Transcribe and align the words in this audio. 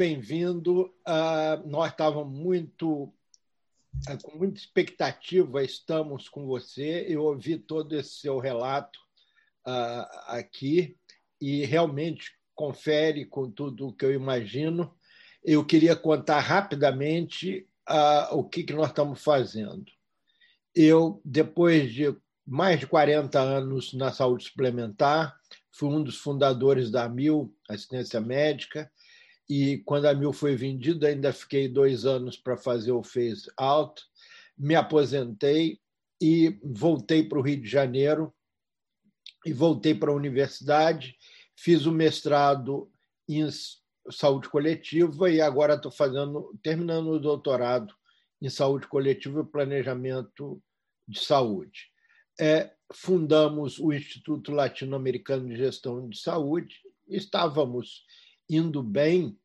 bem-vindo. 0.00 0.94
Uh, 1.06 1.68
nós 1.68 1.90
estávamos 1.90 2.34
muito 2.34 3.02
uh, 3.02 4.22
com 4.22 4.38
muita 4.38 4.58
expectativa, 4.58 5.62
estamos 5.62 6.26
com 6.26 6.46
você. 6.46 7.04
Eu 7.06 7.24
ouvi 7.24 7.58
todo 7.58 7.94
esse 7.94 8.14
seu 8.14 8.38
relato 8.38 8.98
uh, 9.68 10.08
aqui 10.28 10.96
e 11.38 11.66
realmente 11.66 12.30
confere 12.54 13.26
com 13.26 13.50
tudo 13.50 13.88
o 13.88 13.92
que 13.92 14.06
eu 14.06 14.14
imagino. 14.14 14.96
Eu 15.44 15.66
queria 15.66 15.94
contar 15.94 16.40
rapidamente 16.40 17.68
o 18.32 18.42
que, 18.42 18.62
que 18.62 18.72
nós 18.72 18.88
estamos 18.88 19.22
fazendo. 19.22 19.84
Eu, 20.74 21.20
depois 21.22 21.92
de 21.92 22.16
mais 22.46 22.80
de 22.80 22.86
40 22.86 23.38
anos 23.38 23.92
na 23.92 24.10
saúde 24.12 24.44
suplementar, 24.44 25.38
fui 25.70 25.90
um 25.90 26.02
dos 26.02 26.16
fundadores 26.16 26.90
da 26.90 27.06
Mil 27.06 27.54
Assistência 27.68 28.18
Médica, 28.18 28.90
e 29.50 29.78
quando 29.78 30.06
a 30.06 30.14
Mil 30.14 30.32
foi 30.32 30.54
vendida, 30.54 31.08
ainda 31.08 31.32
fiquei 31.32 31.66
dois 31.66 32.06
anos 32.06 32.36
para 32.36 32.56
fazer 32.56 32.92
o 32.92 33.02
Phase 33.02 33.50
Out, 33.56 34.00
me 34.56 34.76
aposentei 34.76 35.80
e 36.22 36.56
voltei 36.62 37.24
para 37.24 37.36
o 37.36 37.42
Rio 37.42 37.60
de 37.60 37.68
Janeiro 37.68 38.32
e 39.44 39.52
voltei 39.52 39.92
para 39.92 40.12
a 40.12 40.14
universidade, 40.14 41.16
fiz 41.56 41.84
o 41.84 41.90
mestrado 41.90 42.88
em 43.28 43.48
saúde 44.08 44.48
coletiva 44.48 45.28
e 45.28 45.40
agora 45.40 45.74
estou 45.74 45.90
fazendo, 45.90 46.56
terminando 46.62 47.08
o 47.08 47.18
doutorado 47.18 47.92
em 48.40 48.48
saúde 48.48 48.86
coletiva 48.86 49.40
e 49.40 49.50
planejamento 49.50 50.62
de 51.08 51.18
saúde. 51.18 51.90
É, 52.38 52.70
fundamos 52.92 53.80
o 53.80 53.92
Instituto 53.92 54.52
Latino-Americano 54.52 55.48
de 55.48 55.56
Gestão 55.56 56.08
de 56.08 56.20
Saúde, 56.20 56.76
estávamos 57.08 58.04
indo 58.48 58.82
bem 58.82 59.39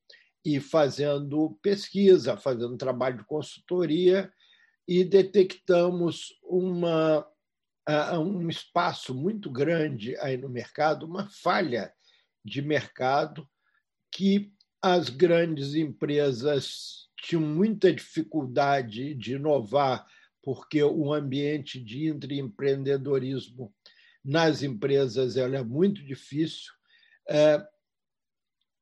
e 0.45 0.59
fazendo 0.59 1.57
pesquisa, 1.61 2.37
fazendo 2.37 2.77
trabalho 2.77 3.17
de 3.17 3.25
consultoria, 3.25 4.31
e 4.87 5.03
detectamos 5.03 6.37
uma, 6.43 7.27
um 8.19 8.47
espaço 8.47 9.15
muito 9.15 9.49
grande 9.49 10.15
aí 10.17 10.37
no 10.37 10.47
mercado, 10.47 11.07
uma 11.07 11.27
falha 11.27 11.91
de 12.43 12.61
mercado 12.61 13.49
que 14.11 14.53
as 14.79 15.09
grandes 15.09 15.73
empresas 15.73 17.09
tinham 17.17 17.41
muita 17.41 17.91
dificuldade 17.91 19.15
de 19.15 19.33
inovar 19.33 20.05
porque 20.43 20.83
o 20.83 21.11
ambiente 21.11 21.79
de 21.79 22.07
empreendedorismo 22.39 23.73
nas 24.23 24.61
empresas 24.61 25.37
ela 25.37 25.57
é 25.57 25.63
muito 25.63 26.03
difícil. 26.03 26.71
É 27.27 27.65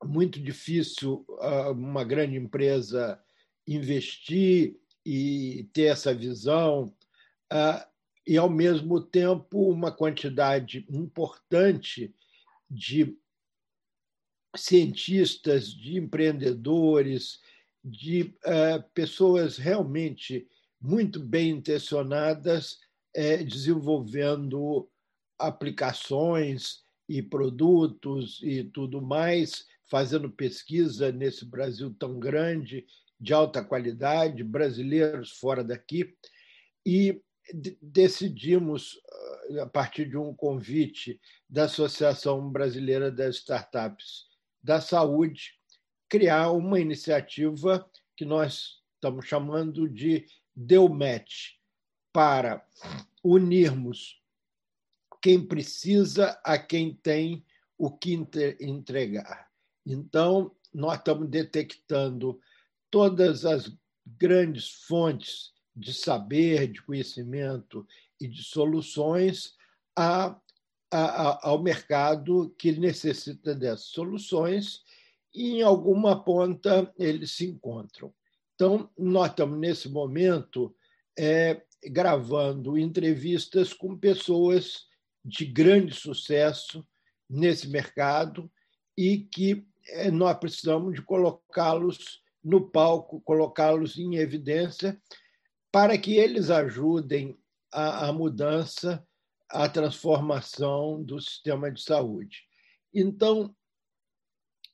muito 0.03 0.39
difícil 0.39 1.25
ah, 1.39 1.71
uma 1.71 2.03
grande 2.03 2.35
empresa 2.35 3.21
investir 3.67 4.77
e 5.05 5.69
ter 5.73 5.83
essa 5.83 6.13
visão, 6.13 6.93
ah, 7.49 7.87
e, 8.25 8.37
ao 8.37 8.49
mesmo 8.49 9.01
tempo, 9.01 9.69
uma 9.69 9.91
quantidade 9.91 10.85
importante 10.89 12.15
de 12.69 13.17
cientistas, 14.55 15.67
de 15.73 15.97
empreendedores, 15.97 17.41
de 17.83 18.33
ah, 18.45 18.83
pessoas 18.93 19.57
realmente 19.57 20.47
muito 20.79 21.19
bem 21.19 21.51
intencionadas 21.51 22.79
é, 23.15 23.37
desenvolvendo 23.37 24.89
aplicações 25.39 26.83
e 27.07 27.21
produtos 27.21 28.41
e 28.43 28.63
tudo 28.63 29.01
mais, 29.01 29.65
fazendo 29.93 30.27
pesquisa 30.27 31.11
nesse 31.11 31.45
Brasil 31.45 31.95
tão 31.99 32.17
grande, 32.17 32.83
de 33.19 33.31
alta 33.31 33.63
qualidade, 33.63 34.43
brasileiros 34.43 35.33
fora 35.33 35.63
daqui, 35.63 36.17
e 36.83 37.21
decidimos, 37.79 38.99
a 39.61 39.67
partir 39.67 40.09
de 40.09 40.17
um 40.17 40.33
convite 40.33 41.21
da 41.47 41.65
Associação 41.65 42.49
Brasileira 42.49 43.11
das 43.11 43.35
Startups 43.35 44.25
da 44.63 44.81
Saúde, 44.81 45.59
criar 46.09 46.49
uma 46.49 46.79
iniciativa 46.79 47.87
que 48.17 48.25
nós 48.25 48.81
estamos 48.95 49.27
chamando 49.27 49.87
de 49.87 50.25
deu 50.55 50.89
match 50.89 51.51
para 52.11 52.65
unirmos 53.23 54.19
quem 55.21 55.45
precisa 55.45 56.31
a 56.43 56.57
quem 56.57 56.95
tem 56.95 57.45
o 57.77 57.91
que 57.91 58.15
entregar. 58.59 59.52
Então, 59.85 60.51
nós 60.73 60.97
estamos 60.97 61.29
detectando 61.29 62.39
todas 62.89 63.45
as 63.45 63.71
grandes 64.05 64.69
fontes 64.69 65.51
de 65.75 65.93
saber, 65.93 66.71
de 66.71 66.81
conhecimento 66.81 67.87
e 68.19 68.27
de 68.27 68.43
soluções 68.43 69.55
a, 69.95 70.39
a, 70.91 71.49
ao 71.49 71.61
mercado 71.61 72.53
que 72.57 72.71
necessita 72.71 73.55
dessas 73.55 73.85
soluções 73.85 74.83
e, 75.33 75.53
em 75.53 75.61
alguma 75.61 76.23
ponta, 76.23 76.91
eles 76.97 77.31
se 77.31 77.45
encontram. 77.45 78.13
Então, 78.55 78.89
nós 78.97 79.31
estamos, 79.31 79.59
nesse 79.59 79.89
momento, 79.89 80.75
é, 81.17 81.63
gravando 81.85 82.77
entrevistas 82.77 83.73
com 83.73 83.97
pessoas 83.97 84.85
de 85.25 85.45
grande 85.45 85.93
sucesso 85.93 86.85
nesse 87.29 87.67
mercado 87.67 88.51
e 88.97 89.17
que 89.17 89.65
nós 90.11 90.37
precisamos 90.37 90.95
de 90.95 91.01
colocá-los 91.01 92.21
no 92.43 92.69
palco, 92.69 93.21
colocá-los 93.21 93.97
em 93.97 94.15
evidência 94.15 94.99
para 95.71 95.97
que 95.97 96.15
eles 96.15 96.49
ajudem 96.49 97.37
a, 97.71 98.07
a 98.07 98.13
mudança, 98.13 99.05
a 99.49 99.67
transformação 99.67 101.01
do 101.01 101.19
sistema 101.19 101.71
de 101.71 101.81
saúde. 101.81 102.43
Então, 102.93 103.55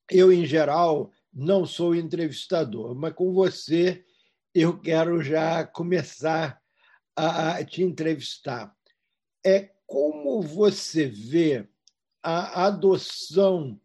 eu, 0.10 0.32
em 0.32 0.46
geral, 0.46 1.12
não 1.32 1.66
sou 1.66 1.96
entrevistador, 1.96 2.96
mas 2.96 3.14
com 3.14 3.32
você 3.34 4.04
eu 4.54 4.80
quero 4.80 5.22
já 5.22 5.66
começar 5.66 6.60
a 7.16 7.64
te 7.64 7.84
entrevistar. 7.84 8.76
É 9.46 9.72
como 9.86 10.42
você 10.42 11.06
vê 11.06 11.68
a 12.22 12.66
adoção 12.66 13.80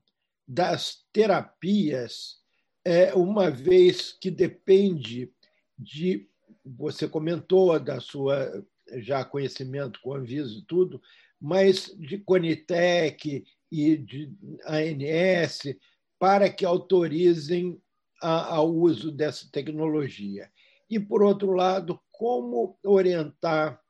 das 0.47 1.05
terapias, 1.12 2.37
é, 2.84 3.15
uma 3.15 3.50
vez 3.50 4.12
que 4.12 4.31
depende 4.31 5.32
de. 5.78 6.28
Você 6.65 7.06
comentou 7.06 7.78
da 7.78 8.00
sua 8.00 8.65
já 8.97 9.25
conhecimento 9.25 10.00
com 10.00 10.15
a 10.15 10.19
Anvisa 10.19 10.59
e 10.59 10.62
tudo, 10.62 11.00
mas 11.41 11.94
de 11.99 12.19
Conitec 12.19 13.44
e 13.71 13.97
de 13.97 14.32
ANS, 14.66 15.77
para 16.19 16.50
que 16.50 16.65
autorizem 16.65 17.81
o 18.22 18.62
uso 18.62 19.12
dessa 19.12 19.47
tecnologia. 19.50 20.50
E, 20.88 20.99
por 20.99 21.22
outro 21.22 21.53
lado, 21.53 22.00
como 22.11 22.78
orientar 22.82 23.81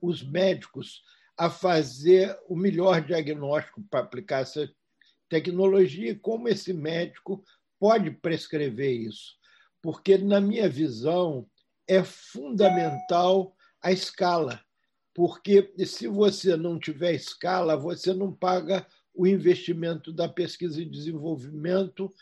os 0.00 0.22
médicos 0.22 1.02
a 1.36 1.50
fazer 1.50 2.38
o 2.48 2.56
melhor 2.56 3.00
diagnóstico 3.00 3.82
para 3.90 4.00
aplicar 4.00 4.40
essa 4.40 4.70
tecnologia 5.28 6.10
e 6.10 6.18
como 6.18 6.48
esse 6.48 6.72
médico 6.72 7.44
pode 7.78 8.10
prescrever 8.10 8.92
isso. 8.92 9.34
Porque, 9.82 10.18
na 10.18 10.40
minha 10.40 10.68
visão, 10.68 11.46
é 11.86 12.02
fundamental 12.02 13.54
a 13.82 13.92
escala. 13.92 14.60
Porque 15.14 15.72
se 15.86 16.08
você 16.08 16.56
não 16.56 16.78
tiver 16.78 17.12
escala, 17.12 17.76
você 17.76 18.12
não 18.12 18.32
paga 18.32 18.86
o 19.14 19.26
investimento 19.26 20.12
da 20.12 20.28
pesquisa 20.28 20.80
e 20.80 20.84
desenvolvimento 20.84 22.12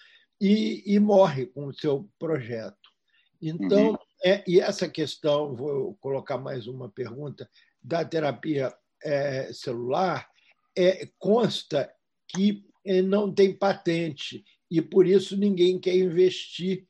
e, 0.41 0.83
e 0.87 0.99
morre 1.01 1.47
com 1.47 1.67
o 1.67 1.75
seu 1.75 2.09
projeto. 2.19 2.93
Então, 3.41 3.91
uhum. 3.91 3.97
é, 4.25 4.45
e 4.47 4.61
essa 4.61 4.89
questão, 4.89 5.55
vou 5.55 5.95
colocar 5.97 6.39
mais 6.39 6.67
uma 6.67 6.89
pergunta, 6.89 7.49
da 7.83 8.05
terapia 8.05 8.75
é, 9.03 9.53
celular, 9.53 10.29
é, 10.77 11.09
consta 11.19 11.93
que 12.29 12.65
não 13.03 13.33
tem 13.33 13.57
patente 13.57 14.45
e, 14.71 14.83
por 14.83 15.07
isso, 15.07 15.37
ninguém 15.37 15.79
quer 15.79 15.97
investir 15.97 16.87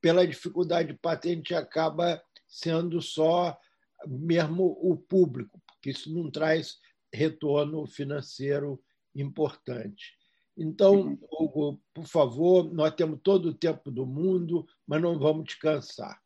pela 0.00 0.26
dificuldade 0.26 0.92
de 0.92 0.98
patente 0.98 1.54
acaba 1.54 2.22
sendo 2.46 3.02
só 3.02 3.58
mesmo 4.06 4.78
o 4.80 4.96
público, 4.96 5.60
porque 5.66 5.90
isso 5.90 6.12
não 6.14 6.30
traz 6.30 6.78
retorno 7.12 7.86
financeiro 7.86 8.80
importante. 9.14 10.14
Então. 10.56 11.18
Hugo, 11.30 11.80
por 11.92 12.06
favor, 12.06 12.72
nós 12.72 12.94
temos 12.94 13.20
todo 13.22 13.50
o 13.50 13.54
tempo 13.54 13.90
do 13.90 14.06
mundo, 14.06 14.66
mas 14.86 15.02
não 15.02 15.18
vamos 15.18 15.50
te 15.50 15.58
cansar. 15.58 16.20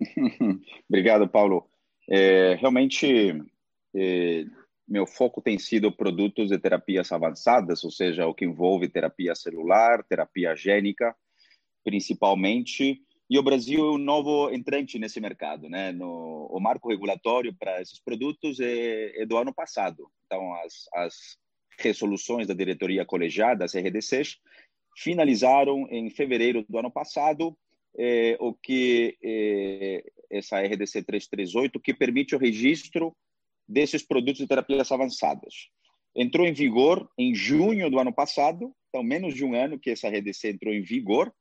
Obrigado, 0.88 1.28
Paulo. 1.28 1.68
É, 2.08 2.54
realmente, 2.54 3.06
é, 3.94 4.44
meu 4.88 5.06
foco 5.06 5.42
tem 5.42 5.58
sido 5.58 5.92
produtos 5.92 6.48
de 6.48 6.58
terapias 6.58 7.12
avançadas, 7.12 7.84
ou 7.84 7.90
seja, 7.90 8.26
o 8.26 8.34
que 8.34 8.44
envolve 8.44 8.88
terapia 8.88 9.34
celular, 9.34 10.02
terapia 10.04 10.54
gênica, 10.56 11.14
principalmente, 11.84 13.02
e 13.30 13.38
o 13.38 13.42
Brasil 13.42 13.86
é 13.86 13.92
um 13.92 13.98
novo 13.98 14.50
entrante 14.50 14.98
nesse 14.98 15.20
mercado, 15.20 15.68
né? 15.68 15.92
No, 15.92 16.46
o 16.50 16.58
marco 16.58 16.88
regulatório 16.88 17.54
para 17.54 17.82
esses 17.82 18.00
produtos 18.00 18.58
é, 18.58 19.22
é, 19.22 19.26
do 19.26 19.36
ano 19.36 19.52
passado. 19.52 20.10
Então, 20.24 20.54
as, 20.54 20.88
as 20.94 21.38
resoluções 21.78 22.46
da 22.46 22.54
diretoria 22.54 23.04
colegiada, 23.04 23.66
as 23.66 23.74
RDCs, 23.74 24.38
finalizaram 24.96 25.86
em 25.90 26.08
fevereiro 26.08 26.64
do 26.66 26.78
ano 26.78 26.90
passado 26.90 27.56
é, 27.98 28.36
o 28.40 28.54
que 28.54 29.18
é, 29.22 30.04
essa 30.30 30.60
RDC 30.60 31.02
338, 31.02 31.78
que 31.80 31.92
permite 31.92 32.34
o 32.34 32.38
registro 32.38 33.14
desses 33.68 34.02
produtos 34.02 34.40
de 34.40 34.46
terapias 34.46 34.90
avançadas. 34.90 35.68
Entrou 36.16 36.46
em 36.46 36.52
vigor 36.52 37.08
em 37.18 37.34
junho 37.34 37.90
do 37.90 37.98
ano 37.98 38.12
passado, 38.12 38.74
então 38.88 39.02
menos 39.02 39.34
de 39.34 39.44
um 39.44 39.54
ano 39.54 39.78
que 39.78 39.90
essa 39.90 40.08
RDC 40.08 40.50
entrou 40.50 40.72
em 40.72 40.82
vigor, 40.82 41.32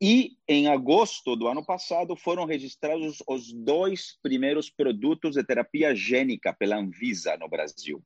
e 0.00 0.36
em 0.46 0.68
agosto 0.68 1.34
do 1.34 1.48
ano 1.48 1.64
passado 1.64 2.14
foram 2.14 2.44
registrados 2.44 3.20
os 3.26 3.52
dois 3.52 4.16
primeiros 4.22 4.70
produtos 4.70 5.34
de 5.34 5.42
terapia 5.42 5.94
gênica 5.94 6.52
pela 6.52 6.76
Anvisa 6.76 7.36
no 7.36 7.48
Brasil. 7.48 8.00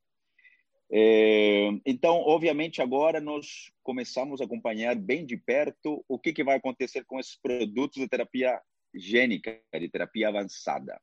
É, 0.91 1.69
então, 1.87 2.17
obviamente, 2.19 2.81
agora 2.81 3.21
nós 3.21 3.71
começamos 3.83 4.41
a 4.41 4.45
acompanhar 4.45 4.95
bem 4.95 5.25
de 5.25 5.37
perto 5.37 6.05
o 6.09 6.19
que, 6.19 6.33
que 6.33 6.45
vai 6.45 6.57
acontecer 6.57 7.05
com 7.05 7.19
esses 7.19 7.37
produtos 7.37 8.01
de 8.01 8.09
terapia 8.09 8.61
gênica, 8.95 9.59
de 9.73 9.89
terapia 9.89 10.29
avançada. 10.29 11.01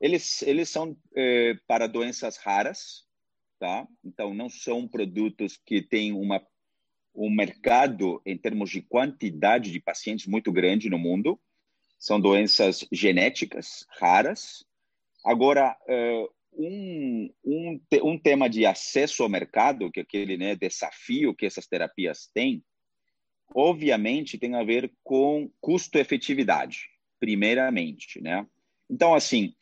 Eles, 0.00 0.42
eles 0.42 0.68
são 0.68 0.96
é, 1.14 1.54
para 1.66 1.86
doenças 1.86 2.36
raras, 2.36 3.04
tá? 3.58 3.86
Então, 4.04 4.34
não 4.34 4.48
são 4.48 4.86
produtos 4.86 5.56
que 5.56 5.80
têm 5.80 6.12
uma, 6.12 6.44
um 7.14 7.30
mercado 7.30 8.20
em 8.26 8.36
termos 8.36 8.70
de 8.70 8.82
quantidade 8.82 9.72
de 9.72 9.80
pacientes 9.80 10.26
muito 10.26 10.52
grande 10.52 10.90
no 10.90 10.98
mundo. 10.98 11.40
São 11.98 12.20
doenças 12.20 12.86
genéticas 12.92 13.86
raras. 13.98 14.64
Agora, 15.24 15.76
é, 15.88 16.26
um, 16.52 17.30
um, 17.44 17.80
um 18.02 18.18
tema 18.18 18.48
de 18.48 18.66
acesso 18.66 19.22
ao 19.22 19.28
mercado, 19.28 19.90
que 19.90 20.00
é 20.00 20.02
aquele 20.02 20.36
né, 20.36 20.54
desafio 20.54 21.34
que 21.34 21.46
essas 21.46 21.66
terapias 21.66 22.30
têm, 22.32 22.62
obviamente 23.54 24.38
tem 24.38 24.54
a 24.54 24.64
ver 24.64 24.92
com 25.02 25.50
custo-efetividade, 25.60 26.88
primeiramente, 27.20 28.20
né? 28.20 28.46
Então, 28.88 29.14
assim, 29.14 29.54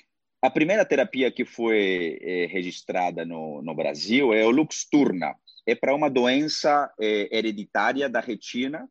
a 0.44 0.50
primeira 0.50 0.84
terapia 0.84 1.30
que 1.30 1.42
foi 1.42 2.18
é, 2.20 2.46
registrada 2.46 3.24
no, 3.24 3.62
no 3.62 3.74
Brasil 3.74 4.34
é 4.34 4.44
o 4.44 4.50
Luxturna. 4.50 5.34
É 5.66 5.74
para 5.74 5.94
uma 5.94 6.10
doença 6.10 6.92
é, 7.00 7.34
hereditária 7.34 8.10
da 8.10 8.20
retina 8.20 8.86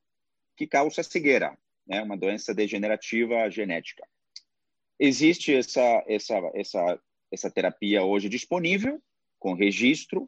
que 0.57 0.65
causa 0.65 1.03
cegueira, 1.03 1.55
né? 1.85 2.01
Uma 2.01 2.17
doença 2.17 2.55
degenerativa 2.55 3.51
genética. 3.51 4.03
Existe 4.99 5.53
essa, 5.53 6.03
essa, 6.07 6.33
essa 6.55 6.99
essa 7.31 7.51
terapia 7.51 8.03
hoje 8.03 8.29
disponível, 8.29 8.99
com 9.37 9.53
registro, 9.53 10.27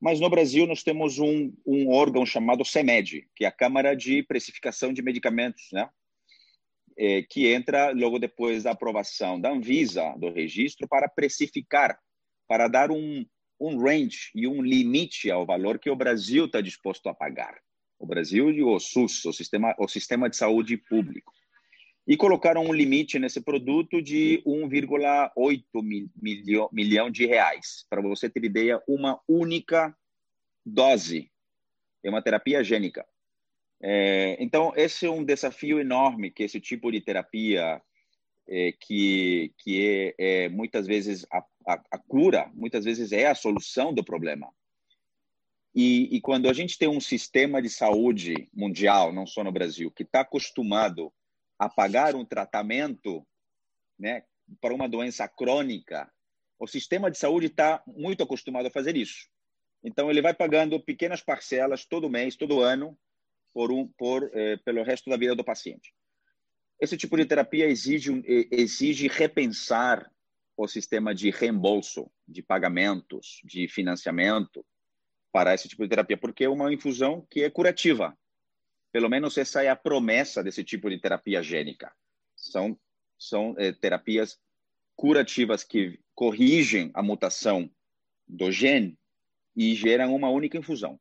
mas 0.00 0.18
no 0.18 0.28
Brasil 0.28 0.66
nós 0.66 0.82
temos 0.82 1.20
um, 1.20 1.52
um 1.64 1.88
órgão 1.90 2.26
chamado 2.26 2.64
CEMED, 2.64 3.28
que 3.36 3.44
é 3.44 3.48
a 3.48 3.52
Câmara 3.52 3.94
de 3.94 4.24
Precificação 4.24 4.92
de 4.92 5.02
Medicamentos, 5.02 5.68
né? 5.72 5.88
É, 6.96 7.22
que 7.22 7.48
entra 7.52 7.90
logo 7.90 8.18
depois 8.18 8.62
da 8.62 8.70
aprovação 8.70 9.40
da 9.40 9.50
Anvisa, 9.50 10.14
do 10.16 10.30
registro, 10.30 10.86
para 10.86 11.08
precificar, 11.08 11.98
para 12.46 12.68
dar 12.68 12.90
um, 12.90 13.26
um 13.60 13.78
range 13.78 14.30
e 14.34 14.46
um 14.46 14.62
limite 14.62 15.30
ao 15.30 15.44
valor 15.44 15.78
que 15.78 15.90
o 15.90 15.96
Brasil 15.96 16.44
está 16.44 16.60
disposto 16.60 17.08
a 17.08 17.14
pagar. 17.14 17.58
O 17.98 18.06
Brasil 18.06 18.50
e 18.50 18.62
o 18.62 18.78
SUS, 18.78 19.24
o 19.24 19.32
sistema, 19.32 19.74
o 19.78 19.88
sistema 19.88 20.30
de 20.30 20.36
saúde 20.36 20.76
público 20.76 21.32
e 22.06 22.16
colocaram 22.16 22.64
um 22.64 22.72
limite 22.72 23.18
nesse 23.18 23.40
produto 23.40 24.02
de 24.02 24.42
1,8 24.46 25.64
milhão, 26.14 26.68
milhão 26.70 27.10
de 27.10 27.26
reais. 27.26 27.86
Para 27.88 28.02
você 28.02 28.28
ter 28.28 28.44
ideia, 28.44 28.82
uma 28.86 29.20
única 29.26 29.96
dose. 30.64 31.30
É 32.02 32.10
uma 32.10 32.22
terapia 32.22 32.62
gênica. 32.62 33.06
É, 33.80 34.36
então, 34.42 34.72
esse 34.76 35.06
é 35.06 35.10
um 35.10 35.24
desafio 35.24 35.80
enorme 35.80 36.30
que 36.30 36.42
esse 36.42 36.60
tipo 36.60 36.90
de 36.90 37.00
terapia, 37.00 37.82
é, 38.48 38.72
que, 38.72 39.52
que 39.58 40.14
é, 40.18 40.44
é 40.44 40.48
muitas 40.48 40.86
vezes 40.86 41.26
a, 41.30 41.38
a, 41.66 41.82
a, 41.90 41.98
cura, 41.98 42.50
muitas 42.54 42.84
vezes 42.84 43.12
é 43.12 43.26
a 43.26 43.34
solução 43.34 43.92
do 43.92 44.04
problema. 44.04 44.50
E, 45.74 46.16
e 46.16 46.20
quando 46.20 46.48
a 46.48 46.52
gente 46.52 46.78
tem 46.78 46.88
um 46.88 47.00
sistema 47.00 47.60
de 47.60 47.68
saúde 47.68 48.48
mundial, 48.52 49.12
não 49.12 49.26
só 49.26 49.42
no 49.42 49.50
Brasil, 49.50 49.90
que 49.90 50.04
está 50.04 50.20
acostumado 50.20 51.12
a 51.58 51.68
pagar 51.68 52.14
um 52.14 52.24
tratamento 52.24 53.26
né, 53.98 54.22
para 54.60 54.74
uma 54.74 54.88
doença 54.88 55.26
crônica, 55.28 56.10
o 56.58 56.66
sistema 56.66 57.10
de 57.10 57.18
saúde 57.18 57.46
está 57.46 57.82
muito 57.86 58.22
acostumado 58.22 58.66
a 58.66 58.70
fazer 58.70 58.96
isso. 58.96 59.28
Então, 59.82 60.10
ele 60.10 60.22
vai 60.22 60.32
pagando 60.32 60.80
pequenas 60.80 61.20
parcelas 61.20 61.84
todo 61.84 62.08
mês, 62.08 62.36
todo 62.36 62.60
ano, 62.60 62.96
por 63.54 63.70
um, 63.70 63.86
por, 63.96 64.28
eh, 64.34 64.56
pelo 64.58 64.82
resto 64.82 65.08
da 65.08 65.16
vida 65.16 65.34
do 65.34 65.44
paciente. 65.44 65.94
Esse 66.80 66.96
tipo 66.96 67.16
de 67.16 67.24
terapia 67.24 67.66
exige, 67.66 68.10
exige 68.50 69.06
repensar 69.06 70.10
o 70.56 70.66
sistema 70.66 71.14
de 71.14 71.30
reembolso, 71.30 72.10
de 72.26 72.42
pagamentos, 72.42 73.40
de 73.44 73.68
financiamento 73.68 74.66
para 75.32 75.54
esse 75.54 75.68
tipo 75.68 75.82
de 75.84 75.88
terapia, 75.88 76.16
porque 76.16 76.44
é 76.44 76.48
uma 76.48 76.72
infusão 76.72 77.26
que 77.30 77.42
é 77.42 77.50
curativa. 77.50 78.16
Pelo 78.92 79.08
menos 79.08 79.36
essa 79.38 79.62
é 79.62 79.68
a 79.68 79.76
promessa 79.76 80.42
desse 80.42 80.62
tipo 80.62 80.90
de 80.90 80.98
terapia 81.00 81.42
gênica. 81.42 81.92
São, 82.36 82.78
são 83.18 83.54
é, 83.58 83.72
terapias 83.72 84.38
curativas 84.96 85.64
que 85.64 85.98
corrigem 86.14 86.90
a 86.94 87.02
mutação 87.02 87.70
do 88.26 88.50
gene 88.50 88.96
e 89.56 89.74
geram 89.74 90.14
uma 90.14 90.28
única 90.28 90.56
infusão. 90.56 91.00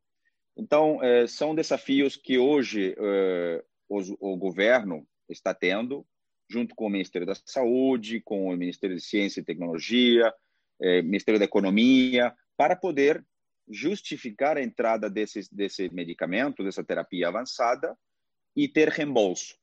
Então, 0.56 1.04
é, 1.04 1.26
são 1.28 1.56
desafios 1.56 2.16
que 2.16 2.38
hoje 2.38 2.96
é, 2.98 3.64
o 3.90 4.38
governo 4.38 5.08
está 5.30 5.54
tendo, 5.54 6.06
junto 6.50 6.76
com 6.76 6.86
o 6.86 6.90
Ministério 6.90 7.26
da 7.26 7.36
Saúde, 7.46 8.22
com 8.22 8.48
o 8.48 8.58
Ministério 8.58 8.96
de 8.96 9.02
Ciência 9.02 9.42
e 9.42 9.44
Tecnologia, 9.44 10.34
é, 10.80 11.02
Ministério 11.02 11.40
da 11.40 11.46
Economia, 11.46 12.34
para 12.56 12.76
poder 12.76 13.26
justificar 13.70 14.58
a 14.58 14.62
entrada 14.62 15.10
desses, 15.10 15.50
desse 15.50 15.90
medicamento, 15.94 16.64
dessa 16.64 16.84
terapia 16.84 17.30
avançada 17.30 17.98
e 18.56 18.68
ter 18.68 18.90
reembolso. 18.90 19.56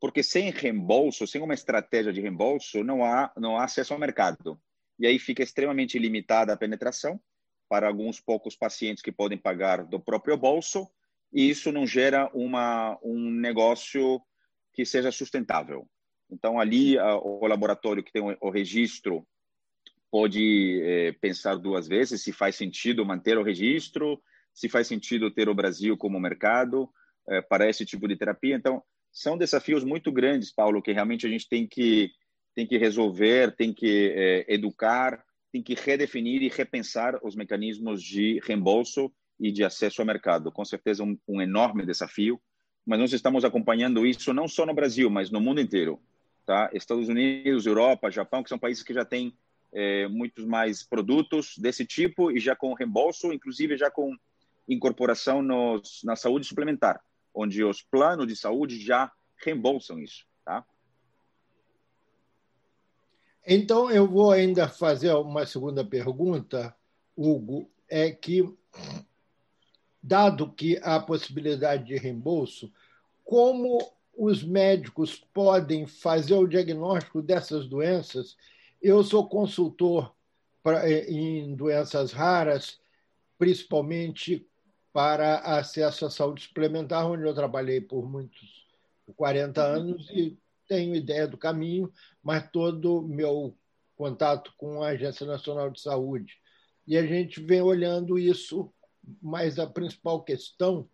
Porque 0.00 0.22
sem 0.22 0.50
reembolso, 0.50 1.26
sem 1.26 1.42
uma 1.42 1.54
estratégia 1.54 2.12
de 2.12 2.20
reembolso, 2.20 2.84
não 2.84 3.04
há, 3.04 3.32
não 3.36 3.56
há 3.56 3.64
acesso 3.64 3.92
ao 3.92 3.98
mercado. 3.98 4.58
E 4.98 5.06
aí 5.06 5.18
fica 5.18 5.42
extremamente 5.42 5.98
limitada 5.98 6.52
a 6.52 6.56
penetração 6.56 7.20
para 7.68 7.86
alguns 7.86 8.20
poucos 8.20 8.56
pacientes 8.56 9.02
que 9.02 9.12
podem 9.12 9.38
pagar 9.38 9.84
do 9.84 10.00
próprio 10.00 10.36
bolso, 10.36 10.88
e 11.32 11.48
isso 11.48 11.70
não 11.70 11.86
gera 11.86 12.30
uma, 12.32 12.98
um 13.02 13.30
negócio 13.30 14.20
que 14.72 14.84
seja 14.84 15.12
sustentável. 15.12 15.86
Então, 16.30 16.58
ali, 16.58 16.98
o 16.98 17.46
laboratório 17.46 18.02
que 18.02 18.12
tem 18.12 18.22
o 18.40 18.50
registro 18.50 19.26
pode 20.10 20.80
é, 20.82 21.12
pensar 21.12 21.56
duas 21.56 21.86
vezes 21.86 22.22
se 22.22 22.32
faz 22.32 22.56
sentido 22.56 23.04
manter 23.04 23.36
o 23.36 23.42
registro, 23.42 24.20
se 24.54 24.68
faz 24.68 24.86
sentido 24.86 25.30
ter 25.30 25.48
o 25.48 25.54
Brasil 25.54 25.96
como 25.96 26.18
mercado 26.20 26.88
é, 27.28 27.42
para 27.42 27.68
esse 27.68 27.84
tipo 27.84 28.08
de 28.08 28.16
terapia. 28.16 28.56
Então, 28.56 28.82
são 29.12 29.36
desafios 29.36 29.84
muito 29.84 30.12
grandes, 30.12 30.52
Paulo, 30.52 30.82
que 30.82 30.92
realmente 30.92 31.26
a 31.26 31.30
gente 31.30 31.48
tem 31.48 31.66
que 31.66 32.10
tem 32.54 32.66
que 32.66 32.76
resolver, 32.76 33.54
tem 33.54 33.72
que 33.72 34.12
é, 34.16 34.52
educar, 34.52 35.22
tem 35.52 35.62
que 35.62 35.74
redefinir 35.74 36.42
e 36.42 36.48
repensar 36.48 37.18
os 37.22 37.34
mecanismos 37.34 38.02
de 38.02 38.40
reembolso 38.44 39.10
e 39.40 39.50
de 39.50 39.64
acesso 39.64 40.02
ao 40.02 40.06
mercado. 40.06 40.52
Com 40.52 40.64
certeza 40.64 41.02
um, 41.02 41.18
um 41.26 41.40
enorme 41.40 41.86
desafio, 41.86 42.40
mas 42.84 42.98
nós 42.98 43.12
estamos 43.12 43.44
acompanhando 43.44 44.06
isso 44.06 44.32
não 44.32 44.48
só 44.48 44.66
no 44.66 44.74
Brasil, 44.74 45.08
mas 45.10 45.30
no 45.30 45.40
mundo 45.40 45.60
inteiro. 45.60 46.00
Tá? 46.44 46.70
Estados 46.72 47.08
Unidos, 47.08 47.66
Europa, 47.66 48.10
Japão, 48.10 48.42
que 48.42 48.48
são 48.48 48.58
países 48.58 48.82
que 48.82 48.94
já 48.94 49.04
têm 49.04 49.36
é, 49.72 50.08
muitos 50.08 50.44
mais 50.44 50.82
produtos 50.82 51.56
desse 51.58 51.84
tipo 51.84 52.30
e 52.30 52.40
já 52.40 52.56
com 52.56 52.72
reembolso, 52.72 53.32
inclusive 53.32 53.76
já 53.76 53.90
com 53.90 54.16
incorporação 54.66 55.42
nos, 55.42 56.02
na 56.04 56.16
saúde 56.16 56.46
suplementar, 56.46 57.00
onde 57.34 57.62
os 57.64 57.82
planos 57.82 58.26
de 58.26 58.36
saúde 58.36 58.80
já 58.80 59.10
reembolsam 59.42 59.98
isso. 59.98 60.26
Tá? 60.44 60.64
Então, 63.50 63.90
eu 63.90 64.06
vou 64.06 64.30
ainda 64.30 64.68
fazer 64.68 65.10
uma 65.14 65.46
segunda 65.46 65.82
pergunta, 65.82 66.76
Hugo, 67.16 67.70
é 67.88 68.10
que, 68.10 68.46
dado 70.02 70.52
que 70.52 70.78
há 70.82 71.00
possibilidade 71.00 71.84
de 71.84 71.96
reembolso, 71.96 72.70
como 73.24 73.78
os 74.14 74.44
médicos 74.44 75.16
podem 75.32 75.86
fazer 75.86 76.34
o 76.34 76.46
diagnóstico 76.46 77.22
dessas 77.22 77.66
doenças? 77.66 78.36
Eu 78.82 79.02
sou 79.02 79.26
consultor 79.26 80.14
pra, 80.62 80.86
eh, 80.86 81.10
em 81.10 81.54
doenças 81.54 82.12
raras, 82.12 82.78
principalmente 83.38 84.46
para 84.92 85.38
acesso 85.38 86.04
à 86.04 86.10
saúde 86.10 86.42
suplementar, 86.42 87.10
onde 87.10 87.22
eu 87.22 87.32
trabalhei 87.32 87.80
por 87.80 88.06
muitos 88.06 88.66
40 89.16 89.62
anos 89.62 90.06
e 90.10 90.36
tenho 90.68 90.94
ideia 90.94 91.26
do 91.26 91.38
caminho, 91.38 91.92
mas 92.22 92.48
todo 92.50 93.08
meu 93.08 93.56
contato 93.96 94.52
com 94.56 94.82
a 94.82 94.88
Agência 94.88 95.26
Nacional 95.26 95.70
de 95.70 95.80
Saúde. 95.80 96.34
E 96.86 96.96
a 96.96 97.04
gente 97.04 97.40
vem 97.40 97.60
olhando 97.60 98.18
isso, 98.18 98.72
mas 99.20 99.58
a 99.58 99.66
principal 99.66 100.22
questão 100.22 100.88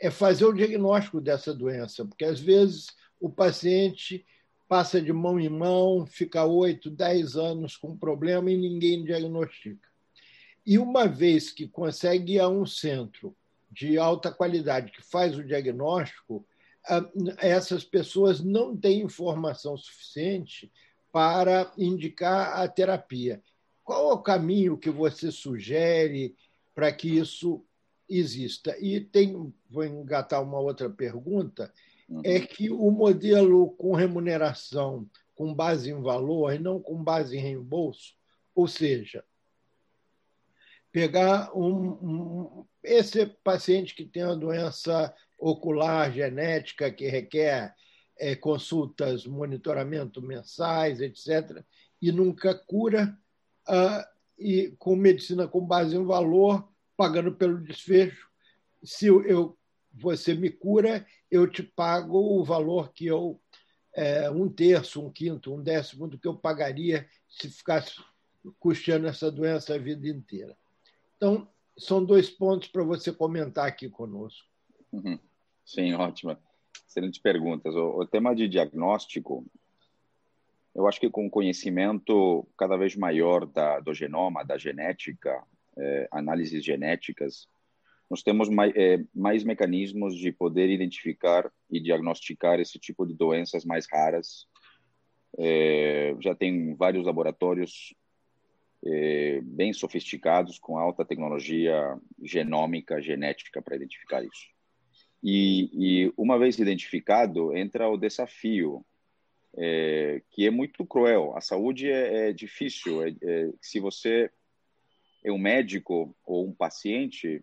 é 0.00 0.10
fazer 0.10 0.44
o 0.44 0.52
diagnóstico 0.52 1.20
dessa 1.20 1.54
doença, 1.54 2.04
porque 2.04 2.24
às 2.24 2.40
vezes 2.40 2.88
o 3.20 3.28
paciente 3.30 4.24
passa 4.68 5.00
de 5.00 5.12
mão 5.12 5.40
em 5.40 5.48
mão, 5.48 6.06
fica 6.06 6.44
oito, 6.44 6.90
dez 6.90 7.36
anos 7.36 7.76
com 7.76 7.96
problema 7.96 8.50
e 8.50 8.56
ninguém 8.56 9.04
diagnostica. 9.04 9.88
E 10.66 10.78
uma 10.78 11.06
vez 11.06 11.50
que 11.50 11.66
consegue 11.66 12.34
ir 12.34 12.40
a 12.40 12.48
um 12.48 12.66
centro 12.66 13.34
de 13.70 13.98
alta 13.98 14.30
qualidade 14.30 14.92
que 14.92 15.02
faz 15.02 15.36
o 15.36 15.44
diagnóstico, 15.44 16.46
essas 17.38 17.84
pessoas 17.84 18.42
não 18.42 18.76
têm 18.76 19.02
informação 19.02 19.76
suficiente 19.76 20.72
para 21.12 21.72
indicar 21.76 22.60
a 22.60 22.68
terapia. 22.68 23.42
Qual 23.84 24.10
é 24.10 24.14
o 24.14 24.22
caminho 24.22 24.76
que 24.76 24.90
você 24.90 25.30
sugere 25.32 26.36
para 26.74 26.92
que 26.92 27.18
isso 27.18 27.64
exista? 28.08 28.76
E 28.78 29.00
tem, 29.00 29.52
vou 29.68 29.84
engatar 29.84 30.42
uma 30.42 30.60
outra 30.60 30.90
pergunta, 30.90 31.72
uhum. 32.08 32.20
é 32.24 32.40
que 32.40 32.70
o 32.70 32.90
modelo 32.90 33.70
com 33.72 33.94
remuneração 33.94 35.08
com 35.34 35.54
base 35.54 35.90
em 35.90 36.02
valor 36.02 36.52
e 36.52 36.58
não 36.58 36.80
com 36.80 37.02
base 37.02 37.36
em 37.36 37.40
reembolso, 37.40 38.14
ou 38.54 38.66
seja, 38.66 39.24
pegar 40.90 41.56
um, 41.56 41.90
um, 41.90 42.66
esse 42.82 43.24
paciente 43.44 43.94
que 43.94 44.04
tem 44.04 44.24
uma 44.24 44.36
doença 44.36 45.14
ocular 45.38 46.12
genética 46.12 46.90
que 46.90 47.08
requer 47.08 47.74
é, 48.18 48.34
consultas, 48.34 49.24
monitoramento 49.26 50.20
mensais, 50.20 51.00
etc., 51.00 51.64
e 52.00 52.12
nunca 52.12 52.54
cura, 52.54 53.16
uh, 53.68 54.04
e 54.38 54.74
com 54.78 54.94
medicina 54.94 55.48
com 55.48 55.64
base 55.64 55.96
em 55.96 56.04
valor, 56.04 56.68
pagando 56.96 57.32
pelo 57.32 57.60
desfecho. 57.60 58.28
Se 58.82 59.06
eu, 59.06 59.56
você 59.92 60.34
me 60.34 60.50
cura, 60.50 61.06
eu 61.30 61.46
te 61.46 61.62
pago 61.62 62.18
o 62.18 62.44
valor 62.44 62.92
que 62.92 63.06
eu, 63.06 63.40
é, 63.94 64.30
um 64.30 64.48
terço, 64.48 65.04
um 65.04 65.10
quinto, 65.10 65.54
um 65.54 65.62
décimo 65.62 66.06
do 66.06 66.18
que 66.18 66.28
eu 66.28 66.36
pagaria 66.36 67.08
se 67.28 67.50
ficasse 67.50 67.94
custeando 68.58 69.08
essa 69.08 69.30
doença 69.30 69.74
a 69.74 69.78
vida 69.78 70.08
inteira. 70.08 70.56
Então, 71.16 71.48
são 71.76 72.04
dois 72.04 72.30
pontos 72.30 72.68
para 72.68 72.84
você 72.84 73.12
comentar 73.12 73.66
aqui 73.66 73.88
conosco. 73.88 74.46
Uhum. 74.92 75.18
Sim, 75.68 75.92
ótima. 75.92 76.40
Excelentes 76.88 77.20
perguntas. 77.20 77.74
O, 77.74 78.00
o, 78.00 78.06
tema 78.06 78.34
de 78.34 78.48
diagnóstico, 78.48 79.44
eu 80.74 80.88
acho 80.88 80.98
que 80.98 81.10
com 81.10 81.26
o 81.26 81.30
conhecimento 81.30 82.48
cada 82.56 82.74
vez 82.74 82.96
maior 82.96 83.44
da, 83.44 83.78
do 83.78 83.92
genoma, 83.92 84.42
da 84.42 84.56
genética, 84.56 85.44
é, 85.76 86.08
análises 86.10 86.64
genéticas, 86.64 87.46
nós 88.08 88.22
temos 88.22 88.48
mais, 88.48 88.72
é, 88.74 89.04
mais 89.14 89.44
mecanismos 89.44 90.16
de 90.16 90.32
poder 90.32 90.70
identificar 90.70 91.52
e 91.70 91.78
diagnosticar 91.78 92.58
esse 92.58 92.78
tipo 92.78 93.04
de 93.04 93.12
doenças 93.12 93.62
mais 93.66 93.86
raras. 93.92 94.46
É, 95.36 96.16
já 96.18 96.34
tem 96.34 96.74
vários 96.76 97.04
laboratórios 97.04 97.94
bem 99.42 99.72
sofisticados, 99.72 100.58
com 100.58 100.78
alta 100.78 101.04
tecnologia 101.04 101.98
genômica, 102.22 103.02
genética 103.02 103.60
para 103.60 103.76
identificar 103.76 104.24
isso. 104.24 104.57
E, 105.22 105.70
e, 105.72 106.12
uma 106.16 106.38
vez 106.38 106.58
identificado, 106.58 107.56
entra 107.56 107.88
o 107.88 107.96
desafio, 107.96 108.84
é, 109.56 110.22
que 110.30 110.46
é 110.46 110.50
muito 110.50 110.86
cruel. 110.86 111.36
A 111.36 111.40
saúde 111.40 111.90
é, 111.90 112.28
é 112.28 112.32
difícil. 112.32 113.02
É, 113.02 113.14
é, 113.22 113.50
se 113.60 113.80
você 113.80 114.30
é 115.24 115.32
um 115.32 115.38
médico 115.38 116.14
ou 116.24 116.46
um 116.46 116.52
paciente, 116.52 117.42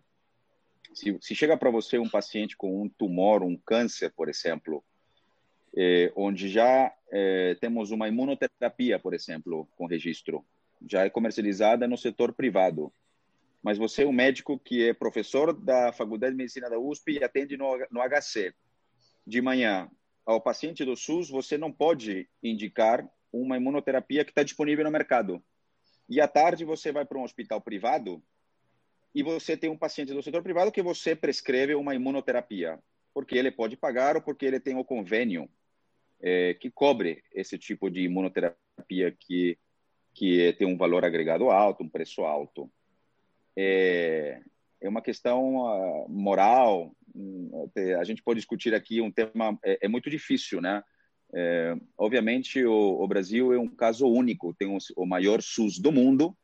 se, 0.94 1.16
se 1.20 1.34
chega 1.34 1.56
para 1.56 1.70
você 1.70 1.98
um 1.98 2.08
paciente 2.08 2.56
com 2.56 2.82
um 2.82 2.88
tumor, 2.88 3.42
um 3.42 3.56
câncer, 3.56 4.12
por 4.12 4.28
exemplo, 4.28 4.82
é, 5.76 6.10
onde 6.16 6.48
já 6.48 6.92
é, 7.10 7.54
temos 7.60 7.90
uma 7.90 8.08
imunoterapia, 8.08 8.98
por 8.98 9.12
exemplo, 9.12 9.68
com 9.76 9.86
registro, 9.86 10.44
já 10.88 11.04
é 11.04 11.10
comercializada 11.10 11.86
no 11.86 11.98
setor 11.98 12.32
privado. 12.32 12.92
Mas 13.62 13.78
você 13.78 14.02
é 14.02 14.06
um 14.06 14.12
médico 14.12 14.58
que 14.58 14.88
é 14.88 14.94
professor 14.94 15.52
da 15.52 15.92
Faculdade 15.92 16.32
de 16.32 16.38
Medicina 16.38 16.70
da 16.70 16.78
USP 16.78 17.12
e 17.12 17.24
atende 17.24 17.56
no, 17.56 17.76
no 17.90 18.00
HC. 18.00 18.54
De 19.26 19.42
manhã, 19.42 19.90
ao 20.24 20.40
paciente 20.40 20.84
do 20.84 20.96
SUS, 20.96 21.28
você 21.28 21.58
não 21.58 21.72
pode 21.72 22.28
indicar 22.42 23.08
uma 23.32 23.56
imunoterapia 23.56 24.24
que 24.24 24.30
está 24.30 24.42
disponível 24.42 24.84
no 24.84 24.90
mercado. 24.90 25.42
E 26.08 26.20
à 26.20 26.28
tarde, 26.28 26.64
você 26.64 26.92
vai 26.92 27.04
para 27.04 27.18
um 27.18 27.24
hospital 27.24 27.60
privado 27.60 28.22
e 29.14 29.22
você 29.22 29.56
tem 29.56 29.70
um 29.70 29.78
paciente 29.78 30.12
do 30.12 30.22
setor 30.22 30.42
privado 30.42 30.70
que 30.70 30.82
você 30.82 31.16
prescreve 31.16 31.74
uma 31.74 31.94
imunoterapia, 31.94 32.78
porque 33.12 33.36
ele 33.36 33.50
pode 33.50 33.76
pagar 33.76 34.14
ou 34.14 34.22
porque 34.22 34.44
ele 34.44 34.60
tem 34.60 34.76
o 34.76 34.84
convênio 34.84 35.48
é, 36.20 36.54
que 36.54 36.70
cobre 36.70 37.22
esse 37.32 37.58
tipo 37.58 37.90
de 37.90 38.02
imunoterapia 38.02 39.10
que 39.18 39.58
que 40.16 40.54
tem 40.54 40.66
um 40.66 40.78
valor 40.78 41.04
agregado 41.04 41.50
alto, 41.50 41.84
um 41.84 41.88
preço 41.90 42.22
alto. 42.22 42.72
É, 43.56 44.40
é 44.80 44.88
uma 44.88 45.02
questão 45.02 45.56
uh, 45.56 46.08
moral. 46.08 46.94
Um, 47.14 47.70
a 47.98 48.04
gente 48.04 48.22
pode 48.22 48.38
discutir 48.38 48.74
aqui 48.74 49.00
um 49.00 49.10
tema 49.10 49.58
é, 49.64 49.86
é 49.86 49.88
muito 49.88 50.10
difícil, 50.10 50.60
né? 50.60 50.82
É, 51.34 51.74
obviamente 51.98 52.64
o, 52.64 53.02
o, 53.02 53.08
Brasil 53.08 53.52
é 53.52 53.58
um 53.58 53.66
caso 53.66 54.06
único, 54.06 54.54
tem 54.54 54.68
o, 54.68 54.78
o 54.96 55.04
maior 55.04 55.42
SUS 55.42 55.78
do 55.78 55.90
mundo 55.90 56.36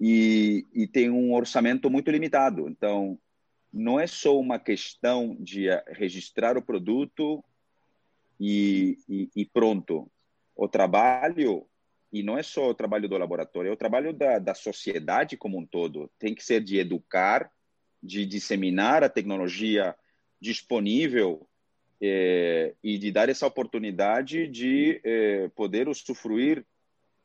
e, 0.00 0.64
e 0.72 0.86
tem 0.86 1.10
um 1.10 1.34
orçamento 1.34 1.90
muito 1.90 2.10
limitado. 2.10 2.68
Então 2.68 3.18
não 3.72 3.98
é 3.98 4.06
só 4.06 4.38
uma 4.38 4.58
questão 4.58 5.36
de 5.40 5.68
uh, 5.70 5.82
registrar 5.88 6.56
o 6.56 6.62
produto 6.62 7.42
e, 8.38 8.98
e, 9.08 9.30
e 9.34 9.44
pronto. 9.46 10.10
O 10.54 10.68
trabalho 10.68 11.66
e 12.12 12.22
não 12.22 12.36
é 12.36 12.42
só 12.42 12.68
o 12.68 12.74
trabalho 12.74 13.08
do 13.08 13.16
laboratório, 13.16 13.70
é 13.70 13.72
o 13.72 13.76
trabalho 13.76 14.12
da, 14.12 14.38
da 14.38 14.54
sociedade 14.54 15.36
como 15.36 15.58
um 15.58 15.66
todo. 15.66 16.10
Tem 16.18 16.34
que 16.34 16.44
ser 16.44 16.60
de 16.60 16.78
educar, 16.78 17.50
de 18.02 18.26
disseminar 18.26 19.04
a 19.04 19.08
tecnologia 19.08 19.94
disponível 20.40 21.46
é, 22.00 22.74
e 22.82 22.98
de 22.98 23.12
dar 23.12 23.28
essa 23.28 23.46
oportunidade 23.46 24.48
de 24.48 25.00
é, 25.04 25.48
poder 25.54 25.88
usufruir 25.88 26.64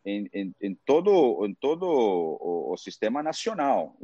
em, 0.05 0.29
em, 0.33 0.55
em, 0.61 0.75
todo, 0.85 1.45
em 1.45 1.53
todo 1.55 1.83
o, 1.87 2.73
o 2.73 2.77
sistema 2.77 3.23
nacional, 3.23 3.97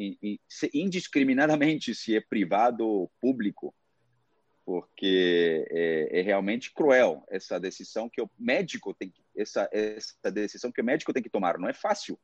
indiscriminadamente, 0.73 1.93
se 1.93 2.15
é 2.15 2.21
privado 2.21 2.88
ou 2.88 3.11
público 3.19 3.73
porque 4.65 5.67
é, 5.69 6.19
é, 6.19 6.21
realmente 6.21 6.73
cruel 6.73 7.25
essa 7.29 7.59
decisão 7.59 8.09
que 8.09 8.21
o 8.21 8.29
médico 8.39 8.93
tem 8.93 9.09
que 9.09 9.21
essa 9.35 9.69
essa 9.71 10.31
decisão 10.31 10.71
que 10.71 10.81
o 10.81 10.83
médico 10.83 11.13
tem 11.13 11.23
que 11.23 11.29
tomar 11.29 11.57
não 11.57 11.69
é 11.69 11.73
fácil 11.73 12.19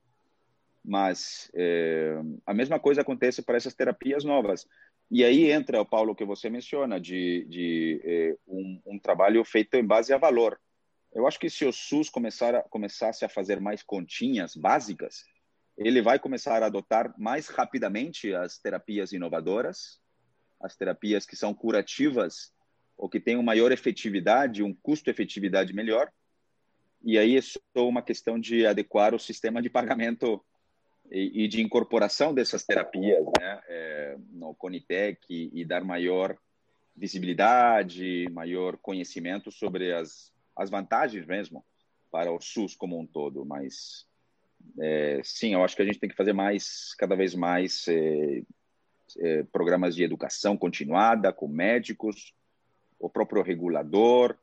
mas 0.83 1.51
é, 1.53 2.15
a 2.45 2.53
mesma 2.53 2.79
coisa 2.79 3.01
acontece 3.01 3.41
para 3.41 3.57
essas 3.57 3.73
terapias 3.73 4.23
novas 4.23 4.65
e 5.09 5.23
aí 5.23 5.51
entra 5.51 5.81
o 5.81 5.85
Paulo 5.85 6.15
que 6.15 6.25
você 6.25 6.49
menciona 6.49 6.99
de, 6.99 7.45
de 7.49 8.01
é, 8.03 8.35
um, 8.47 8.81
um, 8.85 8.99
trabalho 8.99 9.43
feito 9.43 9.75
em 9.75 9.85
base 9.85 10.13
a 10.13 10.17
valor 10.17 10.59
eu 11.13 11.25
acho 11.25 11.39
que 11.39 11.49
se 11.49 11.65
o 11.65 11.73
SUS 11.73 12.09
começar 12.09 12.55
a, 12.55 12.61
começasse 12.63 13.25
a 13.25 13.29
fazer 13.29 13.59
mais 13.59 13.83
continhas 13.83 14.55
básicas 14.55 15.23
ele 15.77 16.01
vai 16.01 16.19
começar 16.19 16.63
a 16.63 16.67
adotar 16.67 17.13
mais 17.17 17.47
rapidamente 17.47 18.33
as 18.33 18.57
terapias 18.57 19.11
inovadoras 19.11 19.99
as 20.59 20.75
terapias 20.75 21.25
que 21.25 21.35
são 21.35 21.53
curativas 21.53 22.51
ou 22.97 23.07
que 23.07 23.19
têm 23.19 23.35
uma 23.35 23.43
maior 23.43 23.71
efetividade, 23.71 24.63
um 24.63 24.73
custo-efetividade 24.73 25.73
melhor. 25.73 26.11
E 27.03 27.17
aí 27.17 27.37
é 27.37 27.41
só 27.41 27.87
uma 27.87 28.01
questão 28.01 28.39
de 28.39 28.65
adequar 28.65 29.13
o 29.13 29.19
sistema 29.19 29.61
de 29.61 29.69
pagamento 29.69 30.43
e, 31.11 31.43
e 31.43 31.47
de 31.47 31.61
incorporação 31.61 32.33
dessas 32.33 32.65
terapias 32.65 33.23
né, 33.39 33.61
é, 33.67 34.17
no 34.31 34.53
Conitec 34.55 35.21
e, 35.29 35.49
e, 35.53 35.65
dar 35.65 35.83
maior 35.83 36.37
visibilidade, 36.95 38.27
maior 38.31 38.77
conhecimento 38.77 39.51
sobre 39.51 39.93
as, 39.93 40.33
as 40.55 40.69
vantagens 40.69 41.25
mesmo 41.25 41.63
para 42.11 42.31
o 42.31 42.41
SUS 42.41 42.75
como 42.75 42.99
um 42.99 43.05
todo. 43.05 43.45
Mas, 43.45 44.05
é, 44.79 45.21
sim, 45.23 45.53
eu 45.53 45.63
acho 45.63 45.75
que 45.75 45.81
a 45.81 45.85
gente 45.85 45.99
tem 45.99 46.09
que 46.09 46.15
fazer 46.15 46.33
mais, 46.33 46.93
cada 46.95 47.15
vez 47.15 47.35
mais, 47.35 47.87
é, 47.87 48.41
eh, 49.19 49.43
programas 49.53 49.95
de 49.95 50.03
educação 50.03 50.57
continuada 50.57 51.31
com 51.31 51.47
médicos, 51.47 52.33
o 52.99 53.09
próprio 53.09 53.41
regulador, 53.41 54.37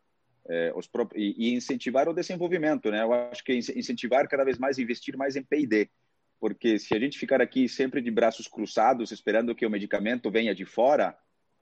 eh, 0.48 0.72
os 0.76 0.86
próprios, 0.86 1.22
e, 1.22 1.34
e, 1.36 1.54
incentivar 1.54 2.08
o 2.08 2.14
desenvolvimento, 2.14 2.90
né? 2.90 3.02
Eu 3.02 3.12
acho 3.12 3.42
que 3.42 3.54
incentivar 3.54 4.28
cada 4.28 4.44
vez 4.44 4.58
mais, 4.58 4.78
investir 4.78 5.16
mais 5.16 5.36
em 5.36 5.42
P&D, 5.42 5.88
porque 6.38 6.78
se 6.78 6.94
a 6.94 6.98
gente 6.98 7.18
ficar 7.18 7.40
aqui 7.40 7.68
sempre 7.68 8.02
de 8.02 8.10
braços 8.10 8.46
cruzados, 8.46 9.10
esperando 9.10 9.54
que 9.54 9.64
o 9.64 9.70
medicamento 9.70 10.30
venha 10.30 10.54
de 10.54 10.64
fora, 10.64 11.16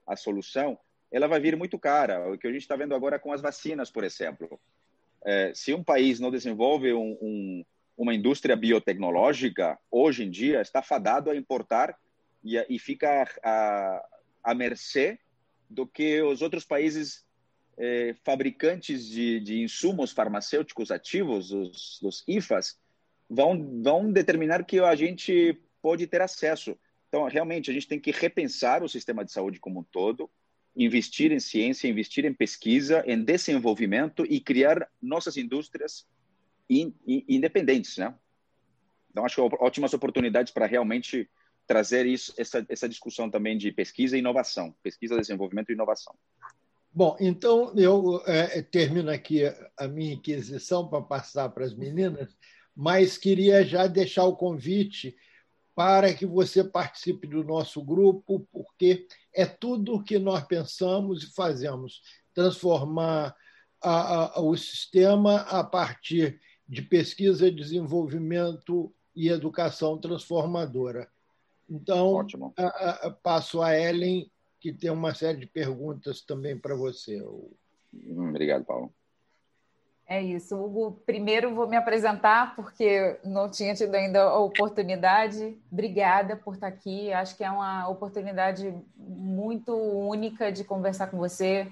a 0.05 0.15
solução, 0.15 0.77
ela 1.09 1.27
vai 1.27 1.39
vir 1.39 1.55
muito 1.55 1.79
cara. 1.79 2.29
O 2.29 2.37
que 2.37 2.47
a 2.47 2.51
gente 2.51 2.63
está 2.63 2.75
vendo 2.75 2.93
agora 2.93 3.17
com 3.17 3.31
as 3.31 3.41
vacinas, 3.41 3.89
por 3.89 4.03
exemplo. 4.03 4.59
É, 5.23 5.53
se 5.55 5.73
um 5.73 5.83
país 5.83 6.19
não 6.19 6.29
desenvolve 6.29 6.91
um, 6.91 7.17
um, 7.21 7.65
uma 7.95 8.13
indústria 8.13 8.55
biotecnológica, 8.55 9.79
hoje 9.89 10.25
em 10.25 10.29
dia 10.29 10.59
está 10.59 10.81
fadado 10.81 11.29
a 11.29 11.35
importar 11.35 11.97
e, 12.43 12.57
e 12.67 12.77
fica 12.77 13.25
a 14.43 14.53
mercê 14.53 15.17
do 15.69 15.87
que 15.87 16.21
os 16.21 16.41
outros 16.41 16.65
países 16.65 17.23
é, 17.77 18.15
fabricantes 18.23 19.05
de, 19.07 19.39
de, 19.39 19.61
insumos 19.61 20.11
farmacêuticos 20.11 20.91
ativos, 20.91 21.51
os, 21.51 22.01
os 22.01 22.23
IFAs, 22.27 22.77
vão, 23.29 23.81
vão 23.81 24.11
determinar 24.11 24.63
que 24.63 24.79
a 24.79 24.95
gente 24.95 25.59
pode 25.81 26.07
ter 26.07 26.21
acesso. 26.21 26.77
Então, 27.09 27.27
realmente, 27.27 27.69
a 27.69 27.73
gente 27.73 27.87
tem 27.87 27.99
que 27.99 28.11
repensar 28.11 28.83
o 28.83 28.89
sistema 28.89 29.23
de 29.23 29.31
saúde 29.31 29.59
como 29.59 29.81
um 29.81 29.83
todo, 29.83 30.29
investir 30.75 31.31
em 31.31 31.39
ciência, 31.39 31.87
investir 31.87 32.25
em 32.25 32.33
pesquisa, 32.33 33.03
em 33.05 33.23
desenvolvimento 33.23 34.25
e 34.27 34.39
criar 34.39 34.89
nossas 35.01 35.37
indústrias 35.37 36.07
in, 36.69 36.93
in, 37.05 37.23
independentes, 37.27 37.97
né? 37.97 38.15
Então, 39.11 39.23
acho 39.25 39.35
que 39.35 39.55
ótimas 39.59 39.93
oportunidades 39.93 40.51
para 40.51 40.65
realmente 40.65 41.29
trazer 41.67 42.05
isso, 42.05 42.33
essa, 42.37 42.65
essa 42.67 42.89
discussão 42.89 43.29
também 43.29 43.57
de 43.57 43.71
pesquisa 43.71 44.15
e 44.15 44.19
inovação, 44.19 44.75
pesquisa, 44.81 45.17
desenvolvimento 45.17 45.69
e 45.69 45.73
inovação. 45.73 46.15
Bom, 46.95 47.17
então 47.19 47.73
eu 47.75 48.21
é, 48.27 48.61
termino 48.61 49.09
aqui 49.09 49.41
a 49.75 49.87
minha 49.87 50.13
inquisição 50.13 50.87
para 50.87 51.01
passar 51.01 51.49
para 51.49 51.65
as 51.65 51.73
meninas, 51.73 52.37
mas 52.75 53.17
queria 53.17 53.65
já 53.65 53.87
deixar 53.87 54.25
o 54.25 54.35
convite 54.35 55.15
para 55.73 56.13
que 56.13 56.23
você 56.23 56.63
participe 56.63 57.25
do 57.25 57.43
nosso 57.43 57.83
grupo, 57.83 58.47
porque 58.51 59.07
é 59.33 59.43
tudo 59.43 59.95
o 59.95 60.03
que 60.03 60.19
nós 60.19 60.45
pensamos 60.45 61.23
e 61.23 61.33
fazemos 61.33 62.01
transformar 62.31 63.35
a, 63.81 64.37
a, 64.37 64.41
o 64.41 64.55
sistema 64.55 65.37
a 65.41 65.63
partir 65.63 66.39
de 66.67 66.83
pesquisa, 66.83 67.51
desenvolvimento 67.51 68.93
e 69.15 69.29
educação 69.29 69.97
transformadora. 69.97 71.09
Então. 71.67 72.19
A, 72.55 73.09
passo 73.23 73.63
a 73.63 73.75
Ellen, 73.75 74.31
que 74.63 74.71
tem 74.71 74.89
uma 74.89 75.13
série 75.13 75.39
de 75.39 75.45
perguntas 75.45 76.21
também 76.21 76.57
para 76.57 76.73
você. 76.73 77.21
Hum, 77.93 78.29
obrigado, 78.29 78.63
Paulo. 78.63 78.93
É 80.07 80.21
isso, 80.21 80.55
Hugo. 80.55 81.01
Primeiro 81.05 81.53
vou 81.53 81.67
me 81.67 81.75
apresentar, 81.75 82.55
porque 82.55 83.19
não 83.25 83.51
tinha 83.51 83.75
tido 83.75 83.93
ainda 83.93 84.21
a 84.23 84.39
oportunidade. 84.39 85.57
Obrigada 85.69 86.37
por 86.37 86.53
estar 86.53 86.67
aqui. 86.67 87.11
Acho 87.11 87.35
que 87.35 87.43
é 87.43 87.51
uma 87.51 87.89
oportunidade 87.89 88.73
muito 88.95 89.75
única 89.75 90.49
de 90.49 90.63
conversar 90.63 91.07
com 91.07 91.17
você. 91.17 91.69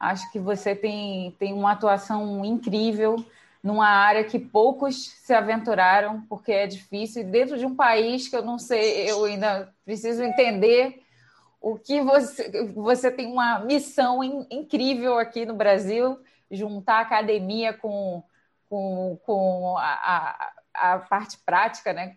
Acho 0.00 0.32
que 0.32 0.38
você 0.38 0.74
tem, 0.74 1.32
tem 1.38 1.52
uma 1.52 1.72
atuação 1.72 2.42
incrível 2.46 3.22
numa 3.62 3.88
área 3.88 4.24
que 4.24 4.38
poucos 4.38 5.10
se 5.22 5.34
aventuraram, 5.34 6.22
porque 6.30 6.50
é 6.50 6.66
difícil, 6.66 7.24
dentro 7.24 7.58
de 7.58 7.66
um 7.66 7.76
país 7.76 8.26
que 8.26 8.34
eu 8.34 8.42
não 8.42 8.58
sei, 8.58 9.10
eu 9.10 9.24
ainda 9.24 9.72
preciso 9.84 10.22
entender 10.22 11.01
o 11.62 11.78
que 11.78 12.00
você. 12.00 12.50
Você 12.74 13.10
tem 13.10 13.26
uma 13.26 13.60
missão 13.60 14.22
in, 14.22 14.46
incrível 14.50 15.18
aqui 15.18 15.46
no 15.46 15.54
Brasil 15.54 16.18
juntar 16.50 16.96
a 16.96 17.00
academia 17.00 17.72
com, 17.72 18.22
com, 18.68 19.18
com 19.24 19.76
a, 19.78 20.52
a, 20.74 20.94
a 20.94 20.98
parte 20.98 21.38
prática, 21.46 21.92
né? 21.92 22.16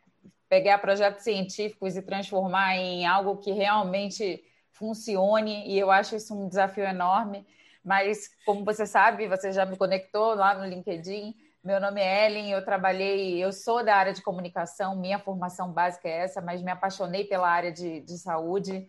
pegar 0.49 0.77
projetos 0.77 1.23
científicos 1.23 1.95
e 1.95 2.01
transformar 2.01 2.75
em 2.75 3.05
algo 3.05 3.37
que 3.37 3.51
realmente 3.51 4.43
funcione, 4.71 5.67
e 5.67 5.77
eu 5.79 5.89
acho 5.89 6.15
isso 6.15 6.35
um 6.35 6.47
desafio 6.47 6.83
enorme. 6.83 7.45
Mas, 7.83 8.29
como 8.45 8.65
você 8.65 8.85
sabe, 8.85 9.27
você 9.27 9.51
já 9.51 9.65
me 9.65 9.77
conectou 9.77 10.33
lá 10.33 10.55
no 10.55 10.65
LinkedIn. 10.65 11.35
Meu 11.63 11.79
nome 11.79 12.01
é 12.01 12.25
Ellen, 12.25 12.51
eu 12.51 12.63
trabalhei, 12.63 13.43
eu 13.43 13.51
sou 13.51 13.83
da 13.83 13.95
área 13.95 14.13
de 14.13 14.21
comunicação, 14.21 14.95
minha 14.95 15.19
formação 15.19 15.71
básica 15.71 16.07
é 16.07 16.23
essa, 16.23 16.41
mas 16.41 16.61
me 16.61 16.71
apaixonei 16.71 17.25
pela 17.25 17.49
área 17.49 17.71
de, 17.71 18.01
de 18.01 18.17
saúde. 18.17 18.87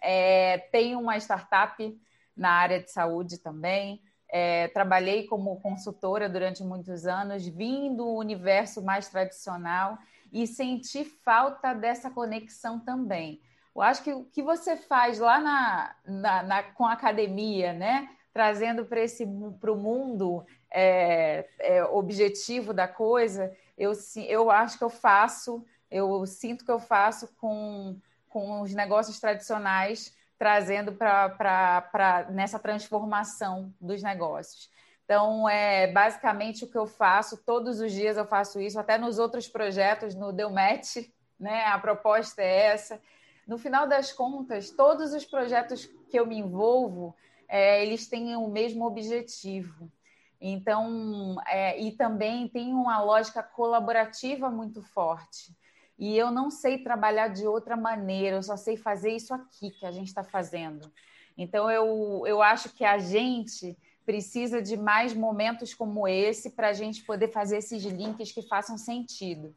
É, 0.00 0.58
tenho 0.72 0.98
uma 1.00 1.16
startup 1.16 2.00
na 2.36 2.50
área 2.50 2.82
de 2.82 2.90
saúde 2.90 3.38
também. 3.38 4.02
É, 4.30 4.68
trabalhei 4.68 5.26
como 5.26 5.60
consultora 5.60 6.28
durante 6.28 6.62
muitos 6.62 7.06
anos, 7.06 7.46
vim 7.46 7.94
do 7.96 8.06
universo 8.14 8.82
mais 8.82 9.08
tradicional 9.08 9.98
e 10.32 10.46
senti 10.46 11.04
falta 11.04 11.72
dessa 11.72 12.10
conexão 12.10 12.78
também. 12.78 13.40
Eu 13.74 13.80
acho 13.80 14.02
que 14.02 14.12
o 14.12 14.24
que 14.24 14.42
você 14.42 14.76
faz 14.76 15.18
lá 15.18 15.40
na, 15.40 15.96
na, 16.04 16.42
na 16.42 16.62
com 16.62 16.84
a 16.84 16.92
academia, 16.92 17.72
né? 17.72 18.08
trazendo 18.38 18.84
para 18.84 19.72
o 19.72 19.76
mundo 19.76 20.46
é, 20.70 21.48
é, 21.58 21.82
objetivo 21.84 22.72
da 22.72 22.86
coisa, 22.86 23.52
eu, 23.76 23.92
eu 24.28 24.48
acho 24.48 24.78
que 24.78 24.84
eu 24.84 24.90
faço, 24.90 25.64
eu 25.90 26.24
sinto 26.24 26.64
que 26.64 26.70
eu 26.70 26.78
faço 26.78 27.34
com, 27.40 27.98
com 28.28 28.60
os 28.60 28.74
negócios 28.74 29.18
tradicionais 29.18 30.16
trazendo 30.38 30.92
para 30.92 32.26
nessa 32.30 32.58
transformação 32.58 33.74
dos 33.80 34.02
negócios. 34.02 34.70
Então, 35.04 35.48
é 35.48 35.90
basicamente 35.90 36.64
o 36.64 36.70
que 36.70 36.78
eu 36.78 36.86
faço, 36.86 37.38
todos 37.38 37.80
os 37.80 37.92
dias 37.92 38.16
eu 38.16 38.26
faço 38.26 38.60
isso, 38.60 38.78
até 38.78 38.96
nos 38.96 39.18
outros 39.18 39.48
projetos, 39.48 40.14
no 40.14 40.32
Deu 40.32 40.50
Match, 40.50 40.96
né? 41.40 41.64
A 41.64 41.78
proposta 41.78 42.42
é 42.42 42.66
essa. 42.66 43.00
No 43.46 43.58
final 43.58 43.88
das 43.88 44.12
contas, 44.12 44.70
todos 44.70 45.12
os 45.14 45.24
projetos 45.24 45.86
que 46.10 46.18
eu 46.18 46.26
me 46.26 46.38
envolvo, 46.38 47.16
é, 47.48 47.82
eles 47.82 48.06
têm 48.06 48.36
o 48.36 48.48
mesmo 48.48 48.86
objetivo. 48.86 49.90
Então, 50.40 51.36
é, 51.46 51.80
e 51.80 51.92
também 51.92 52.46
tem 52.46 52.72
uma 52.72 53.02
lógica 53.02 53.42
colaborativa 53.42 54.50
muito 54.50 54.82
forte 54.82 55.56
e 55.98 56.16
eu 56.16 56.30
não 56.30 56.50
sei 56.50 56.78
trabalhar 56.78 57.28
de 57.28 57.46
outra 57.46 57.76
maneira, 57.76 58.36
eu 58.36 58.42
só 58.42 58.56
sei 58.56 58.76
fazer 58.76 59.10
isso 59.10 59.34
aqui 59.34 59.70
que 59.70 59.84
a 59.84 59.90
gente 59.90 60.06
está 60.06 60.22
fazendo. 60.22 60.90
Então, 61.36 61.70
eu, 61.70 62.24
eu 62.26 62.40
acho 62.40 62.70
que 62.70 62.84
a 62.84 62.98
gente 62.98 63.76
precisa 64.06 64.62
de 64.62 64.76
mais 64.76 65.12
momentos 65.12 65.74
como 65.74 66.08
esse 66.08 66.50
para 66.50 66.68
a 66.68 66.72
gente 66.72 67.04
poder 67.04 67.28
fazer 67.28 67.58
esses 67.58 67.84
links 67.84 68.32
que 68.32 68.42
façam 68.42 68.78
sentido. 68.78 69.54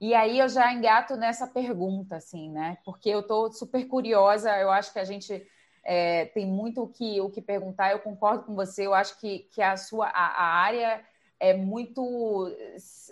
E 0.00 0.14
aí 0.14 0.38
eu 0.38 0.48
já 0.48 0.72
engato 0.72 1.16
nessa 1.16 1.46
pergunta, 1.46 2.16
assim, 2.16 2.50
né? 2.50 2.76
Porque 2.84 3.08
eu 3.08 3.20
estou 3.20 3.50
super 3.50 3.86
curiosa, 3.86 4.54
eu 4.58 4.70
acho 4.70 4.92
que 4.92 4.98
a 4.98 5.04
gente 5.04 5.42
é, 5.82 6.26
tem 6.26 6.46
muito 6.46 6.82
o 6.82 6.88
que, 6.88 7.20
o 7.20 7.30
que 7.30 7.40
perguntar, 7.40 7.92
eu 7.92 8.00
concordo 8.00 8.44
com 8.44 8.54
você, 8.54 8.86
eu 8.86 8.92
acho 8.92 9.18
que, 9.18 9.48
que 9.52 9.62
a 9.62 9.76
sua 9.76 10.08
a, 10.08 10.26
a 10.26 10.44
área 10.58 11.02
é 11.38 11.54
muito 11.54 12.50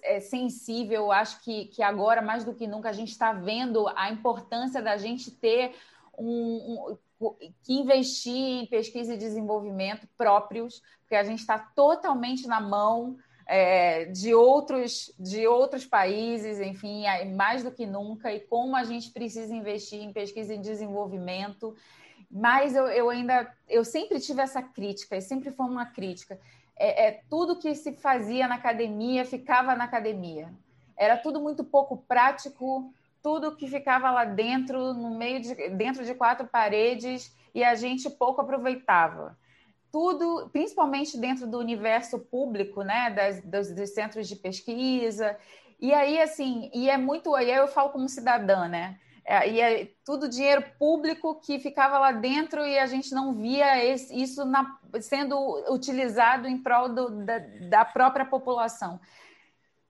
é, 0.02 0.20
sensível. 0.20 1.12
Acho 1.12 1.42
que, 1.42 1.66
que 1.66 1.82
agora, 1.82 2.22
mais 2.22 2.44
do 2.44 2.54
que 2.54 2.66
nunca, 2.66 2.88
a 2.88 2.92
gente 2.92 3.10
está 3.10 3.32
vendo 3.32 3.86
a 3.88 4.10
importância 4.10 4.80
da 4.80 4.96
gente 4.96 5.30
ter 5.30 5.74
um, 6.18 6.96
um, 7.20 7.34
que 7.62 7.74
investir 7.74 8.62
em 8.62 8.66
pesquisa 8.66 9.14
e 9.14 9.18
desenvolvimento 9.18 10.08
próprios, 10.16 10.82
porque 11.00 11.14
a 11.14 11.24
gente 11.24 11.40
está 11.40 11.58
totalmente 11.58 12.46
na 12.46 12.60
mão 12.60 13.16
é, 13.46 14.06
de, 14.06 14.34
outros, 14.34 15.12
de 15.18 15.46
outros 15.46 15.84
países, 15.84 16.60
enfim, 16.60 17.04
mais 17.34 17.62
do 17.62 17.70
que 17.70 17.86
nunca, 17.86 18.32
e 18.32 18.40
como 18.40 18.74
a 18.74 18.84
gente 18.84 19.10
precisa 19.10 19.54
investir 19.54 20.00
em 20.00 20.12
pesquisa 20.12 20.54
e 20.54 20.58
desenvolvimento. 20.58 21.74
Mas 22.30 22.74
eu, 22.74 22.86
eu 22.86 23.10
ainda, 23.10 23.52
eu 23.68 23.84
sempre 23.84 24.18
tive 24.18 24.40
essa 24.40 24.62
crítica, 24.62 25.16
e 25.16 25.20
sempre 25.20 25.50
foi 25.50 25.66
uma 25.66 25.86
crítica 25.86 26.40
é, 26.76 27.06
é, 27.06 27.20
tudo 27.30 27.58
que 27.58 27.74
se 27.74 27.92
fazia 27.94 28.48
na 28.48 28.56
academia 28.56 29.24
ficava 29.24 29.74
na 29.74 29.84
academia. 29.84 30.52
Era 30.96 31.16
tudo 31.16 31.40
muito 31.40 31.64
pouco 31.64 31.98
prático, 32.08 32.92
tudo 33.22 33.56
que 33.56 33.68
ficava 33.68 34.10
lá 34.10 34.24
dentro, 34.24 34.92
no 34.92 35.16
meio 35.16 35.40
de, 35.40 35.54
dentro 35.70 36.04
de 36.04 36.14
quatro 36.14 36.46
paredes, 36.46 37.34
e 37.54 37.62
a 37.62 37.74
gente 37.74 38.10
pouco 38.10 38.40
aproveitava. 38.40 39.38
Tudo, 39.90 40.50
principalmente 40.52 41.16
dentro 41.16 41.46
do 41.46 41.58
universo 41.58 42.18
público, 42.18 42.82
né, 42.82 43.10
das, 43.10 43.40
dos, 43.42 43.70
dos 43.72 43.90
centros 43.90 44.28
de 44.28 44.36
pesquisa. 44.36 45.38
E 45.80 45.94
aí, 45.94 46.20
assim, 46.20 46.70
e 46.74 46.90
é 46.90 46.96
muito. 46.96 47.34
Aí 47.34 47.50
eu 47.50 47.68
falo 47.68 47.90
como 47.90 48.08
cidadã, 48.08 48.66
né? 48.66 48.98
É, 49.26 49.50
e 49.50 49.60
é 49.60 49.88
tudo 50.04 50.28
dinheiro 50.28 50.62
público 50.78 51.36
que 51.36 51.58
ficava 51.58 51.98
lá 51.98 52.12
dentro 52.12 52.66
e 52.66 52.78
a 52.78 52.86
gente 52.86 53.14
não 53.14 53.34
via 53.34 53.82
esse, 53.82 54.14
isso 54.14 54.44
na, 54.44 54.78
sendo 55.00 55.36
utilizado 55.72 56.46
em 56.46 56.58
prol 56.58 56.90
do, 56.90 57.24
da, 57.24 57.38
da, 57.70 57.84
própria 57.86 58.26
população. 58.26 59.00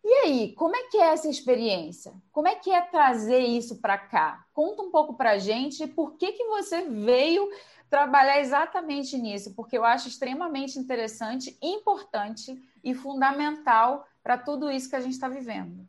E 0.05 0.13
aí, 0.25 0.53
como 0.53 0.77
é 0.77 0.85
que 0.85 0.99
é 0.99 1.13
essa 1.13 1.29
experiência? 1.29 2.13
Como 2.31 2.47
é 2.47 2.55
que 2.55 2.71
é 2.71 2.81
trazer 2.83 3.41
isso 3.41 3.81
para 3.81 3.99
cá? 3.99 4.45
Conta 4.53 4.83
um 4.83 4.91
pouco 4.91 5.15
para 5.15 5.33
a 5.33 5.39
gente 5.39 5.87
por 5.87 6.17
que, 6.17 6.31
que 6.31 6.45
você 6.45 6.83
veio 6.83 7.49
trabalhar 7.91 8.41
exatamente 8.41 9.17
nisso, 9.19 9.55
porque 9.55 9.77
eu 9.77 9.85
acho 9.85 10.09
extremamente 10.09 10.79
interessante, 10.79 11.57
importante 11.61 12.61
e 12.85 12.95
fundamental 12.95 14.07
para 14.23 14.39
tudo 14.39 14.71
isso 14.71 14.89
que 14.89 14.97
a 14.97 15.01
gente 15.01 15.13
está 15.13 15.29
vivendo. 15.29 15.89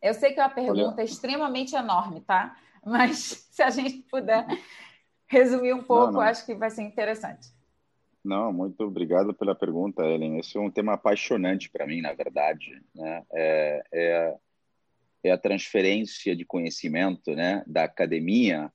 Eu 0.00 0.14
sei 0.14 0.32
que 0.32 0.40
é 0.40 0.42
uma 0.42 0.50
pergunta 0.50 0.96
Olha. 0.96 1.04
extremamente 1.04 1.76
enorme, 1.76 2.20
tá? 2.20 2.56
Mas 2.84 3.18
se 3.50 3.62
a 3.62 3.70
gente 3.70 4.02
puder 4.02 4.46
resumir 5.26 5.72
um 5.72 5.82
pouco, 5.82 6.06
não, 6.06 6.12
não. 6.14 6.20
acho 6.20 6.44
que 6.44 6.54
vai 6.54 6.70
ser 6.70 6.82
interessante. 6.82 7.48
Não, 8.24 8.52
muito 8.52 8.84
obrigado 8.84 9.34
pela 9.34 9.54
pergunta, 9.54 10.04
Ellen. 10.04 10.38
Esse 10.38 10.56
é 10.56 10.60
um 10.60 10.70
tema 10.70 10.92
apaixonante 10.92 11.68
para 11.68 11.86
mim, 11.86 12.00
na 12.00 12.12
verdade. 12.12 12.80
Né? 12.94 13.24
É, 13.32 13.82
é, 13.92 14.36
é, 15.24 15.30
a 15.32 15.38
transferência 15.38 16.36
de 16.36 16.44
conhecimento 16.44 17.34
né, 17.34 17.64
da 17.66 17.84
academia 17.84 18.72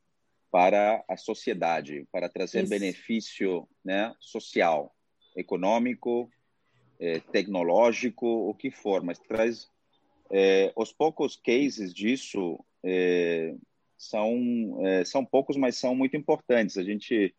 para 0.52 1.04
a 1.08 1.15
sociedade, 1.15 2.06
para 2.12 2.28
trazer 2.28 2.63
Isso. 2.63 2.70
benefício 2.70 3.67
né, 3.84 4.13
social, 4.20 4.93
econômico, 5.36 6.30
é, 7.00 7.20
tecnológico, 7.20 8.26
o 8.26 8.54
que 8.54 8.72
for, 8.72 9.04
mas 9.04 9.20
traz 9.20 9.70
é, 10.30 10.74
os 10.76 10.91
poucos 10.91 11.36
cases 11.36 11.93
disso 11.93 12.60
é, 12.84 13.56
são 13.97 14.79
é, 14.86 15.03
são 15.03 15.25
poucos, 15.25 15.57
mas 15.57 15.77
são 15.77 15.95
muito 15.95 16.15
importantes. 16.15 16.77
A 16.77 16.83
gente 16.83 17.33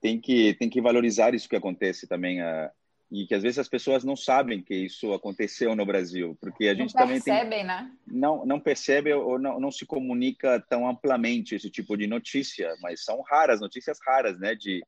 tem 0.00 0.20
que 0.20 0.54
tem 0.54 0.68
que 0.68 0.80
valorizar 0.80 1.34
isso 1.34 1.48
que 1.48 1.56
acontece 1.56 2.06
também 2.06 2.40
a, 2.40 2.70
e 3.10 3.26
que 3.26 3.34
às 3.34 3.42
vezes 3.42 3.58
as 3.58 3.68
pessoas 3.68 4.02
não 4.02 4.16
sabem 4.16 4.60
que 4.60 4.74
isso 4.74 5.12
aconteceu 5.12 5.76
no 5.76 5.86
Brasil, 5.86 6.36
porque 6.40 6.68
a 6.68 6.74
gente 6.74 6.94
não 6.94 7.02
também 7.02 7.20
percebem, 7.20 7.58
tem, 7.58 7.64
né? 7.64 7.90
Não 8.06 8.44
não 8.44 8.60
percebe 8.60 9.12
ou 9.12 9.38
não, 9.38 9.60
não 9.60 9.70
se 9.70 9.86
comunica 9.86 10.60
tão 10.68 10.88
amplamente 10.88 11.54
esse 11.54 11.70
tipo 11.70 11.96
de 11.96 12.06
notícia, 12.06 12.74
mas 12.82 13.04
são 13.04 13.22
raras 13.22 13.60
notícias 13.60 13.98
raras, 14.04 14.38
né? 14.38 14.54
De 14.54 14.82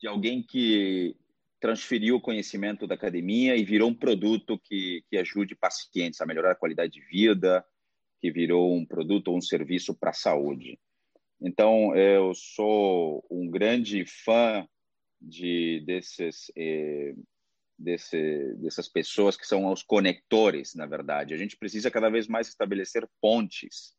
de 0.00 0.08
alguém 0.08 0.42
que 0.42 1.16
transferiu 1.60 2.16
o 2.16 2.20
conhecimento 2.20 2.88
da 2.88 2.96
academia 2.96 3.56
e 3.56 3.64
virou 3.64 3.88
um 3.88 3.94
produto 3.94 4.58
que, 4.58 5.04
que 5.08 5.16
ajude 5.16 5.54
pacientes 5.54 6.20
a 6.20 6.26
melhorar 6.26 6.50
a 6.50 6.56
qualidade 6.56 6.92
de 6.92 7.00
vida, 7.00 7.64
que 8.22 8.30
virou 8.30 8.72
um 8.72 8.86
produto 8.86 9.28
ou 9.28 9.36
um 9.36 9.40
serviço 9.40 9.92
para 9.98 10.10
a 10.10 10.14
saúde. 10.14 10.78
Então, 11.40 11.94
eu 11.96 12.32
sou 12.36 13.26
um 13.28 13.50
grande 13.50 14.06
fã 14.06 14.64
de 15.20 15.82
desses, 15.84 16.52
eh, 16.56 17.16
desse, 17.76 18.54
dessas 18.58 18.88
pessoas 18.88 19.36
que 19.36 19.44
são 19.44 19.66
os 19.72 19.82
conectores, 19.82 20.72
na 20.76 20.86
verdade. 20.86 21.34
A 21.34 21.36
gente 21.36 21.56
precisa 21.56 21.90
cada 21.90 22.08
vez 22.08 22.28
mais 22.28 22.46
estabelecer 22.46 23.08
pontes 23.20 23.92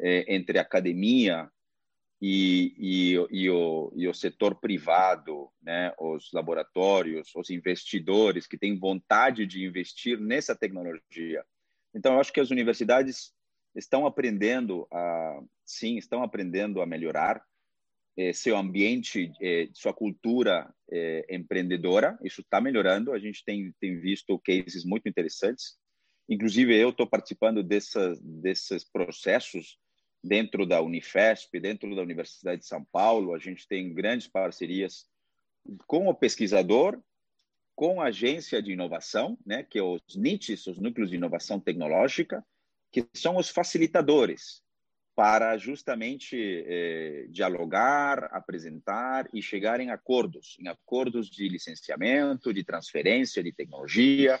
eh, 0.00 0.24
entre 0.34 0.58
a 0.58 0.62
academia 0.62 1.48
e, 2.20 2.74
e, 2.76 3.12
e, 3.30 3.48
o, 3.48 3.92
e 3.94 4.08
o 4.08 4.14
setor 4.14 4.56
privado, 4.56 5.52
né, 5.62 5.92
os 6.00 6.32
laboratórios, 6.32 7.30
os 7.36 7.48
investidores 7.48 8.44
que 8.44 8.58
têm 8.58 8.76
vontade 8.76 9.46
de 9.46 9.64
investir 9.64 10.18
nessa 10.18 10.56
tecnologia. 10.56 11.44
Então, 11.94 12.14
eu 12.14 12.20
acho 12.20 12.32
que 12.32 12.40
as 12.40 12.50
universidades 12.50 13.35
estão 13.76 14.06
aprendendo 14.06 14.86
a, 14.90 15.40
sim, 15.64 15.96
estão 15.96 16.22
aprendendo 16.22 16.80
a 16.80 16.86
melhorar 16.86 17.42
eh, 18.16 18.32
seu 18.32 18.56
ambiente, 18.56 19.30
eh, 19.40 19.68
sua 19.74 19.92
cultura 19.92 20.72
eh, 20.90 21.26
empreendedora. 21.30 22.18
Isso 22.24 22.40
está 22.40 22.60
melhorando. 22.60 23.12
A 23.12 23.18
gente 23.18 23.44
tem 23.44 23.72
tem 23.78 23.98
visto 24.00 24.38
cases 24.38 24.84
muito 24.84 25.08
interessantes. 25.08 25.76
Inclusive 26.28 26.74
eu 26.76 26.90
estou 26.90 27.06
participando 27.06 27.62
dessas 27.62 28.18
desses 28.20 28.84
processos 28.84 29.78
dentro 30.24 30.66
da 30.66 30.80
Unifesp, 30.80 31.60
dentro 31.60 31.94
da 31.94 32.02
Universidade 32.02 32.62
de 32.62 32.66
São 32.66 32.84
Paulo. 32.84 33.34
A 33.34 33.38
gente 33.38 33.68
tem 33.68 33.92
grandes 33.92 34.26
parcerias 34.26 35.06
com 35.86 36.08
o 36.08 36.14
pesquisador, 36.14 37.00
com 37.74 38.00
a 38.00 38.06
agência 38.06 38.62
de 38.62 38.72
inovação, 38.72 39.38
né, 39.44 39.62
que 39.62 39.78
é 39.78 39.82
os 39.82 40.00
NITs, 40.16 40.66
os 40.66 40.78
núcleos 40.78 41.10
de 41.10 41.16
inovação 41.16 41.60
tecnológica, 41.60 42.44
que 42.96 43.06
são 43.12 43.36
os 43.36 43.50
facilitadores 43.50 44.62
para 45.14 45.58
justamente 45.58 46.34
eh, 46.66 47.26
dialogar, 47.28 48.24
apresentar 48.32 49.28
e 49.34 49.42
chegar 49.42 49.80
em 49.80 49.90
acordos, 49.90 50.56
em 50.58 50.68
acordos 50.68 51.28
de 51.28 51.46
licenciamento, 51.46 52.54
de 52.54 52.64
transferência 52.64 53.42
de 53.42 53.52
tecnologia, 53.52 54.40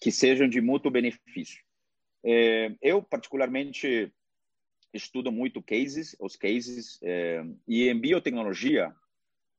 que 0.00 0.12
sejam 0.12 0.48
de 0.48 0.60
mútuo 0.60 0.90
benefício. 0.90 1.60
Eh, 2.24 2.76
eu, 2.80 3.02
particularmente, 3.02 4.12
estudo 4.92 5.32
muito 5.32 5.60
cases, 5.60 6.14
os 6.20 6.36
cases, 6.36 7.00
eh, 7.02 7.44
e 7.66 7.88
em 7.88 7.98
biotecnologia, 7.98 8.94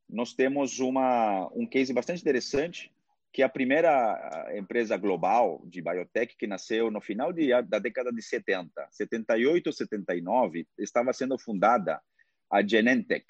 nós 0.08 0.34
temos 0.34 0.80
uma, 0.80 1.50
um 1.54 1.68
case 1.68 1.92
bastante 1.92 2.22
interessante, 2.22 2.92
que 3.32 3.42
é 3.42 3.46
a 3.46 3.50
primeira 3.50 4.52
empresa 4.56 4.98
global 4.98 5.62
de 5.66 5.82
biotech 5.82 6.36
que 6.36 6.48
nasceu 6.48 6.90
no 6.90 7.00
final 7.00 7.32
de, 7.32 7.50
da 7.64 7.78
década 7.78 8.12
de 8.12 8.22
70, 8.22 8.88
78, 8.92 9.72
79, 9.72 10.68
estava 10.78 11.14
sendo 11.14 11.38
fundada 11.38 12.02
a 12.52 12.66
Genentech. 12.66 13.26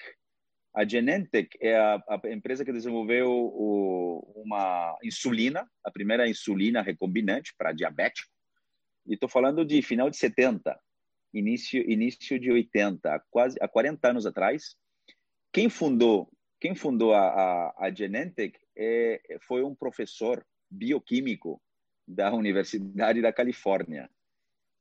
A 0.74 0.86
Genentech 0.86 1.50
é 1.60 1.76
a, 1.76 2.02
a 2.08 2.30
empresa 2.30 2.64
que 2.64 2.72
desenvolveu 2.72 3.30
o, 3.30 4.32
uma 4.36 4.96
insulina, 5.02 5.68
a 5.84 5.90
primeira 5.90 6.28
insulina 6.28 6.80
recombinante 6.80 7.52
para 7.58 7.72
diabético. 7.72 8.30
E 9.06 9.14
estou 9.14 9.28
falando 9.28 9.64
de 9.64 9.82
final 9.82 10.08
de 10.08 10.16
70, 10.16 10.78
início 11.34 11.90
início 11.90 12.38
de 12.38 12.50
80, 12.50 13.22
quase 13.30 13.58
há 13.60 13.68
40 13.68 14.08
anos 14.08 14.26
atrás. 14.26 14.76
Quem 15.52 15.68
fundou 15.68 16.30
quem 16.60 16.74
fundou 16.74 17.14
a, 17.14 17.26
a, 17.28 17.86
a 17.86 17.90
Genentech 17.90 18.58
é, 18.76 19.38
foi 19.40 19.64
um 19.64 19.74
professor 19.74 20.46
bioquímico 20.70 21.60
da 22.06 22.32
Universidade 22.32 23.22
da 23.22 23.32
Califórnia, 23.32 24.10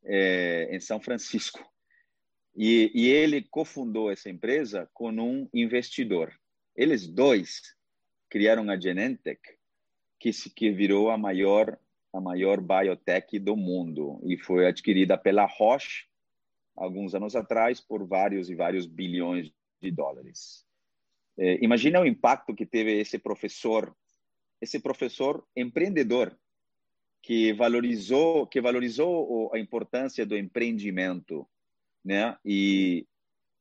é, 0.03 0.75
em 0.75 0.79
São 0.79 0.99
Francisco. 0.99 1.65
E, 2.55 2.91
e 2.93 3.07
ele 3.07 3.41
cofundou 3.41 4.11
essa 4.11 4.29
empresa 4.29 4.89
com 4.93 5.09
um 5.09 5.47
investidor. 5.53 6.33
Eles 6.75 7.07
dois 7.07 7.61
criaram 8.29 8.69
a 8.69 8.79
Genentech, 8.79 9.41
que, 10.19 10.33
se, 10.33 10.49
que 10.49 10.71
virou 10.71 11.09
a 11.09 11.17
maior 11.17 11.79
a 12.11 12.19
maior 12.19 12.59
biotech 12.59 13.37
do 13.37 13.55
mundo 13.55 14.19
e 14.23 14.35
foi 14.35 14.65
adquirida 14.65 15.15
pela 15.15 15.45
Roche 15.45 16.07
alguns 16.75 17.13
anos 17.13 17.35
atrás 17.35 17.79
por 17.79 18.03
vários 18.07 18.49
e 18.49 18.55
vários 18.55 18.87
bilhões 18.87 19.51
de 19.79 19.91
dólares. 19.91 20.65
É, 21.39 21.57
imagina 21.63 22.01
o 22.01 22.05
impacto 22.05 22.53
que 22.53 22.65
teve 22.65 22.99
esse 22.99 23.17
professor, 23.17 23.95
esse 24.61 24.77
professor 24.77 25.47
empreendedor 25.55 26.37
que 27.23 27.53
valorizou, 27.53 28.45
que 28.45 28.59
valorizou 28.59 29.49
a 29.53 29.59
importância 29.59 30.25
do 30.25 30.37
empreendimento, 30.37 31.47
né? 32.03 32.37
E 32.43 33.07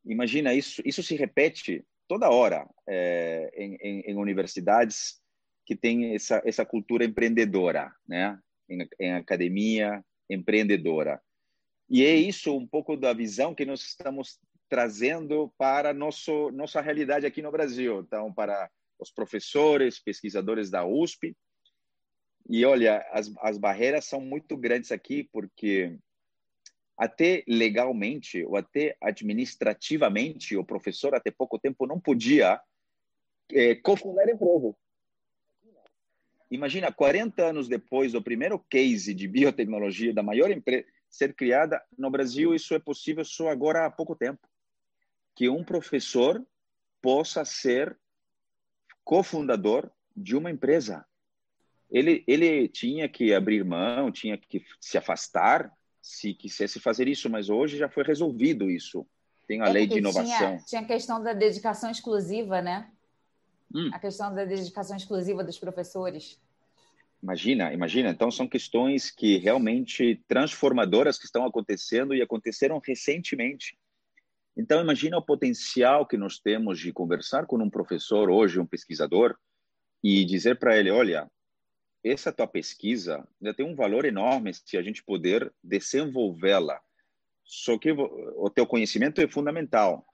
imagina 0.05 0.53
isso, 0.55 0.83
isso 0.85 1.05
se 1.05 1.15
repete 1.15 1.85
toda 2.09 2.31
hora 2.31 2.69
é, 2.89 3.49
em, 3.55 3.77
em, 3.81 4.01
em, 4.11 4.17
universidades 4.17 5.21
que 5.65 5.77
tem 5.77 6.15
essa 6.15 6.43
essa 6.45 6.67
cultura 6.67 7.05
empreendedora, 7.05 7.95
né? 8.09 8.37
Em, 8.69 8.89
em 8.99 9.13
academia 9.13 10.05
empreendedora. 10.29 11.23
E 11.89 12.05
é 12.05 12.15
isso 12.15 12.57
um 12.57 12.67
pouco 12.67 12.97
da 12.97 13.13
visão 13.13 13.55
que 13.55 13.65
nós 13.65 13.83
estamos 13.83 14.39
trazendo 14.69 15.53
para 15.57 15.93
nosso, 15.93 16.51
nossa 16.51 16.81
realidade 16.81 17.27
aqui 17.27 17.41
no 17.41 17.51
Brasil. 17.51 18.01
Então, 18.01 18.33
para 18.33 18.71
os 18.99 19.11
professores, 19.11 19.99
pesquisadores 19.99 20.71
da 20.71 20.85
USP. 20.85 21.37
E 22.49 22.65
olha, 22.65 23.07
as, 23.13 23.33
as 23.41 23.59
barreiras 23.59 24.05
são 24.05 24.21
muito 24.21 24.57
grandes 24.57 24.91
aqui, 24.91 25.25
porque 25.33 25.97
até 26.97 27.45
legalmente 27.47 28.45
ou 28.45 28.57
até 28.57 28.97
administrativamente, 29.01 30.57
o 30.57 30.65
professor 30.65 31.15
até 31.15 31.31
pouco 31.31 31.59
tempo 31.59 31.87
não 31.87 32.01
podia 32.01 32.61
é, 33.53 33.75
cofundar 33.77 34.29
empresa. 34.29 34.77
Imagina, 36.51 36.91
40 36.91 37.43
anos 37.43 37.69
depois 37.69 38.13
do 38.13 38.23
primeiro 38.23 38.59
case 38.59 39.15
de 39.15 39.29
biotecnologia 39.29 40.13
da 40.15 40.23
maior 40.23 40.51
empresa 40.51 40.87
ser 41.11 41.35
criada 41.35 41.83
no 41.97 42.11
Brasil, 42.11 42.55
isso 42.55 42.75
é 42.75 42.79
possível 42.79 43.25
só 43.25 43.49
agora 43.49 43.87
há 43.87 43.91
pouco 43.91 44.15
tempo 44.15 44.41
que 45.39 45.49
um 45.49 45.63
professor 45.63 46.45
possa 47.01 47.45
ser 47.45 47.97
cofundador 49.05 49.89
de 50.17 50.37
uma 50.37 50.51
empresa. 50.51 51.07
Ele, 51.89 52.25
ele 52.27 52.67
tinha 52.67 53.09
que 53.09 53.33
abrir 53.33 53.65
mão, 53.65 54.11
tinha 54.11 54.37
que 54.37 54.65
se 54.81 54.99
afastar 54.99 55.73
se 56.03 56.35
quisesse 56.35 56.81
fazer 56.81 57.07
isso, 57.07 57.31
mas 57.31 57.49
hoje 57.49 57.79
já 57.79 57.89
foi 57.89 58.03
resolvido 58.03 58.69
isso. 58.69 59.07
Tem 59.47 59.63
a 59.63 59.67
é 59.67 59.71
lei 59.71 59.87
de 59.87 59.99
inovação. 59.99 60.57
Tinha, 60.57 60.65
tinha 60.67 60.81
a 60.81 60.85
questão 60.85 61.23
da 61.23 61.33
dedicação 61.33 61.89
exclusiva, 61.89 62.61
né? 62.61 62.91
Hum. 63.73 63.91
A 63.93 63.99
questão 64.01 64.35
da 64.35 64.45
dedicação 64.45 64.97
exclusiva 64.97 65.45
dos 65.45 65.57
professores. 65.57 66.37
Imagina, 67.23 67.73
imagina. 67.73 68.11
Então, 68.11 68.29
são 68.29 68.49
questões 68.49 69.09
que 69.09 69.39
realmente 69.39 70.21
transformadoras 70.27 71.17
que 71.17 71.27
estão 71.27 71.47
acontecendo 71.47 72.13
e 72.13 72.21
aconteceram 72.21 72.83
recentemente. 72.85 73.79
Então, 74.59 74.81
imagina 74.81 75.17
o 75.17 75.25
potencial 75.25 76.05
que 76.05 76.17
nós 76.17 76.41
temos 76.41 76.81
de 76.81 76.93
conversar 76.93 77.47
com 77.47 77.57
um 77.63 77.71
professor 77.71 78.29
hoje, 78.29 78.59
um 78.59 78.67
pesquisador, 78.67 79.37
e 80.03 80.25
dizer 80.25 80.59
para 80.59 80.77
ele: 80.77 80.91
olha, 80.91 81.31
essa 82.05 82.33
tua 82.33 82.49
pesquisa 82.49 83.27
já 83.41 83.55
tem 83.55 83.65
um 83.65 83.77
valor 83.77 84.05
enorme 84.05 84.53
se 84.53 84.77
a 84.77 84.83
gente 84.83 85.05
poder 85.05 85.53
desenvolvê-la. 85.63 86.81
Só 87.45 87.79
que 87.79 87.93
o 87.93 88.51
teu 88.51 88.67
conhecimento 88.67 89.21
é 89.21 89.29
fundamental. 89.29 90.05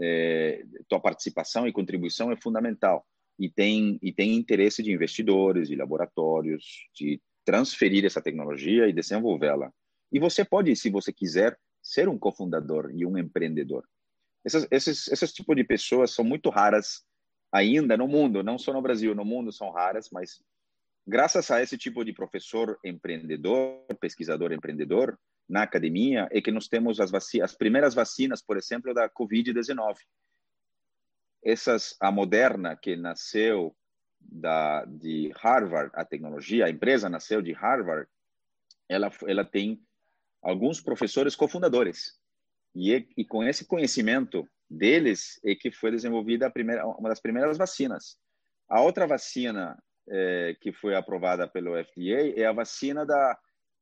é, 0.00 0.64
tua 0.88 0.98
participação 0.98 1.66
e 1.66 1.72
contribuição 1.72 2.32
é 2.32 2.36
fundamental 2.36 3.06
e 3.38 3.50
tem 3.50 3.98
e 4.02 4.12
tem 4.12 4.34
interesse 4.34 4.82
de 4.82 4.90
investidores, 4.90 5.68
de 5.68 5.76
laboratórios, 5.76 6.88
de 6.94 7.20
transferir 7.44 8.04
essa 8.04 8.22
tecnologia 8.22 8.88
e 8.88 8.92
desenvolvê-la. 8.92 9.72
E 10.10 10.18
você 10.18 10.44
pode, 10.44 10.74
se 10.76 10.90
você 10.90 11.12
quiser, 11.12 11.58
ser 11.82 12.08
um 12.08 12.18
cofundador 12.18 12.90
e 12.94 13.04
um 13.04 13.18
empreendedor. 13.18 13.86
Essas, 14.44 14.66
esses, 14.70 15.08
esses 15.08 15.32
tipos 15.32 15.56
de 15.56 15.64
pessoas 15.64 16.12
são 16.12 16.24
muito 16.24 16.48
raras 16.48 17.04
ainda 17.50 17.96
no 17.96 18.08
mundo, 18.08 18.42
não 18.42 18.58
só 18.58 18.72
no 18.72 18.80
Brasil, 18.80 19.14
no 19.14 19.24
mundo 19.24 19.52
são 19.52 19.70
raras, 19.70 20.08
mas 20.10 20.42
graças 21.06 21.50
a 21.50 21.60
esse 21.62 21.76
tipo 21.76 22.04
de 22.04 22.12
professor 22.12 22.78
empreendedor, 22.84 23.84
pesquisador 24.00 24.52
empreendedor 24.52 25.18
na 25.48 25.62
academia, 25.62 26.28
é 26.30 26.40
que 26.40 26.50
nós 26.50 26.68
temos 26.68 26.98
as, 27.00 27.12
as 27.42 27.54
primeiras 27.54 27.94
vacinas, 27.94 28.40
por 28.40 28.56
exemplo, 28.56 28.94
da 28.94 29.10
Covid-19. 29.10 29.96
Essas, 31.44 31.96
a 32.00 32.10
Moderna, 32.10 32.76
que 32.76 32.96
nasceu 32.96 33.76
da, 34.20 34.84
de 34.84 35.32
Harvard, 35.36 35.90
a 35.94 36.04
tecnologia, 36.04 36.66
a 36.66 36.70
empresa 36.70 37.08
nasceu 37.08 37.42
de 37.42 37.52
Harvard, 37.52 38.08
ela, 38.88 39.10
ela 39.26 39.44
tem 39.44 39.82
alguns 40.42 40.80
professores 40.80 41.36
cofundadores. 41.36 42.18
E, 42.74 43.06
e 43.16 43.24
com 43.24 43.44
esse 43.44 43.64
conhecimento 43.64 44.48
deles 44.68 45.38
é 45.44 45.54
que 45.54 45.70
foi 45.70 45.90
desenvolvida 45.90 46.46
a 46.46 46.50
primeira, 46.50 46.86
uma 46.86 47.08
das 47.08 47.20
primeiras 47.20 47.58
vacinas. 47.58 48.18
A 48.68 48.80
outra 48.80 49.06
vacina 49.06 49.78
é, 50.08 50.56
que 50.60 50.72
foi 50.72 50.94
aprovada 50.94 51.46
pelo 51.46 51.72
FDA 51.84 52.34
é 52.36 52.46
a 52.46 52.52
vacina 52.52 53.04
da, 53.04 53.38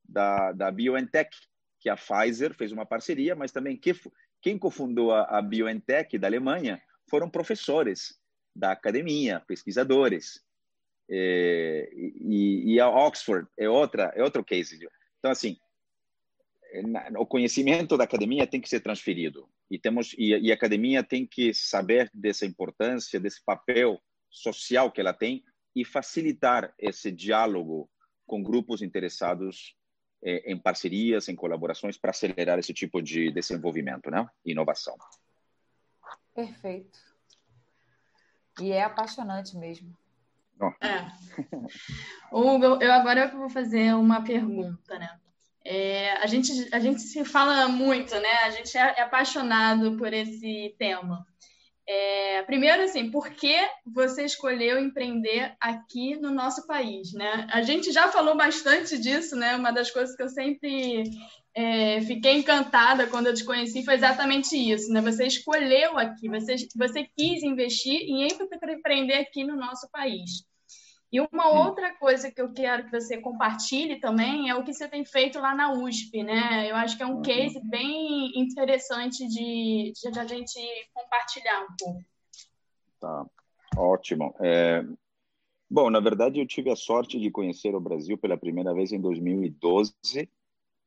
da, 0.07 0.51
da 0.51 0.71
BioNTech, 0.71 1.35
que 1.79 1.89
a 1.89 1.95
Pfizer 1.95 2.53
fez 2.53 2.71
uma 2.71 2.85
parceria, 2.85 3.35
mas 3.35 3.51
também 3.51 3.77
que, 3.77 3.93
quem 4.41 4.57
cofundou 4.57 5.13
a, 5.13 5.23
a 5.23 5.41
BioNTech 5.41 6.17
da 6.17 6.27
Alemanha 6.27 6.81
foram 7.09 7.29
professores 7.29 8.19
da 8.55 8.71
academia, 8.71 9.41
pesquisadores. 9.47 10.43
É, 11.09 11.89
e, 11.93 12.73
e, 12.73 12.79
a 12.79 12.87
Oxford 12.87 13.47
é 13.57 13.69
outra 13.69 14.13
é 14.15 14.23
outro 14.23 14.43
case. 14.43 14.79
Então 15.19 15.31
assim, 15.31 15.57
o 17.17 17.25
conhecimento 17.25 17.97
da 17.97 18.05
academia 18.05 18.47
tem 18.47 18.61
que 18.61 18.69
ser 18.69 18.79
transferido 18.79 19.49
e 19.69 19.77
temos 19.77 20.13
e, 20.17 20.35
e, 20.37 20.51
a 20.51 20.55
academia 20.55 21.03
tem 21.03 21.25
que 21.25 21.53
saber 21.53 22.09
dessa 22.13 22.45
importância 22.45 23.19
desse 23.19 23.43
papel 23.43 24.01
social 24.29 24.91
que 24.91 25.01
ela 25.01 25.13
tem 25.13 25.43
e 25.75 25.83
facilitar 25.83 26.73
esse 26.77 27.11
diálogo 27.11 27.89
com 28.25 28.41
grupos 28.41 28.81
interessados 28.81 29.75
eh, 30.23 30.51
em 30.51 30.57
parcerias, 30.57 31.27
em 31.27 31.35
colaborações 31.35 31.97
para 31.97 32.11
acelerar 32.11 32.59
esse 32.59 32.73
tipo 32.73 33.01
de 33.01 33.31
desenvolvimento, 33.31 34.09
né? 34.09 34.27
Inovação. 34.45 34.97
Perfeito. 36.33 36.99
E 38.61 38.71
é 38.71 38.83
apaixonante 38.83 39.57
mesmo. 39.57 39.95
Oh. 40.59 40.71
É. 40.85 41.11
Hugo, 42.31 42.81
eu 42.81 42.91
agora 42.91 43.31
eu 43.31 43.37
vou 43.37 43.49
fazer 43.49 43.95
uma 43.95 44.23
pergunta, 44.23 44.99
né? 44.99 45.20
É, 45.63 46.13
a, 46.13 46.27
gente, 46.27 46.51
a 46.71 46.79
gente 46.79 47.01
se 47.01 47.23
fala 47.23 47.67
muito, 47.67 48.13
né? 48.15 48.33
A 48.43 48.49
gente 48.49 48.77
é, 48.77 48.95
é 48.97 49.01
apaixonado 49.01 49.95
por 49.97 50.11
esse 50.13 50.75
tema. 50.77 51.25
É, 51.87 52.43
primeiro, 52.43 52.83
assim, 52.83 53.11
por 53.11 53.29
que 53.31 53.55
você 53.85 54.23
escolheu 54.23 54.79
empreender 54.79 55.55
aqui 55.59 56.15
no 56.15 56.31
nosso 56.31 56.65
país, 56.65 57.11
né? 57.13 57.47
A 57.51 57.61
gente 57.61 57.91
já 57.91 58.07
falou 58.07 58.35
bastante 58.35 58.97
disso, 58.97 59.35
né? 59.35 59.55
Uma 59.55 59.71
das 59.71 59.91
coisas 59.91 60.15
que 60.15 60.23
eu 60.23 60.29
sempre 60.29 61.03
é, 61.53 62.01
fiquei 62.01 62.37
encantada 62.37 63.07
quando 63.07 63.27
eu 63.27 63.33
te 63.33 63.43
conheci 63.43 63.83
foi 63.83 63.95
exatamente 63.95 64.55
isso, 64.55 64.91
né? 64.91 65.01
Você 65.01 65.25
escolheu 65.27 65.97
aqui, 65.97 66.29
você, 66.29 66.55
você 66.75 67.05
quis 67.17 67.43
investir 67.43 67.99
em 68.01 68.27
empreender 68.27 69.15
aqui 69.15 69.43
no 69.43 69.55
nosso 69.55 69.89
país. 69.91 70.45
E 71.11 71.19
uma 71.19 71.49
outra 71.49 71.93
coisa 71.95 72.31
que 72.31 72.41
eu 72.41 72.53
quero 72.53 72.85
que 72.85 72.91
você 72.91 73.17
compartilhe 73.17 73.99
também 73.99 74.49
é 74.49 74.55
o 74.55 74.63
que 74.63 74.73
você 74.73 74.87
tem 74.87 75.03
feito 75.03 75.39
lá 75.39 75.53
na 75.53 75.73
USP, 75.73 76.23
né? 76.23 76.71
Eu 76.71 76.75
acho 76.77 76.95
que 76.95 77.03
é 77.03 77.05
um 77.05 77.15
uhum. 77.15 77.21
case 77.21 77.59
bem 77.65 78.31
interessante 78.39 79.27
de, 79.27 79.91
de 79.91 80.19
a 80.19 80.25
gente 80.25 80.59
compartilhar 80.93 81.63
um 81.63 81.75
pouco. 81.77 82.01
Tá, 82.97 83.25
ótimo. 83.75 84.33
É... 84.39 84.85
Bom, 85.69 85.89
na 85.89 85.99
verdade, 85.99 86.39
eu 86.39 86.47
tive 86.47 86.71
a 86.71 86.77
sorte 86.77 87.19
de 87.19 87.29
conhecer 87.29 87.75
o 87.75 87.81
Brasil 87.81 88.17
pela 88.17 88.37
primeira 88.37 88.73
vez 88.73 88.93
em 88.93 89.01
2012. 89.01 89.93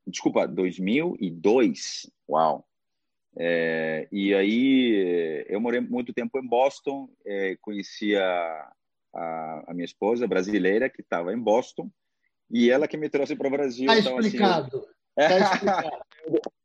Desculpa, 0.07 0.49
2002. 0.49 2.11
Uau! 2.27 2.67
É... 3.37 4.09
e 4.11 4.35
aí, 4.35 5.45
eu 5.51 5.61
morei 5.61 5.81
muito 5.81 6.15
tempo 6.15 6.39
em 6.39 6.47
Boston, 6.47 7.11
é, 7.27 7.57
conhecia 7.61 8.23
a, 9.15 9.65
a 9.69 9.75
minha 9.75 9.85
esposa 9.85 10.27
brasileira, 10.27 10.91
que 10.91 11.01
estava 11.01 11.33
em 11.33 11.39
Boston, 11.39 11.91
e 12.51 12.71
ela 12.71 12.89
que 12.89 12.97
me 12.97 13.09
trouxe 13.09 13.37
para 13.37 13.49
o 13.49 13.51
Brasil. 13.51 13.91
Está 13.91 13.99
então, 13.99 14.21
explicado. 14.21 14.87
Assim, 15.17 15.35
eu... 15.35 15.39
tá 15.39 15.39
explicado. 15.55 15.91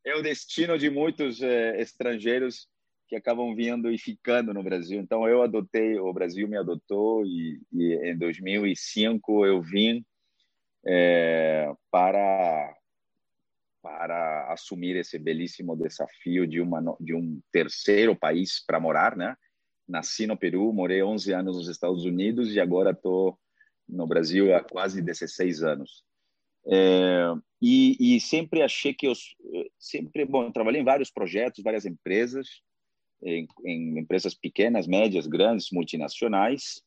é 0.05 0.15
o 0.15 0.21
destino 0.21 0.77
de 0.77 0.89
muitos 0.89 1.41
é, 1.41 1.79
estrangeiros 1.79 2.67
que 3.07 3.15
acabam 3.15 3.55
vindo 3.55 3.91
e 3.91 3.97
ficando 3.97 4.53
no 4.53 4.61
Brasil. 4.61 4.99
Então, 4.99 5.27
eu 5.27 5.41
adotei, 5.41 5.99
o 5.99 6.13
Brasil 6.13 6.47
me 6.47 6.57
adotou, 6.57 7.25
e, 7.25 7.59
e 7.73 8.11
em 8.11 8.17
2005 8.17 9.45
eu 9.45 9.61
vim 9.61 10.05
é, 10.85 11.71
para 11.91 12.75
para 13.81 14.51
assumir 14.51 14.97
esse 14.97 15.17
belíssimo 15.17 15.73
desafio 15.73 16.45
de 16.45 16.59
uma 16.59 16.81
de 16.99 17.15
um 17.15 17.41
terceiro 17.49 18.13
país 18.13 18.63
para 18.65 18.79
morar, 18.79 19.15
né? 19.15 19.35
Nasci 19.89 20.27
no 20.27 20.37
Peru, 20.37 20.71
morei 20.71 21.01
11 21.01 21.33
anos 21.33 21.57
nos 21.57 21.67
Estados 21.67 22.05
Unidos 22.05 22.53
e 22.53 22.59
agora 22.59 22.91
estou 22.91 23.37
no 23.87 24.05
Brasil 24.05 24.55
há 24.55 24.63
quase 24.63 25.01
16 25.01 25.63
anos. 25.63 26.03
É, 26.67 27.33
e, 27.61 28.15
e, 28.15 28.19
sempre 28.19 28.61
achei 28.61 28.93
que 28.93 29.07
eu 29.07 29.13
sempre 29.79 30.25
bom 30.25 30.51
trabalhei 30.51 30.81
em 30.81 30.83
vários 30.85 31.09
projetos 31.09 31.63
várias 31.63 31.85
empresas 31.85 32.61
em, 33.23 33.47
em, 33.65 33.97
empresas 33.97 34.35
pequenas 34.35 34.85
médias 34.85 35.25
grandes 35.25 35.71
multinacionais 35.71 36.83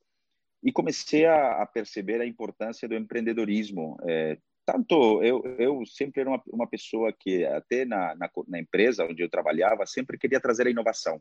e 0.62 0.70
comecei 0.70 1.24
a, 1.24 1.62
a 1.62 1.66
perceber 1.66 2.20
a 2.20 2.26
importância 2.26 2.86
do 2.86 2.94
empreendedorismo 2.94 3.96
é, 4.06 4.36
tanto 4.66 5.22
eu 5.22 5.42
eu 5.58 5.86
sempre 5.86 6.20
era 6.20 6.28
uma, 6.28 6.42
uma 6.48 6.66
pessoa 6.68 7.10
que 7.10 7.42
até 7.46 7.86
na, 7.86 8.14
na, 8.14 8.30
na 8.46 8.60
empresa 8.60 9.06
onde 9.06 9.22
eu 9.22 9.30
trabalhava 9.30 9.86
sempre 9.86 10.18
queria 10.18 10.38
trazer 10.38 10.66
a 10.66 10.70
inovação 10.70 11.20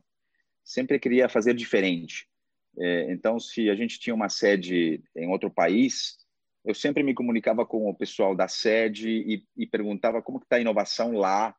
sempre 0.64 0.98
queria 0.98 1.28
fazer 1.28 1.54
diferente. 1.54 2.26
É, 2.78 3.12
então, 3.12 3.38
se 3.38 3.68
a 3.68 3.74
gente 3.74 3.98
tinha 3.98 4.14
uma 4.14 4.28
sede 4.28 5.02
em 5.16 5.28
outro 5.28 5.50
país, 5.50 6.16
eu 6.64 6.74
sempre 6.74 7.02
me 7.02 7.14
comunicava 7.14 7.66
com 7.66 7.88
o 7.88 7.94
pessoal 7.94 8.34
da 8.34 8.48
sede 8.48 9.08
e, 9.08 9.46
e 9.56 9.66
perguntava 9.66 10.22
como 10.22 10.38
está 10.38 10.56
a 10.56 10.60
inovação 10.60 11.12
lá, 11.12 11.54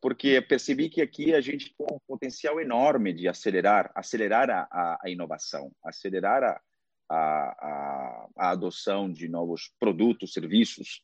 porque 0.00 0.40
percebi 0.42 0.90
que 0.90 1.00
aqui 1.00 1.34
a 1.34 1.40
gente 1.40 1.74
tem 1.74 1.86
um 1.90 1.98
potencial 2.06 2.60
enorme 2.60 3.12
de 3.12 3.26
acelerar, 3.26 3.90
acelerar 3.94 4.50
a, 4.50 4.68
a, 4.70 4.98
a 5.02 5.10
inovação, 5.10 5.72
acelerar 5.82 6.44
a, 6.44 6.60
a, 7.08 8.28
a, 8.36 8.50
adoção 8.50 9.10
de 9.10 9.28
novos 9.28 9.72
produtos, 9.80 10.34
serviços 10.34 11.02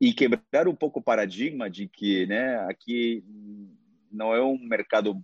e 0.00 0.12
quebrar 0.12 0.66
um 0.66 0.74
pouco 0.74 0.98
o 0.98 1.02
paradigma 1.02 1.70
de 1.70 1.86
que, 1.86 2.26
né, 2.26 2.56
aqui 2.68 3.24
não 4.10 4.34
é 4.34 4.42
um 4.42 4.58
mercado 4.58 5.22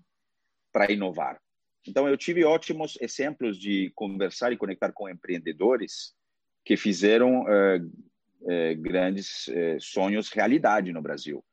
para 0.73 0.91
inovar. 0.91 1.41
Então, 1.87 2.09
eu 2.09 2.17
tive 2.17 2.45
ótimos 2.45 2.99
exemplos 3.01 3.59
de 3.59 3.91
conversar 3.95 4.53
e 4.53 4.57
conectar 4.57 4.93
com 4.93 5.09
empreendedores 5.09 6.15
que 6.65 6.77
fizeram 6.77 7.49
é, 7.49 7.81
é, 8.49 8.75
grandes 8.75 9.49
é, 9.49 9.79
sonhos 9.81 10.31
realidade 10.31 10.93
no 10.93 11.01
Brasil. 11.03 11.45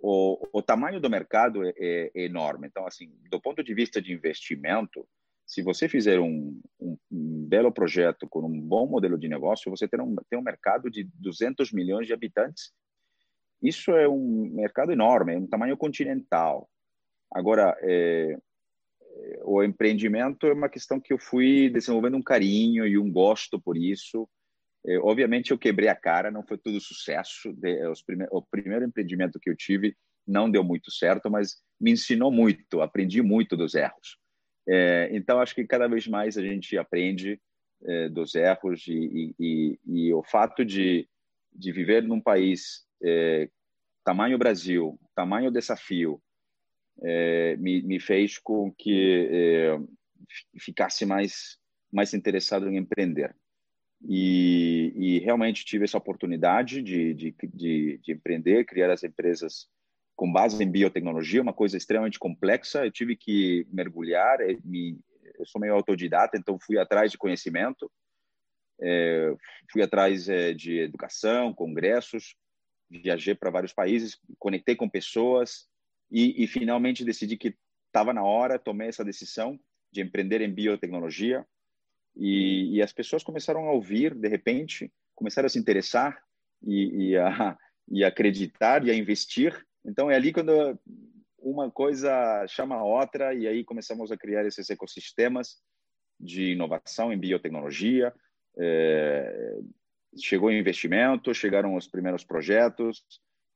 O, 0.00 0.48
o 0.52 0.62
tamanho 0.62 1.00
do 1.00 1.08
mercado 1.08 1.64
é, 1.64 1.72
é, 1.78 2.10
enorme. 2.14 2.66
Então, 2.66 2.86
assim, 2.86 3.12
do 3.30 3.40
ponto 3.40 3.62
de 3.62 3.72
vista 3.72 4.02
de 4.02 4.12
investimento, 4.12 5.06
se 5.46 5.62
você 5.62 5.88
fizer 5.88 6.18
um, 6.18 6.60
um, 6.80 6.98
um, 7.10 7.46
belo 7.46 7.70
projeto 7.70 8.26
com 8.28 8.40
um 8.40 8.60
bom 8.60 8.86
modelo 8.86 9.18
de 9.18 9.28
negócio, 9.28 9.70
você 9.70 9.86
tem 9.86 10.00
um, 10.00 10.16
tem 10.28 10.38
um 10.38 10.42
mercado 10.42 10.90
de 10.90 11.04
200 11.14 11.72
milhões 11.72 12.06
de 12.06 12.12
habitantes. 12.12 12.72
Isso 13.62 13.92
é 13.92 14.08
um 14.08 14.50
mercado 14.52 14.90
enorme, 14.90 15.34
é 15.34 15.38
um 15.38 15.46
tamanho 15.46 15.76
continental. 15.76 16.68
Agora, 17.34 17.76
é, 17.82 18.36
o 19.44 19.62
empreendimento 19.62 20.46
é 20.46 20.52
uma 20.52 20.68
questão 20.68 21.00
que 21.00 21.12
eu 21.12 21.18
fui 21.18 21.68
desenvolvendo 21.70 22.16
um 22.16 22.22
carinho 22.22 22.86
e 22.86 22.98
um 22.98 23.10
gosto 23.10 23.60
por 23.60 23.76
isso. 23.76 24.28
É, 24.86 24.98
obviamente, 24.98 25.50
eu 25.50 25.58
quebrei 25.58 25.88
a 25.88 25.94
cara, 25.94 26.30
não 26.30 26.42
foi 26.42 26.58
tudo 26.58 26.80
sucesso. 26.80 27.52
De, 27.54 27.86
os 27.88 28.02
prime 28.02 28.26
o 28.30 28.42
primeiro 28.42 28.84
empreendimento 28.84 29.38
que 29.40 29.50
eu 29.50 29.56
tive 29.56 29.96
não 30.26 30.50
deu 30.50 30.62
muito 30.62 30.90
certo, 30.90 31.30
mas 31.30 31.56
me 31.80 31.92
ensinou 31.92 32.30
muito, 32.30 32.80
aprendi 32.80 33.22
muito 33.22 33.56
dos 33.56 33.74
erros. 33.74 34.18
É, 34.68 35.08
então, 35.12 35.40
acho 35.40 35.54
que 35.54 35.66
cada 35.66 35.88
vez 35.88 36.06
mais 36.06 36.36
a 36.36 36.42
gente 36.42 36.78
aprende 36.78 37.40
é, 37.84 38.08
dos 38.08 38.34
erros 38.34 38.86
e, 38.86 39.34
e, 39.38 39.78
e, 39.84 40.14
o 40.14 40.22
fato 40.22 40.64
de, 40.64 41.08
de 41.52 41.72
viver 41.72 42.02
num 42.02 42.20
país 42.20 42.84
é, 43.02 43.48
tamanho 44.04 44.38
Brasil, 44.38 44.98
tamanho 45.14 45.50
desafio, 45.50 46.22
é, 47.00 47.56
me, 47.56 47.82
me, 47.82 48.00
fez 48.00 48.38
com 48.38 48.72
que 48.72 49.28
é, 49.30 49.78
ficasse 50.58 51.06
mais 51.06 51.58
mais 51.92 52.14
interessado 52.14 52.68
em 52.68 52.78
empreender. 52.78 53.36
E, 54.04 54.92
e 54.96 55.18
realmente 55.20 55.64
tive 55.64 55.84
essa 55.84 55.98
oportunidade 55.98 56.82
de, 56.82 57.14
de, 57.14 57.34
de, 57.54 57.98
de, 58.02 58.12
empreender, 58.12 58.64
criar 58.64 58.90
as 58.90 59.04
empresas 59.04 59.68
com 60.16 60.32
base 60.32 60.62
em 60.62 60.70
biotecnologia, 60.70 61.42
uma 61.42 61.52
coisa 61.52 61.76
extremamente 61.76 62.18
complexa. 62.18 62.84
Eu 62.84 62.90
tive 62.90 63.14
que 63.14 63.66
mergulhar, 63.70 64.40
eh, 64.40 64.58
me, 64.64 64.98
eu 65.38 65.46
sou 65.46 65.60
meio 65.60 65.74
autodidata, 65.74 66.36
então 66.36 66.58
fui 66.58 66.78
atrás 66.78 67.12
de 67.12 67.18
conhecimento, 67.18 67.90
é, 68.80 69.34
fui 69.70 69.82
atrás 69.82 70.28
é, 70.28 70.52
de 70.52 70.78
educação, 70.80 71.52
congressos, 71.52 72.34
viajei 72.90 73.34
para 73.34 73.50
vários 73.50 73.72
países, 73.72 74.18
conectei 74.38 74.74
com 74.74 74.88
pessoas 74.88 75.68
e, 76.12 76.44
e 76.44 76.46
finalmente 76.46 77.04
decidi 77.04 77.38
que 77.38 77.56
estava 77.86 78.12
na 78.12 78.22
hora, 78.22 78.58
tomei 78.58 78.88
essa 78.88 79.04
decisão 79.04 79.58
de 79.90 80.02
empreender 80.02 80.42
em 80.42 80.52
biotecnologia 80.52 81.44
e, 82.14 82.76
e, 82.76 82.82
as 82.82 82.92
pessoas 82.92 83.24
começaram 83.24 83.66
a 83.66 83.72
ouvir, 83.72 84.14
de 84.14 84.28
repente, 84.28 84.92
começaram 85.14 85.46
a 85.46 85.48
se 85.48 85.58
interessar 85.58 86.22
e, 86.62 87.08
e, 87.08 87.16
a, 87.16 87.56
e 87.88 88.04
acreditar 88.04 88.86
e 88.86 88.90
a 88.90 88.94
investir. 88.94 89.58
Então, 89.82 90.10
é 90.10 90.14
ali 90.14 90.32
quando 90.32 90.78
uma 91.38 91.70
coisa 91.70 92.46
chama 92.46 92.76
a 92.76 92.84
outra 92.84 93.34
e 93.34 93.46
aí 93.46 93.64
começamos 93.64 94.12
a 94.12 94.16
criar 94.16 94.44
esses 94.44 94.68
ecossistemas 94.68 95.56
de 96.20 96.52
inovação 96.52 97.10
em 97.10 97.18
biotecnologia. 97.18 98.14
É, 98.58 99.58
chegou 100.20 100.52
investimento, 100.52 101.34
chegaram 101.34 101.74
os 101.74 101.88
primeiros 101.88 102.22
projetos, 102.22 103.02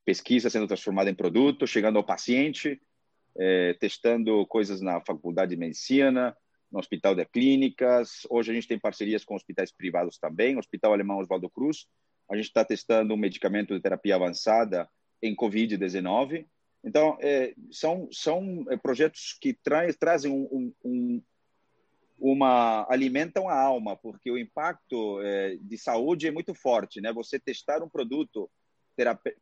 pesquisa 0.07 0.49
sendo 0.49 0.67
transformada 0.67 1.09
em 1.09 1.13
produto, 1.13 1.67
chegando 1.67 1.97
ao 1.97 2.03
paciente, 2.03 2.81
é, 3.37 3.73
testando 3.73 4.47
coisas 4.47 4.79
na 4.79 5.01
faculdade 5.01 5.49
de 5.49 5.57
medicina, 5.57 6.33
no 6.71 6.79
Hospital 6.79 7.13
de 7.13 7.25
Clínicas. 7.25 8.21
Hoje 8.29 8.51
a 8.51 8.53
gente 8.53 8.69
tem 8.69 8.79
parcerias 8.79 9.25
com 9.25 9.35
hospitais 9.35 9.69
privados 9.69 10.17
também, 10.17 10.55
o 10.55 10.59
Hospital 10.59 10.93
Alemão 10.93 11.17
Oswaldo 11.19 11.49
Cruz. 11.49 11.87
A 12.31 12.37
gente 12.37 12.45
está 12.45 12.63
testando 12.63 13.13
um 13.13 13.17
medicamento 13.17 13.73
de 13.73 13.81
terapia 13.81 14.15
avançada 14.15 14.87
em 15.21 15.35
Covid-19. 15.35 16.45
Então, 16.85 17.17
é, 17.19 17.53
são, 17.69 18.07
são 18.09 18.65
é, 18.69 18.77
projetos 18.77 19.37
que 19.41 19.53
tra 19.53 19.93
trazem 19.93 20.31
um, 20.31 20.73
um, 20.85 21.21
uma 22.17 22.87
alimentam 22.89 23.49
a 23.49 23.59
alma, 23.59 23.97
porque 23.97 24.31
o 24.31 24.37
impacto 24.37 25.19
é, 25.21 25.57
de 25.59 25.77
saúde 25.77 26.27
é 26.27 26.31
muito 26.31 26.53
forte, 26.53 27.01
né? 27.01 27.11
Você 27.11 27.37
testar 27.37 27.83
um 27.83 27.89
produto 27.89 28.49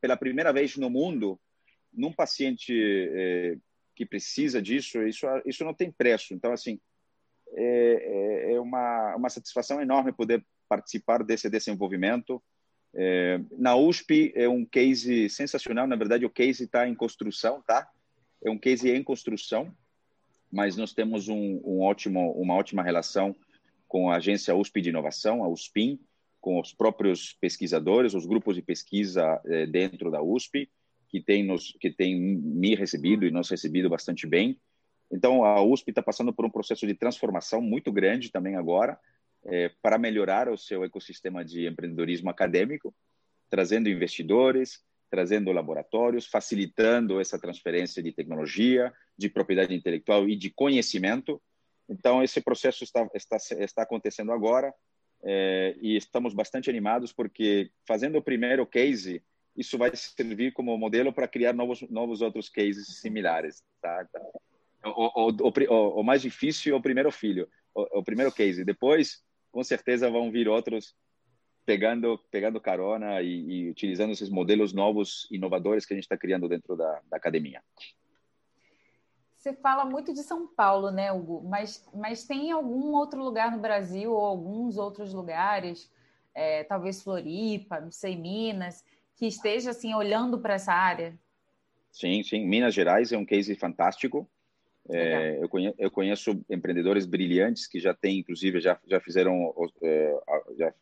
pela 0.02 0.18
primeira 0.18 0.52
vez 0.52 0.76
no 0.76 0.90
mundo, 0.90 1.40
num 1.94 2.12
paciente 2.12 2.74
é, 2.74 3.58
que 3.96 4.06
precisa 4.06 4.62
disso, 4.62 5.02
isso 5.04 5.26
isso 5.46 5.64
não 5.64 5.74
tem 5.74 5.92
preço. 5.92 6.34
Então, 6.34 6.52
assim, 6.52 6.80
é, 7.54 8.50
é, 8.50 8.54
é 8.54 8.60
uma, 8.60 9.16
uma 9.16 9.30
satisfação 9.30 9.82
enorme 9.82 10.12
poder 10.12 10.46
participar 10.68 11.24
desse 11.24 11.50
desenvolvimento. 11.50 12.44
É, 12.94 13.40
na 13.58 13.76
USP 13.76 14.34
é 14.36 14.48
um 14.48 14.66
case 14.66 15.30
sensacional. 15.30 15.88
Na 15.88 15.96
verdade, 15.96 16.26
o 16.26 16.30
case 16.30 16.64
está 16.64 16.88
em 16.88 16.96
construção, 16.96 17.62
tá? 17.66 17.90
É 18.44 18.50
um 18.50 18.58
case 18.58 18.90
em 18.90 19.04
construção, 19.04 19.74
mas 20.52 20.76
nós 20.76 20.94
temos 20.94 21.28
um, 21.28 21.62
um 21.64 21.82
ótimo, 21.82 22.32
uma 22.34 22.56
ótima 22.56 22.84
relação 22.84 23.36
com 23.88 24.10
a 24.10 24.18
agência 24.18 24.56
USP 24.56 24.82
de 24.82 24.90
inovação, 24.90 25.44
a 25.44 25.48
USPIN, 25.48 26.00
com 26.46 26.60
os 26.60 26.72
próprios 26.72 27.34
pesquisadores, 27.42 28.14
os 28.14 28.28
grupos 28.28 28.56
de 28.56 28.62
pesquisa 28.62 29.42
é, 29.48 29.66
dentro 29.66 30.12
da 30.12 30.22
USP, 30.22 30.70
que 31.10 31.20
tem 31.20 31.44
nos, 31.44 31.76
que 31.82 31.90
tem 31.90 32.16
me 32.16 32.76
recebido 32.76 33.26
e 33.26 33.32
nos 33.32 33.50
recebido 33.50 33.90
bastante 33.90 34.28
bem. 34.28 34.62
Então, 35.12 35.44
a 35.44 35.60
USP 35.64 35.90
está 35.90 36.04
passando 36.04 36.32
por 36.32 36.46
um 36.46 36.50
processo 36.52 36.86
de 36.86 36.94
transformação 36.94 37.62
muito 37.62 37.92
grande 37.92 38.32
também 38.32 38.56
agora, 38.56 38.96
é, 39.44 39.72
para 39.82 39.98
melhorar 39.98 40.48
o 40.48 40.56
seu 40.56 40.84
ecossistema 40.84 41.44
de 41.44 41.66
empreendedorismo 41.66 42.30
acadêmico, 42.30 42.94
trazendo 43.50 43.90
investidores, 43.90 44.84
trazendo 45.10 45.52
laboratórios, 45.52 46.28
facilitando 46.28 47.20
essa 47.20 47.40
transferência 47.40 48.04
de 48.04 48.12
tecnologia, 48.12 48.94
de 49.18 49.30
propriedade 49.30 49.74
intelectual 49.74 50.30
e 50.30 50.36
de 50.36 50.52
conhecimento. 50.52 51.42
Então, 51.90 52.22
esse 52.22 52.40
processo 52.40 52.84
está, 52.84 53.10
está, 53.16 53.38
está 53.58 53.82
acontecendo 53.82 54.32
agora 54.32 54.72
é, 55.26 55.76
e 55.82 55.98
estamos 55.98 56.34
bastante 56.34 56.70
animados 56.70 57.12
porque, 57.12 57.72
fazendo 57.88 58.18
o 58.18 58.22
primeiro 58.22 58.66
case, 58.66 59.24
isso 59.58 59.78
vai 59.78 59.92
servir 59.96 60.54
como 60.54 60.78
modelo 60.78 61.12
para 61.12 61.28
criar 61.28 61.54
novos, 61.54 61.82
novos 61.90 62.22
outros 62.22 62.48
cases 62.48 63.00
similares. 63.00 63.64
Tá? 63.82 64.08
o, 64.86 65.30
o, 65.30 65.32
o, 65.32 66.00
o, 66.00 66.04
mais 66.04 66.22
difícil 66.22 66.76
é 66.76 66.78
o 66.78 66.82
primeiro 66.82 67.12
filho, 67.12 67.50
o, 67.74 68.00
o, 68.00 68.04
primeiro 68.04 68.32
case. 68.32 68.64
Depois, 68.64 69.24
com 69.52 69.64
certeza, 69.64 70.10
vão 70.10 70.32
vir 70.32 70.48
outros 70.48 70.96
pegando 71.66 72.20
pegando 72.30 72.62
carona 72.62 73.24
e, 73.24 73.42
e 73.50 73.70
utilizando 73.72 74.12
esses 74.12 74.30
modelos 74.30 74.72
novos, 74.72 75.28
inovadores 75.32 75.84
que 75.84 75.94
a 75.94 75.98
gente 75.98 76.04
está 76.04 76.16
criando 76.16 76.48
dentro 76.48 76.76
da, 76.76 77.02
da, 77.10 77.18
academia. 77.18 77.64
Você 79.46 79.54
fala 79.54 79.86
muito 79.86 80.12
de 80.12 80.24
São 80.24 80.48
Paulo, 80.48 80.90
né, 80.90 81.12
Hugo? 81.12 81.48
Mas, 81.48 81.88
mas 81.94 82.24
tem 82.24 82.50
algum 82.50 82.96
outro 82.96 83.24
lugar 83.24 83.52
no 83.52 83.60
Brasil 83.60 84.12
ou 84.12 84.26
alguns 84.26 84.76
outros 84.76 85.14
lugares, 85.14 85.88
é, 86.34 86.64
talvez 86.64 87.04
Floripa, 87.04 87.80
não 87.80 87.92
sei, 87.92 88.16
Minas, 88.16 88.84
que 89.16 89.28
esteja 89.28 89.70
assim 89.70 89.94
olhando 89.94 90.40
para 90.40 90.56
essa 90.56 90.74
área? 90.74 91.16
Sim, 91.92 92.24
sim. 92.24 92.44
Minas 92.44 92.74
Gerais 92.74 93.12
é 93.12 93.18
um 93.20 93.24
case 93.24 93.54
fantástico. 93.54 94.28
É, 94.90 95.38
eu, 95.40 95.48
conheço, 95.48 95.76
eu, 95.78 95.92
conheço, 95.92 96.44
empreendedores 96.50 97.06
brilhantes 97.06 97.68
que 97.68 97.80
já 97.80 97.94
têm, 97.94 98.22
inclusive, 98.22 98.60
já, 98.60 98.80
já 98.88 99.00
fizeram, 99.00 99.54
é, 99.84 100.20
já 100.58 100.74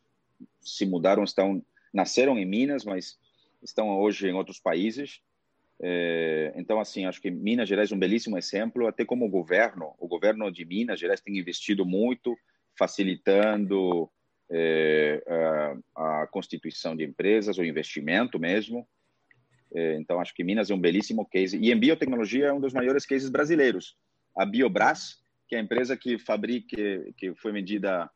se 0.61 0.85
mudaram, 0.85 1.25
estão 1.25 1.61
nasceram 1.93 2.39
em 2.39 2.45
Minas, 2.45 2.85
mas 2.85 3.19
estão 3.61 3.89
hoje 3.99 4.29
em 4.29 4.33
outros 4.33 4.57
países. 4.57 5.21
É, 5.81 6.53
então, 6.55 6.79
assim, 6.79 7.05
acho 7.05 7.21
que 7.21 7.31
Minas 7.31 7.67
Gerais 7.67 7.91
é 7.91 7.95
um 7.95 7.99
belíssimo 7.99 8.37
exemplo, 8.37 8.87
até 8.87 9.03
como 9.03 9.25
o 9.25 9.29
governo, 9.29 9.93
o 9.99 10.07
governo 10.07 10.51
de 10.51 10.65
Minas 10.65 10.99
Gerais 10.99 11.21
tem 11.21 11.37
investido 11.37 11.85
muito, 11.85 12.35
facilitando 12.77 14.09
é, 14.51 15.21
a, 15.95 16.27
constituição 16.31 16.95
de 16.95 17.03
empresas, 17.03 17.57
o 17.57 17.63
investimento 17.63 18.39
mesmo. 18.39 18.87
É, 19.75 19.95
então, 19.95 20.19
acho 20.19 20.33
que 20.33 20.43
Minas 20.43 20.69
é 20.69 20.73
um 20.73 20.79
belíssimo 20.79 21.25
case. 21.25 21.57
E 21.57 21.71
em 21.71 21.79
biotecnologia 21.79 22.47
é 22.47 22.53
um 22.53 22.61
dos 22.61 22.73
maiores 22.73 23.05
cases 23.05 23.29
brasileiros. 23.29 23.95
A 24.37 24.45
Biobras, 24.45 25.21
que 25.47 25.55
é 25.55 25.59
a 25.59 25.61
empresa 25.61 25.97
que 25.97 26.17
fabrica, 26.17 26.77
que 27.17 27.33
foi 27.35 27.51
vendida 27.51 28.09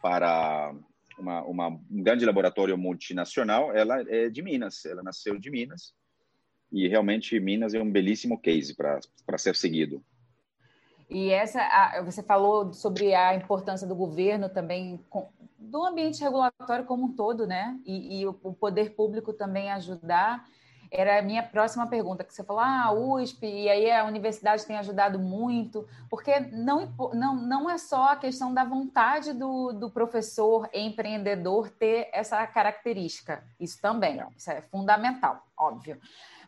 para 0.00 0.72
uma, 1.18 1.42
uma, 1.42 1.68
um 1.68 2.02
grande 2.02 2.24
laboratório 2.24 2.76
multinacional, 2.78 3.74
ela 3.74 4.00
é 4.08 4.28
de 4.28 4.42
Minas. 4.42 4.84
Ela 4.84 5.02
nasceu 5.02 5.38
de 5.38 5.50
Minas. 5.50 5.94
E 6.72 6.86
realmente 6.88 7.38
Minas 7.40 7.74
é 7.74 7.80
um 7.80 7.90
belíssimo 7.90 8.38
case 8.38 8.74
para 8.74 9.38
ser 9.38 9.56
seguido. 9.56 10.02
E 11.10 11.30
essa, 11.30 11.60
você 12.04 12.22
falou 12.22 12.72
sobre 12.72 13.12
a 13.14 13.34
importância 13.34 13.86
do 13.86 13.96
governo 13.96 14.48
também, 14.48 15.04
do 15.58 15.84
ambiente 15.84 16.22
regulatório 16.22 16.84
como 16.84 17.06
um 17.06 17.12
todo, 17.12 17.48
né? 17.48 17.76
E, 17.84 18.20
e 18.20 18.26
o, 18.26 18.38
o, 18.44 18.54
poder 18.54 18.94
público 18.94 19.32
também 19.32 19.72
ajudar. 19.72 20.46
Era 20.92 21.18
a 21.18 21.22
minha 21.22 21.42
próxima 21.42 21.86
pergunta, 21.86 22.24
que 22.24 22.32
você 22.32 22.42
falou, 22.42 22.62
ah, 22.62 22.84
a 22.86 22.92
USP, 22.92 23.46
e 23.46 23.68
aí 23.68 23.90
a 23.90 24.04
universidade 24.04 24.66
tem 24.66 24.76
ajudado 24.76 25.20
muito, 25.20 25.86
porque 26.08 26.40
não, 26.52 26.92
não, 27.12 27.34
não 27.36 27.70
é 27.70 27.78
só 27.78 28.10
a 28.10 28.16
questão 28.16 28.52
da 28.52 28.64
vontade 28.64 29.32
do, 29.32 29.72
do 29.72 29.88
professor 29.88 30.68
empreendedor 30.74 31.70
ter 31.70 32.08
essa 32.12 32.44
característica, 32.44 33.44
isso 33.60 33.80
também, 33.80 34.20
isso 34.36 34.50
é 34.50 34.62
fundamental, 34.62 35.46
óbvio 35.56 35.96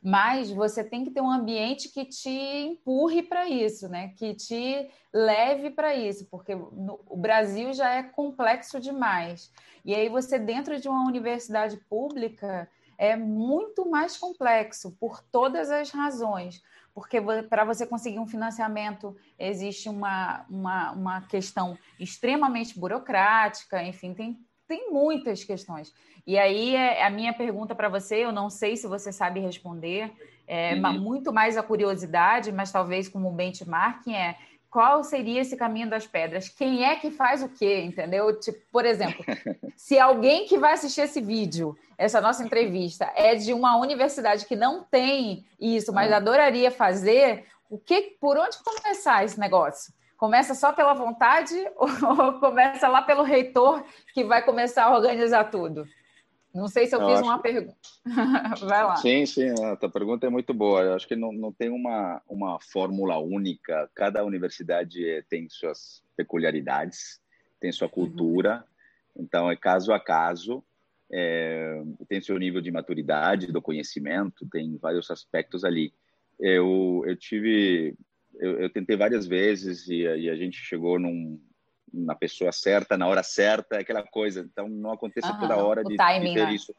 mas 0.02 0.50
você 0.50 0.82
tem 0.82 1.04
que 1.04 1.12
ter 1.12 1.20
um 1.20 1.30
ambiente 1.30 1.88
que 1.88 2.04
te 2.04 2.28
empurre 2.28 3.22
para 3.22 3.48
isso, 3.48 3.88
né? 3.88 4.08
Que 4.16 4.34
te 4.34 4.90
leve 5.12 5.70
para 5.70 5.94
isso, 5.94 6.26
porque 6.28 6.54
no, 6.54 7.00
o 7.06 7.16
Brasil 7.16 7.72
já 7.72 7.94
é 7.94 8.02
complexo 8.02 8.80
demais. 8.80 9.52
E 9.84 9.94
aí 9.94 10.08
você 10.08 10.38
dentro 10.38 10.80
de 10.80 10.88
uma 10.88 11.06
universidade 11.06 11.76
pública 11.88 12.68
é 12.98 13.16
muito 13.16 13.88
mais 13.88 14.16
complexo 14.16 14.96
por 14.98 15.22
todas 15.22 15.70
as 15.70 15.90
razões. 15.90 16.60
Porque 16.94 17.18
para 17.48 17.64
você 17.64 17.86
conseguir 17.86 18.18
um 18.18 18.26
financiamento 18.26 19.16
existe 19.38 19.88
uma, 19.88 20.44
uma, 20.50 20.92
uma 20.92 21.20
questão 21.22 21.78
extremamente 21.98 22.78
burocrática, 22.78 23.82
enfim, 23.82 24.12
tem 24.12 24.38
tem 24.72 24.90
muitas 24.90 25.44
questões. 25.44 25.92
E 26.26 26.38
aí, 26.38 26.74
é, 26.74 27.04
a 27.04 27.10
minha 27.10 27.34
pergunta 27.34 27.74
para 27.74 27.90
você, 27.90 28.24
eu 28.24 28.32
não 28.32 28.48
sei 28.48 28.74
se 28.74 28.86
você 28.86 29.12
sabe 29.12 29.38
responder, 29.38 30.10
é 30.48 30.74
uhum. 30.74 30.98
muito 30.98 31.30
mais 31.30 31.58
a 31.58 31.62
curiosidade, 31.62 32.50
mas 32.50 32.72
talvez 32.72 33.06
como 33.06 33.30
benchmarking 33.30 34.14
é 34.14 34.36
qual 34.70 35.04
seria 35.04 35.42
esse 35.42 35.54
caminho 35.54 35.90
das 35.90 36.06
pedras? 36.06 36.48
Quem 36.48 36.84
é 36.86 36.96
que 36.96 37.10
faz 37.10 37.42
o 37.42 37.50
quê, 37.50 37.82
entendeu? 37.82 38.40
Tipo, 38.40 38.58
por 38.72 38.86
exemplo, 38.86 39.22
se 39.76 39.98
alguém 39.98 40.46
que 40.46 40.56
vai 40.56 40.72
assistir 40.72 41.02
esse 41.02 41.20
vídeo, 41.20 41.76
essa 41.98 42.22
nossa 42.22 42.42
entrevista, 42.42 43.12
é 43.14 43.34
de 43.34 43.52
uma 43.52 43.76
universidade 43.76 44.46
que 44.46 44.56
não 44.56 44.82
tem 44.82 45.44
isso, 45.60 45.92
mas 45.92 46.10
ah. 46.10 46.16
adoraria 46.16 46.70
fazer, 46.70 47.44
o 47.68 47.76
que, 47.76 48.16
por 48.18 48.38
onde 48.38 48.56
começar 48.64 49.22
esse 49.22 49.38
negócio? 49.38 49.92
Começa 50.22 50.54
só 50.54 50.72
pela 50.72 50.94
vontade 50.94 51.52
ou 51.74 52.38
começa 52.38 52.86
lá 52.86 53.02
pelo 53.02 53.24
reitor 53.24 53.84
que 54.14 54.22
vai 54.22 54.40
começar 54.40 54.84
a 54.84 54.96
organizar 54.96 55.50
tudo? 55.50 55.84
Não 56.54 56.68
sei 56.68 56.86
se 56.86 56.94
eu, 56.94 57.00
eu 57.00 57.08
fiz 57.08 57.18
acho... 57.18 57.28
uma 57.28 57.40
pergunta. 57.40 57.76
Vai 58.64 58.84
lá. 58.84 58.94
Sim, 58.98 59.26
sim, 59.26 59.48
a 59.64 59.74
tua 59.74 59.90
pergunta 59.90 60.24
é 60.24 60.30
muito 60.30 60.54
boa. 60.54 60.80
Eu 60.82 60.94
acho 60.94 61.08
que 61.08 61.16
não, 61.16 61.32
não 61.32 61.50
tem 61.52 61.70
uma, 61.70 62.22
uma 62.28 62.60
fórmula 62.60 63.18
única. 63.18 63.90
Cada 63.96 64.24
universidade 64.24 65.24
tem 65.28 65.48
suas 65.48 66.04
peculiaridades, 66.16 67.20
tem 67.58 67.72
sua 67.72 67.88
uhum. 67.88 67.92
cultura. 67.92 68.64
Uhum. 69.16 69.24
Então, 69.24 69.50
é 69.50 69.56
caso 69.56 69.92
a 69.92 69.98
caso. 69.98 70.62
É, 71.10 71.82
tem 72.08 72.20
seu 72.20 72.38
nível 72.38 72.60
de 72.60 72.70
maturidade, 72.70 73.50
do 73.50 73.60
conhecimento, 73.60 74.46
tem 74.52 74.76
vários 74.76 75.10
aspectos 75.10 75.64
ali. 75.64 75.92
Eu, 76.38 77.02
eu 77.06 77.16
tive, 77.16 77.96
eu, 78.34 78.60
eu 78.60 78.70
tentei 78.70 78.96
várias 78.96 79.26
vezes 79.26 79.88
e, 79.88 80.02
e 80.02 80.30
a 80.30 80.36
gente 80.36 80.56
chegou 80.56 80.98
num, 80.98 81.40
na 81.92 82.14
pessoa 82.14 82.52
certa, 82.52 82.96
na 82.96 83.06
hora 83.06 83.22
certa, 83.22 83.78
aquela 83.78 84.02
coisa. 84.02 84.40
Então, 84.40 84.68
não 84.68 84.92
acontece 84.92 85.30
uhum, 85.30 85.40
toda 85.40 85.56
hora 85.56 85.84
de, 85.84 85.96
timing, 85.96 86.28
de 86.28 86.34
ter 86.34 86.46
né? 86.46 86.54
isso. 86.54 86.74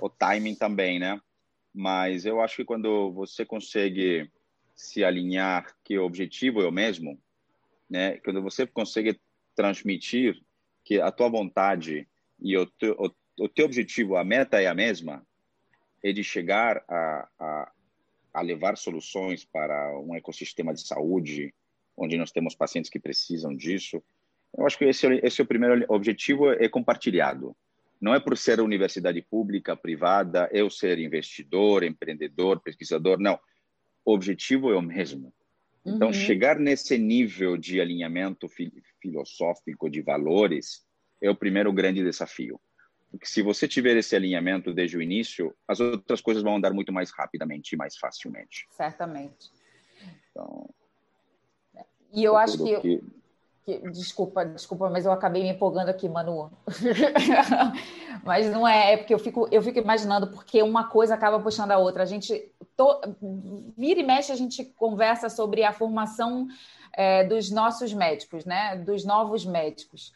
O 0.00 0.08
timing 0.08 0.54
também, 0.54 0.98
né? 0.98 1.20
Mas 1.74 2.24
eu 2.24 2.40
acho 2.40 2.56
que 2.56 2.64
quando 2.64 3.12
você 3.12 3.44
consegue 3.44 4.30
se 4.74 5.04
alinhar 5.04 5.66
que 5.84 5.98
o 5.98 6.04
objetivo 6.04 6.62
é 6.62 6.66
o 6.66 6.72
mesmo, 6.72 7.20
né? 7.88 8.18
Quando 8.18 8.42
você 8.42 8.66
consegue 8.66 9.18
transmitir 9.54 10.40
que 10.84 11.00
a 11.00 11.10
tua 11.10 11.28
vontade 11.28 12.08
e 12.40 12.56
o 12.56 12.66
teu, 12.66 12.96
o, 12.98 13.44
o 13.44 13.48
teu 13.48 13.66
objetivo, 13.66 14.16
a 14.16 14.24
meta 14.24 14.60
é 14.60 14.66
a 14.66 14.74
mesma, 14.74 15.26
é 16.02 16.12
de 16.12 16.24
chegar 16.24 16.82
a, 16.88 17.28
a, 17.38 17.72
a 18.32 18.40
levar 18.40 18.76
soluções 18.76 19.44
para 19.44 19.98
um 20.00 20.14
ecossistema 20.14 20.72
de 20.72 20.86
saúde, 20.86 21.52
onde 21.96 22.16
nós 22.16 22.32
temos 22.32 22.54
pacientes 22.54 22.90
que 22.90 22.98
precisam 22.98 23.54
disso, 23.54 24.02
eu 24.56 24.66
acho 24.66 24.78
que 24.78 24.84
esse, 24.84 25.06
esse 25.22 25.40
é 25.40 25.44
o 25.44 25.46
primeiro 25.46 25.84
objetivo, 25.88 26.50
é 26.52 26.68
compartilhado. 26.68 27.56
Não 28.00 28.14
é 28.14 28.20
por 28.20 28.36
ser 28.36 28.60
universidade 28.60 29.22
pública, 29.22 29.76
privada, 29.76 30.48
eu 30.52 30.68
ser 30.68 30.98
investidor, 30.98 31.84
empreendedor, 31.84 32.60
pesquisador, 32.60 33.18
não. 33.18 33.38
O 34.04 34.12
objetivo 34.12 34.72
é 34.72 34.76
o 34.76 34.82
mesmo. 34.82 35.32
Então, 35.84 36.08
uhum. 36.08 36.14
chegar 36.14 36.58
nesse 36.58 36.98
nível 36.98 37.56
de 37.56 37.80
alinhamento 37.80 38.48
fi 38.48 38.72
filosófico 39.00 39.90
de 39.90 40.00
valores 40.00 40.84
é 41.20 41.30
o 41.30 41.36
primeiro 41.36 41.72
grande 41.72 42.02
desafio. 42.02 42.60
Porque 43.12 43.26
se 43.26 43.42
você 43.42 43.68
tiver 43.68 43.96
esse 43.96 44.16
alinhamento 44.16 44.74
desde 44.74 44.96
o 44.96 45.02
início, 45.02 45.54
as 45.68 45.78
outras 45.78 46.20
coisas 46.20 46.42
vão 46.42 46.56
andar 46.56 46.72
muito 46.72 46.92
mais 46.92 47.10
rapidamente 47.10 47.74
e 47.74 47.76
mais 47.76 47.96
facilmente. 47.96 48.66
Certamente. 48.70 49.52
Então, 50.30 50.68
e 52.12 52.24
eu 52.24 52.36
acho 52.36 52.58
que, 52.58 52.80
que 52.80 53.02
que, 53.64 53.78
desculpa, 53.90 54.44
desculpa, 54.44 54.90
mas 54.90 55.06
eu 55.06 55.12
acabei 55.12 55.44
me 55.44 55.50
empolgando 55.50 55.88
aqui, 55.88 56.08
Manu. 56.08 56.50
mas 58.24 58.50
não 58.50 58.66
é, 58.66 58.94
é 58.94 58.96
porque 58.96 59.14
eu 59.14 59.20
fico, 59.20 59.48
eu 59.52 59.62
fico 59.62 59.78
imaginando, 59.78 60.26
porque 60.28 60.60
uma 60.62 60.88
coisa 60.88 61.14
acaba 61.14 61.38
puxando 61.38 61.70
a 61.70 61.78
outra. 61.78 62.02
A 62.02 62.06
gente 62.06 62.52
to, 62.76 63.00
vira 63.76 64.00
e 64.00 64.02
mexe, 64.02 64.32
a 64.32 64.36
gente 64.36 64.64
conversa 64.64 65.28
sobre 65.28 65.62
a 65.62 65.72
formação 65.72 66.48
é, 66.92 67.22
dos 67.22 67.52
nossos 67.52 67.94
médicos, 67.94 68.44
né? 68.44 68.76
Dos 68.78 69.04
novos 69.04 69.46
médicos. 69.46 70.12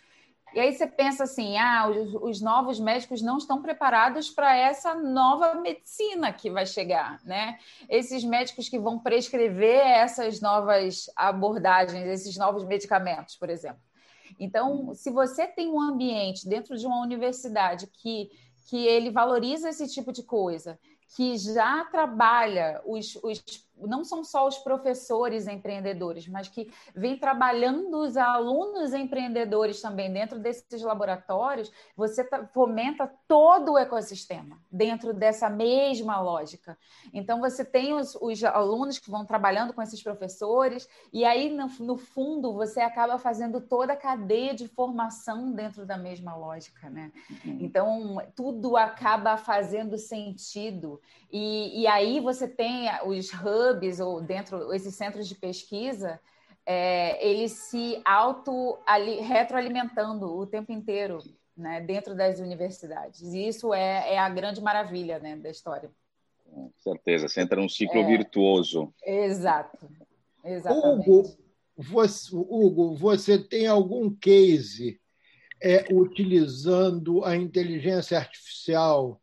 E 0.56 0.58
aí 0.58 0.72
você 0.72 0.86
pensa 0.86 1.24
assim: 1.24 1.58
ah, 1.58 1.86
os, 1.86 2.14
os 2.14 2.40
novos 2.40 2.80
médicos 2.80 3.20
não 3.20 3.36
estão 3.36 3.60
preparados 3.60 4.30
para 4.30 4.56
essa 4.56 4.94
nova 4.94 5.54
medicina 5.56 6.32
que 6.32 6.50
vai 6.50 6.64
chegar, 6.64 7.20
né? 7.24 7.58
Esses 7.90 8.24
médicos 8.24 8.66
que 8.66 8.78
vão 8.78 8.98
prescrever 8.98 9.86
essas 9.86 10.40
novas 10.40 11.10
abordagens, 11.14 12.06
esses 12.06 12.38
novos 12.38 12.64
medicamentos, 12.64 13.36
por 13.36 13.50
exemplo. 13.50 13.82
Então, 14.40 14.94
se 14.94 15.10
você 15.10 15.46
tem 15.46 15.68
um 15.68 15.78
ambiente 15.78 16.48
dentro 16.48 16.74
de 16.78 16.86
uma 16.86 17.02
universidade 17.02 17.86
que, 17.88 18.30
que 18.70 18.86
ele 18.86 19.10
valoriza 19.10 19.68
esse 19.68 19.86
tipo 19.86 20.10
de 20.10 20.22
coisa, 20.22 20.78
que 21.14 21.36
já 21.36 21.84
trabalha 21.84 22.80
os, 22.86 23.14
os 23.16 23.44
não 23.78 24.04
são 24.04 24.24
só 24.24 24.46
os 24.46 24.58
professores 24.58 25.46
empreendedores, 25.46 26.26
mas 26.26 26.48
que 26.48 26.72
vem 26.94 27.18
trabalhando 27.18 27.98
os 27.98 28.16
alunos 28.16 28.94
empreendedores 28.94 29.80
também 29.80 30.12
dentro 30.12 30.38
desses 30.38 30.82
laboratórios, 30.82 31.70
você 31.96 32.24
tá, 32.24 32.46
fomenta 32.46 33.10
todo 33.28 33.72
o 33.72 33.78
ecossistema 33.78 34.58
dentro 34.70 35.12
dessa 35.12 35.50
mesma 35.50 36.20
lógica. 36.20 36.78
Então, 37.12 37.40
você 37.40 37.64
tem 37.64 37.92
os, 37.92 38.16
os 38.20 38.42
alunos 38.44 38.98
que 38.98 39.10
vão 39.10 39.24
trabalhando 39.24 39.72
com 39.72 39.82
esses 39.82 40.02
professores, 40.02 40.88
e 41.12 41.24
aí, 41.24 41.50
no, 41.50 41.68
no, 41.80 41.96
fundo, 41.96 42.52
você 42.54 42.80
acaba 42.80 43.18
fazendo 43.18 43.60
toda 43.60 43.92
a 43.92 43.96
cadeia 43.96 44.54
de 44.54 44.68
formação 44.68 45.52
dentro 45.52 45.84
da 45.84 45.98
mesma 45.98 46.34
lógica. 46.34 46.88
Né? 46.88 47.12
Então, 47.44 48.16
tudo 48.34 48.76
acaba 48.76 49.36
fazendo 49.36 49.98
sentido. 49.98 51.00
E, 51.30 51.82
e 51.82 51.86
aí 51.86 52.20
você 52.20 52.48
tem 52.48 52.88
os 53.04 53.30
hubs 53.32 53.65
ou 54.00 54.20
dentro 54.20 54.72
esses 54.72 54.94
centros 54.94 55.28
de 55.28 55.34
pesquisa, 55.34 56.20
é, 56.64 57.24
eles 57.26 57.52
se 57.52 58.00
auto 58.04 58.78
ali, 58.86 59.20
retroalimentando 59.20 60.26
o 60.26 60.46
tempo 60.46 60.72
inteiro, 60.72 61.18
né, 61.56 61.80
dentro 61.80 62.14
das 62.14 62.40
universidades. 62.40 63.22
E 63.32 63.48
isso 63.48 63.72
é, 63.72 64.14
é 64.14 64.18
a 64.18 64.28
grande 64.28 64.60
maravilha, 64.60 65.18
né, 65.18 65.36
da 65.36 65.50
história. 65.50 65.90
Com 66.44 66.70
certeza, 66.78 67.28
você 67.28 67.40
entra 67.40 67.60
num 67.60 67.68
ciclo 67.68 68.00
é, 68.00 68.04
virtuoso. 68.06 68.92
Exato, 69.04 69.88
exatamente. 70.44 71.10
Hugo 71.10 71.46
você, 71.76 72.34
Hugo, 72.34 72.94
você 72.94 73.38
tem 73.38 73.66
algum 73.66 74.08
case 74.10 74.98
é, 75.62 75.84
utilizando 75.92 77.22
a 77.24 77.36
inteligência 77.36 78.16
artificial 78.16 79.20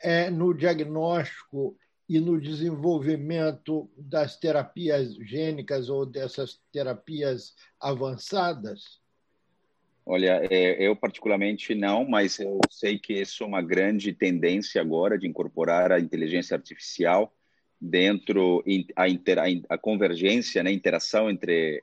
é, 0.00 0.30
no 0.30 0.54
diagnóstico 0.54 1.76
e 2.12 2.20
no 2.20 2.38
desenvolvimento 2.38 3.90
das 3.96 4.38
terapias 4.38 5.14
gênicas 5.14 5.88
ou 5.88 6.04
dessas 6.04 6.60
terapias 6.70 7.54
avançadas? 7.80 9.00
Olha, 10.04 10.46
é, 10.50 10.86
eu 10.86 10.94
particularmente 10.94 11.74
não, 11.74 12.06
mas 12.06 12.38
eu 12.38 12.58
sei 12.68 12.98
que 12.98 13.14
isso 13.14 13.44
é 13.44 13.46
uma 13.46 13.62
grande 13.62 14.12
tendência 14.12 14.78
agora 14.78 15.18
de 15.18 15.26
incorporar 15.26 15.90
a 15.90 15.98
inteligência 15.98 16.54
artificial 16.54 17.34
dentro 17.80 18.62
a, 18.94 19.08
inter, 19.08 19.38
a 19.66 19.78
convergência, 19.78 20.62
né, 20.62 20.68
a 20.68 20.74
interação 20.74 21.30
entre 21.30 21.82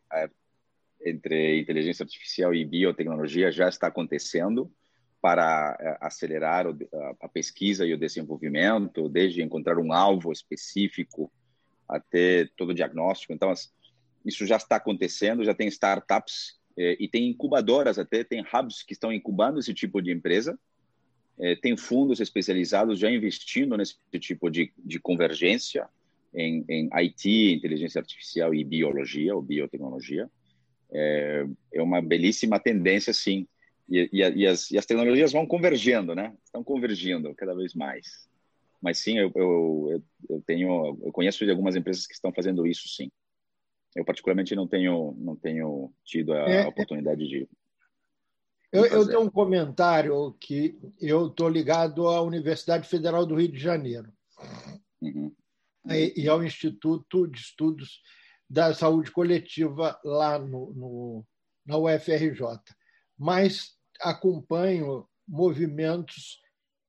entre 1.04 1.60
inteligência 1.62 2.04
artificial 2.04 2.54
e 2.54 2.64
biotecnologia 2.64 3.52
já 3.52 3.68
está 3.68 3.88
acontecendo 3.88 4.72
para 5.22 5.78
eh, 5.80 5.98
acelerar 6.02 6.66
a 7.22 7.28
pesquisa 7.28 7.86
e 7.86 7.94
o 7.94 7.98
desenvolvimento, 7.98 9.10
desde 9.10 9.42
encontrar 9.42 9.78
um 9.78 9.92
alvo 9.92 10.32
específico 10.32 11.32
até 11.88 12.48
todo 12.56 12.70
o 12.70 12.74
diagnóstico. 12.74 13.34
Então, 13.34 13.54
isso 14.26 14.46
já 14.46 14.58
está 14.58 14.78
acontecendo, 14.78 15.44
já 15.44 15.54
tem 15.54 15.68
startups 15.68 16.60
eh, 16.78 16.98
e 17.00 17.08
tem 17.08 17.30
incubadoras 17.30 18.00
até, 18.00 18.24
tem 18.24 18.42
hubs 18.42 18.84
que 18.84 18.94
estão 18.94 19.12
incubando 19.12 19.60
esse 19.60 19.74
tipo 19.74 20.02
de 20.02 20.12
empresa, 20.12 20.58
eh, 21.38 21.56
tem 21.56 21.76
fundos 21.76 22.22
especializados 22.22 22.98
já 22.98 23.12
investindo 23.12 23.76
nesse 23.76 23.96
tipo 24.20 24.50
de, 24.50 24.72
de 24.78 25.00
convergência 25.00 25.88
em, 26.34 26.64
em 26.70 26.90
IT, 26.94 27.54
inteligência 27.54 28.00
artificial 28.00 28.54
e 28.54 28.64
biologia 28.64 29.36
ou 29.36 29.42
biotecnologia. 29.42 30.30
É, 30.92 31.46
é 31.74 31.82
uma 31.84 32.02
belíssima 32.02 32.60
tendência, 32.60 33.14
sim 33.14 33.48
e, 33.90 34.10
e, 34.12 34.20
e, 34.20 34.48
as, 34.48 34.72
e, 34.72 34.78
as, 34.78 34.86
tecnologias 34.86 35.32
vão 35.32 35.46
convergendo, 35.46 36.14
né? 36.14 36.36
Estão 36.44 36.64
convergindo 36.64 37.34
cada 37.36 37.56
vez 37.56 37.74
mais. 37.74 38.30
Mas 38.82 39.00
sim, 39.00 39.18
eu, 39.18 39.32
eu, 39.36 40.04
eu 40.30 40.42
tenho, 40.46 40.98
eu 41.04 41.12
conheço 41.12 41.44
de 41.44 41.52
algumas 41.52 41.76
empresas 41.76 42.06
que 42.08 42.14
estão 42.14 42.32
fazendo 42.32 42.66
isso, 42.66 42.88
sim. 42.88 43.12
Eu 43.96 44.06
particularmente 44.06 44.56
não 44.56 44.68
tenho, 44.68 45.16
não 45.18 45.36
tenho 45.36 45.92
tido 46.06 46.34
a 46.34 46.50
é, 46.50 46.68
oportunidade 46.68 47.28
de. 47.28 47.50
Eu, 48.72 48.86
eu, 48.86 49.08
tenho 49.08 49.22
um 49.22 49.30
comentário 49.30 50.32
que 50.40 50.78
eu 51.02 51.28
estou 51.28 51.50
ligado 51.50 52.08
à 52.08 52.22
Universidade 52.22 52.88
Federal 52.88 53.26
do 53.26 53.36
Rio 53.36 53.52
de 53.52 53.58
Janeiro 53.58 54.14
uhum. 55.02 55.34
e, 55.90 56.14
e, 56.16 56.30
ao 56.30 56.44
Instituto 56.44 57.28
de 57.28 57.40
Estudos 57.40 58.00
da 58.48 58.72
Saúde 58.76 59.10
Coletiva 59.10 60.00
lá 60.04 60.38
no, 60.38 60.72
no 60.74 61.26
na 61.66 61.78
UFRJ. 61.78 62.60
Mas 63.18 63.79
acompanho 64.02 65.08
movimentos 65.28 66.42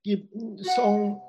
que 0.03 0.29
são, 0.75 1.23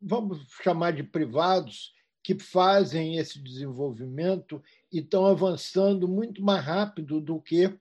vamos 0.00 0.46
chamar 0.62 0.92
de 0.92 1.02
privados, 1.02 1.92
que 2.22 2.38
fazem 2.38 3.16
esse 3.16 3.38
desenvolvimento 3.38 4.62
e 4.92 4.98
estão 4.98 5.26
avançando 5.26 6.06
muito 6.06 6.42
mais 6.42 6.64
rápido 6.64 7.20
do 7.20 7.40
que 7.40 7.74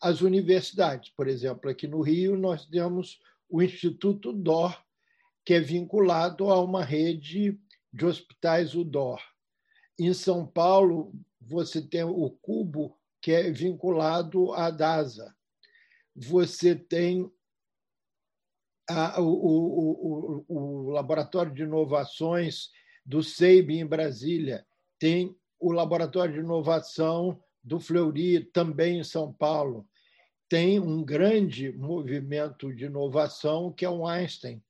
as 0.00 0.20
universidades. 0.20 1.10
Por 1.16 1.28
exemplo, 1.28 1.70
aqui 1.70 1.86
no 1.86 2.00
Rio, 2.00 2.36
nós 2.36 2.66
temos 2.66 3.20
o 3.48 3.62
Instituto 3.62 4.32
DOR, 4.32 4.76
que 5.44 5.54
é 5.54 5.60
vinculado 5.60 6.50
a 6.50 6.60
uma 6.60 6.84
rede 6.84 7.58
de 7.92 8.04
hospitais 8.04 8.74
UDOR. 8.74 9.20
Em 9.98 10.12
São 10.12 10.44
Paulo, 10.44 11.12
você 11.40 11.80
tem 11.80 12.02
o 12.02 12.28
Cubo, 12.30 12.98
que 13.22 13.30
é 13.30 13.50
vinculado 13.50 14.52
à 14.52 14.70
DASA. 14.70 15.34
Você 16.14 16.74
tem 16.74 17.30
a, 18.88 19.20
o, 19.20 19.26
o, 19.26 20.44
o, 20.48 20.86
o, 20.86 20.90
Laboratório 20.90 21.52
de 21.52 21.62
Inovações 21.62 22.70
do 23.04 23.22
SEIB 23.22 23.78
em 23.78 23.86
Brasília, 23.86 24.66
tem 24.98 25.36
o 25.58 25.72
Laboratório 25.72 26.34
de 26.34 26.40
Inovação 26.40 27.40
do 27.62 27.80
Fleury, 27.80 28.44
também 28.44 28.98
em 28.98 29.04
São 29.04 29.32
Paulo. 29.32 29.88
Tem 30.48 30.78
um 30.78 31.02
grande 31.02 31.72
movimento 31.72 32.72
de 32.74 32.84
inovação 32.84 33.72
que 33.72 33.84
é 33.84 33.88
o 33.88 34.06
Einstein. 34.06 34.62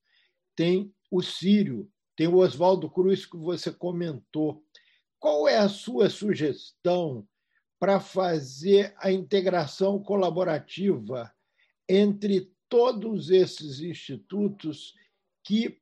Tem 0.54 0.94
o 1.10 1.20
Sírio, 1.20 1.90
tem 2.16 2.28
o 2.28 2.36
Oswaldo 2.36 2.88
Cruz, 2.88 3.26
que 3.26 3.36
você 3.36 3.72
comentou. 3.72 4.64
Qual 5.18 5.48
é 5.48 5.58
a 5.58 5.68
sua 5.68 6.08
sugestão 6.08 7.26
para 7.78 7.98
fazer 7.98 8.94
a 8.98 9.10
integração 9.10 10.00
colaborativa 10.00 11.33
entre 11.88 12.50
todos 12.68 13.30
esses 13.30 13.80
institutos 13.80 14.94
que 15.42 15.78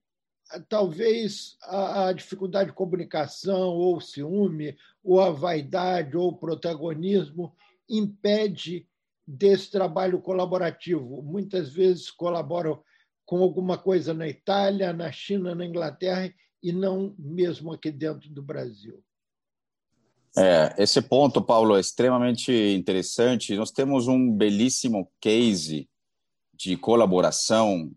talvez 0.68 1.56
a, 1.62 2.12
dificuldade 2.12 2.70
de 2.70 2.76
comunicação, 2.76 3.70
ou 3.70 4.00
ciúme, 4.00 4.76
ou 5.02 5.20
a 5.20 5.30
vaidade, 5.30 6.16
ou 6.16 6.28
o 6.28 6.36
protagonismo 6.36 7.54
impede 7.88 8.86
desse 9.26 9.70
trabalho 9.70 10.20
colaborativo. 10.20 11.22
Muitas 11.22 11.70
vezes 11.70 12.10
colaboram 12.10 12.82
com 13.24 13.38
alguma 13.38 13.78
coisa 13.78 14.12
na 14.12 14.28
Itália, 14.28 14.92
na 14.92 15.10
China, 15.10 15.54
na 15.54 15.64
Inglaterra 15.64 16.32
e 16.62 16.72
não 16.72 17.14
mesmo 17.18 17.72
aqui 17.72 17.90
dentro 17.90 18.28
do 18.28 18.42
Brasil. 18.42 19.02
É, 20.36 20.74
esse 20.78 21.00
ponto, 21.02 21.42
Paulo, 21.42 21.76
é 21.76 21.80
extremamente 21.80 22.52
interessante. 22.52 23.54
Nós 23.54 23.70
temos 23.70 24.08
um 24.08 24.30
belíssimo 24.32 25.10
case 25.20 25.88
de 26.62 26.76
colaboração 26.76 27.90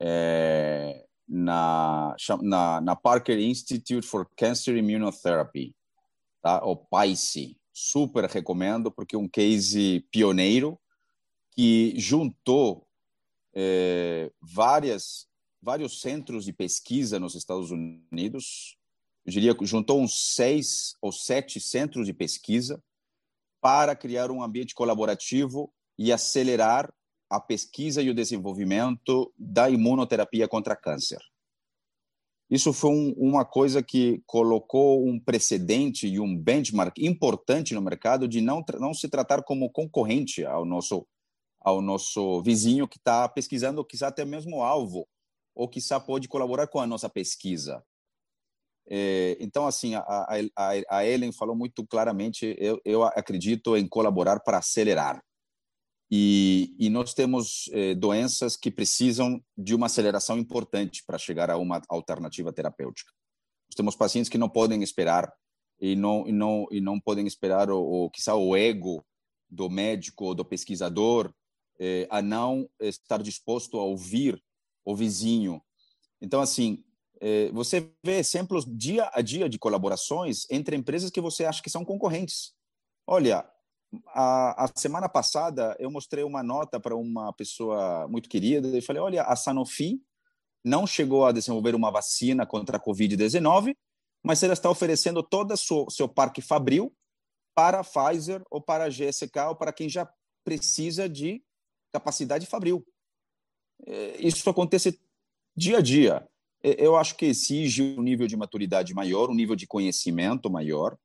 é, 0.00 1.04
na, 1.28 2.16
na, 2.40 2.80
na, 2.80 2.96
Parker 2.96 3.38
Institute 3.38 4.06
for 4.06 4.26
Cancer 4.36 4.74
Immunotherapy, 4.74 5.74
tá? 6.40 6.64
o 6.64 6.76
PICE. 6.76 7.58
Super 7.72 8.24
recomendo, 8.24 8.90
porque 8.90 9.14
é 9.14 9.18
um 9.18 9.28
case 9.28 10.00
pioneiro 10.10 10.78
que 11.52 11.94
juntou 11.96 12.86
é, 13.54 14.30
várias, 14.40 15.26
vários 15.62 16.00
centros 16.00 16.44
de 16.44 16.52
pesquisa 16.52 17.20
nos 17.20 17.34
Estados 17.34 17.70
Unidos, 17.70 18.76
eu 19.26 19.32
diria 19.32 19.54
que 19.54 19.66
juntou 19.66 20.00
uns 20.00 20.34
seis 20.34 20.96
ou 21.02 21.12
sete 21.12 21.60
centros 21.60 22.06
de 22.06 22.14
pesquisa 22.14 22.82
para 23.60 23.94
criar 23.94 24.30
um 24.30 24.42
ambiente 24.42 24.74
colaborativo 24.74 25.72
e 25.98 26.10
acelerar 26.10 26.92
a 27.30 27.40
pesquisa 27.40 28.02
e 28.02 28.10
o 28.10 28.14
desenvolvimento 28.14 29.32
da 29.38 29.70
imunoterapia 29.70 30.48
contra 30.48 30.74
câncer. 30.74 31.20
Isso 32.50 32.72
foi 32.72 32.90
um, 32.90 33.14
uma 33.16 33.44
coisa 33.44 33.80
que 33.80 34.20
colocou 34.26 35.06
um 35.06 35.20
precedente 35.20 36.08
e 36.08 36.18
um 36.18 36.36
benchmark 36.36 36.98
importante 36.98 37.72
no 37.72 37.80
mercado 37.80 38.26
de 38.26 38.40
não, 38.40 38.64
não 38.80 38.92
se 38.92 39.08
tratar 39.08 39.44
como 39.44 39.70
concorrente 39.70 40.44
ao 40.44 40.64
nosso 40.64 41.06
ao 41.62 41.82
nosso 41.82 42.42
vizinho 42.42 42.88
que 42.88 42.96
está 42.96 43.28
pesquisando, 43.28 43.84
quizá 43.84 44.08
até 44.08 44.24
mesmo 44.24 44.62
alvo, 44.62 45.06
ou 45.54 45.68
quizá 45.68 46.00
pode 46.00 46.26
colaborar 46.26 46.66
com 46.66 46.80
a 46.80 46.86
nossa 46.86 47.06
pesquisa. 47.06 47.84
É, 48.88 49.36
então, 49.38 49.66
assim, 49.66 49.94
a, 49.94 50.00
a, 50.00 50.70
a 50.88 51.06
Ellen 51.06 51.32
falou 51.32 51.54
muito 51.54 51.86
claramente, 51.86 52.56
eu, 52.58 52.80
eu 52.82 53.02
acredito 53.02 53.76
em 53.76 53.86
colaborar 53.86 54.40
para 54.40 54.56
acelerar. 54.56 55.22
E, 56.10 56.74
e 56.78 56.90
nós 56.90 57.14
temos 57.14 57.70
é, 57.72 57.94
doenças 57.94 58.56
que 58.56 58.70
precisam 58.70 59.40
de 59.56 59.74
uma 59.74 59.86
aceleração 59.86 60.38
importante 60.38 61.04
para 61.06 61.18
chegar 61.18 61.50
a 61.50 61.56
uma 61.56 61.80
alternativa 61.88 62.52
terapêutica. 62.52 63.12
Nós 63.68 63.76
temos 63.76 63.94
pacientes 63.94 64.28
que 64.28 64.38
não 64.38 64.48
podem 64.48 64.82
esperar 64.82 65.32
e 65.80 65.94
não 65.94 66.26
e 66.26 66.32
não 66.32 66.66
e 66.70 66.80
não 66.80 66.98
podem 67.00 67.26
esperar 67.26 67.70
o, 67.70 67.80
o 67.80 68.10
quizá 68.10 68.34
o 68.34 68.56
ego 68.56 69.04
do 69.48 69.70
médico 69.70 70.24
ou 70.24 70.34
do 70.34 70.44
pesquisador 70.44 71.32
eh, 71.78 72.06
a 72.10 72.20
não 72.20 72.68
estar 72.80 73.22
disposto 73.22 73.78
a 73.78 73.84
ouvir 73.84 74.42
o 74.84 74.96
vizinho. 74.96 75.62
Então, 76.20 76.40
assim, 76.40 76.84
eh, 77.20 77.50
você 77.52 77.92
vê 78.04 78.18
exemplos 78.18 78.64
dia 78.66 79.10
a 79.14 79.22
dia 79.22 79.48
de 79.48 79.58
colaborações 79.58 80.44
entre 80.50 80.76
empresas 80.76 81.10
que 81.10 81.20
você 81.20 81.44
acha 81.44 81.62
que 81.62 81.70
são 81.70 81.84
concorrentes. 81.84 82.52
Olha, 83.06 83.48
a, 84.08 84.64
a 84.64 84.68
semana 84.74 85.08
passada 85.08 85.76
eu 85.78 85.90
mostrei 85.90 86.22
uma 86.24 86.42
nota 86.42 86.78
para 86.78 86.94
uma 86.94 87.32
pessoa 87.32 88.06
muito 88.08 88.28
querida 88.28 88.68
e 88.76 88.80
falei: 88.80 89.02
olha, 89.02 89.22
a 89.22 89.34
Sanofi 89.34 90.00
não 90.64 90.86
chegou 90.86 91.24
a 91.24 91.32
desenvolver 91.32 91.74
uma 91.74 91.90
vacina 91.90 92.46
contra 92.46 92.76
a 92.76 92.80
Covid-19, 92.80 93.76
mas 94.22 94.42
ela 94.42 94.52
está 94.52 94.70
oferecendo 94.70 95.22
todo 95.22 95.52
o 95.54 95.90
seu 95.90 96.08
parque 96.08 96.42
fabril 96.42 96.94
para 97.54 97.80
a 97.80 97.84
Pfizer 97.84 98.42
ou 98.50 98.60
para 98.60 98.84
a 98.84 98.88
GSK 98.88 99.48
ou 99.48 99.56
para 99.56 99.72
quem 99.72 99.88
já 99.88 100.08
precisa 100.44 101.08
de 101.08 101.42
capacidade 101.92 102.46
fabril. 102.46 102.86
É, 103.86 104.16
isso 104.18 104.48
acontece 104.48 105.00
dia 105.56 105.78
a 105.78 105.80
dia. 105.80 106.28
É, 106.62 106.84
eu 106.84 106.96
acho 106.96 107.16
que 107.16 107.26
exige 107.26 107.82
um 107.82 108.02
nível 108.02 108.26
de 108.26 108.36
maturidade 108.36 108.94
maior, 108.94 109.30
um 109.30 109.34
nível 109.34 109.56
de 109.56 109.66
conhecimento 109.66 110.50
maior, 110.50 110.96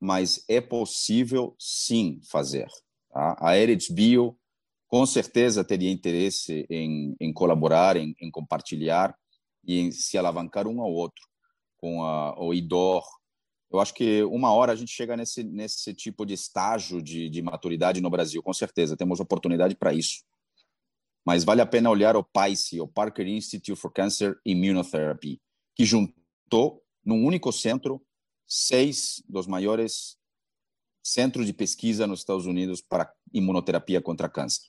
mas 0.00 0.44
é 0.48 0.60
possível 0.60 1.54
sim 1.58 2.20
fazer. 2.30 2.68
Tá? 3.10 3.36
A 3.38 3.56
Eretz 3.56 3.88
Bio 3.88 4.36
com 4.88 5.06
certeza 5.06 5.62
teria 5.62 5.90
interesse 5.90 6.66
em, 6.68 7.14
em 7.20 7.32
colaborar, 7.32 7.96
em, 7.96 8.14
em, 8.20 8.30
compartilhar 8.30 9.14
e 9.64 9.78
em 9.78 9.92
se 9.92 10.18
alavancar 10.18 10.66
um 10.66 10.80
ao 10.80 10.90
outro 10.90 11.24
com 11.76 12.02
a, 12.02 12.36
o 12.42 12.52
IDOR. 12.52 13.04
Eu 13.70 13.78
acho 13.78 13.94
que 13.94 14.24
uma 14.24 14.52
hora 14.52 14.72
a 14.72 14.76
gente 14.76 14.90
chega 14.90 15.16
nesse, 15.16 15.44
nesse 15.44 15.94
tipo 15.94 16.26
de 16.26 16.34
estágio 16.34 17.00
de, 17.00 17.28
de 17.28 17.40
maturidade 17.40 18.00
no 18.00 18.10
Brasil, 18.10 18.42
com 18.42 18.52
certeza. 18.52 18.96
Temos 18.96 19.20
oportunidade 19.20 19.76
para 19.76 19.92
isso 19.92 20.24
mas 21.24 21.44
vale 21.44 21.60
a 21.60 21.66
pena 21.66 21.90
olhar 21.90 22.16
o 22.16 22.24
PICE, 22.24 22.80
o 22.80 22.88
Parker 22.88 23.26
Institute 23.26 23.78
for 23.78 23.92
Cancer 23.92 24.38
Immunotherapy, 24.44 25.40
que 25.74 25.84
juntou 25.84 26.82
num 27.04 27.24
único 27.24 27.52
centro 27.52 28.02
seis 28.50 29.22
dos 29.28 29.46
maiores 29.46 30.18
centros 31.02 31.46
de 31.46 31.52
pesquisa 31.52 32.06
nos 32.06 32.20
Estados 32.20 32.46
Unidos 32.46 32.82
para 32.82 33.14
imunoterapia 33.32 34.02
contra 34.02 34.28
câncer. 34.28 34.68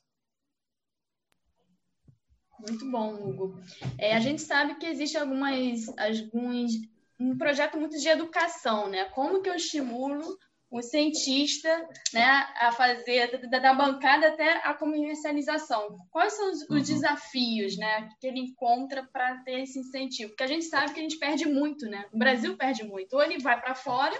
Muito 2.59 2.89
bom, 2.91 3.15
Hugo. 3.15 3.59
É, 3.97 4.15
a 4.15 4.19
gente 4.19 4.41
sabe 4.43 4.75
que 4.75 4.85
existe 4.85 5.17
algumas, 5.17 5.89
alguns 5.97 6.73
um 7.19 7.35
projeto 7.35 7.77
muito 7.77 7.99
de 7.99 8.07
educação, 8.07 8.87
né? 8.87 9.05
Como 9.05 9.41
que 9.41 9.49
eu 9.49 9.55
estimulo 9.55 10.37
o 10.71 10.81
cientista 10.81 11.67
né, 12.13 12.47
a 12.57 12.71
fazer 12.71 13.49
da, 13.49 13.59
da, 13.59 13.73
bancada 13.73 14.29
até 14.29 14.65
a 14.65 14.73
comercialização. 14.73 15.97
Quais 16.09 16.31
são 16.31 16.49
os, 16.49 16.61
uhum. 16.61 16.77
os 16.77 16.87
desafios 16.87 17.77
né, 17.77 18.09
que 18.21 18.25
ele 18.25 18.39
encontra 18.39 19.03
para 19.11 19.37
ter 19.43 19.59
esse 19.59 19.77
incentivo? 19.77 20.29
Porque 20.29 20.45
a 20.45 20.47
gente 20.47 20.63
sabe 20.63 20.93
que 20.93 20.99
a 21.01 21.03
gente 21.03 21.19
perde 21.19 21.45
muito, 21.45 21.85
né? 21.87 22.05
O 22.13 22.17
Brasil 22.17 22.55
perde 22.55 22.85
muito. 22.85 23.13
Ou 23.13 23.21
ele 23.21 23.37
vai 23.39 23.59
para 23.59 23.75
fora, 23.75 24.17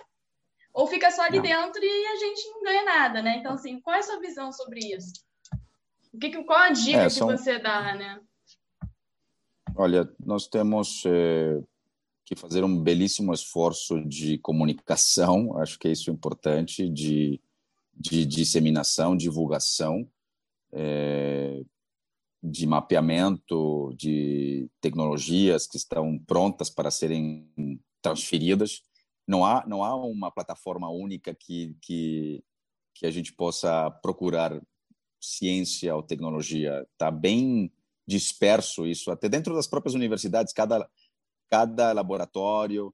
ou 0.73 0.85
fica 0.85 1.09
só 1.09 1.21
ali 1.21 1.37
não. 1.37 1.43
dentro 1.43 1.81
e 1.81 2.05
a 2.07 2.15
gente 2.17 2.49
não 2.49 2.63
ganha 2.63 2.83
nada, 2.83 3.21
né? 3.21 3.37
Então, 3.37 3.53
assim, 3.53 3.79
qual 3.79 3.95
é 3.95 3.99
a 3.99 4.03
sua 4.03 4.19
visão 4.19 4.51
sobre 4.51 4.81
isso? 4.93 5.13
O 6.13 6.19
que, 6.19 6.43
qual 6.43 6.59
a 6.59 6.71
dica 6.71 7.03
é, 7.03 7.09
são... 7.09 7.29
que 7.29 7.37
você 7.37 7.59
dá, 7.59 7.95
né? 7.95 8.19
Olha, 9.73 10.13
nós 10.19 10.47
temos 10.47 11.03
eh, 11.05 11.61
que 12.25 12.35
fazer 12.35 12.63
um 12.63 12.81
belíssimo 12.81 13.33
esforço 13.33 13.99
de 14.05 14.37
comunicação, 14.37 15.57
acho 15.57 15.77
que 15.77 15.87
é 15.87 15.91
isso 15.91 16.09
importante, 16.11 16.87
de, 16.89 17.41
de 17.93 18.25
disseminação, 18.25 19.17
divulgação, 19.17 20.09
é, 20.71 21.61
de 22.41 22.65
mapeamento 22.65 23.93
de 23.95 24.69
tecnologias 24.79 25.67
que 25.67 25.77
estão 25.77 26.17
prontas 26.19 26.69
para 26.69 26.89
serem 26.89 27.47
transferidas. 28.01 28.81
Não 29.27 29.45
há, 29.45 29.65
não 29.67 29.83
há 29.83 29.95
uma 29.95 30.31
plataforma 30.31 30.89
única 30.89 31.35
que, 31.35 31.75
que, 31.81 32.43
que 32.95 33.05
a 33.05 33.11
gente 33.11 33.33
possa 33.33 33.91
procurar 34.01 34.59
ciência 35.19 35.95
ou 35.95 36.01
tecnologia. 36.01 36.85
Está 36.93 37.11
bem 37.11 37.71
disperso 38.07 38.87
isso, 38.87 39.11
até 39.11 39.29
dentro 39.29 39.53
das 39.53 39.67
próprias 39.67 39.93
universidades, 39.93 40.51
cada 40.51 40.89
cada 41.51 41.91
laboratório, 41.91 42.93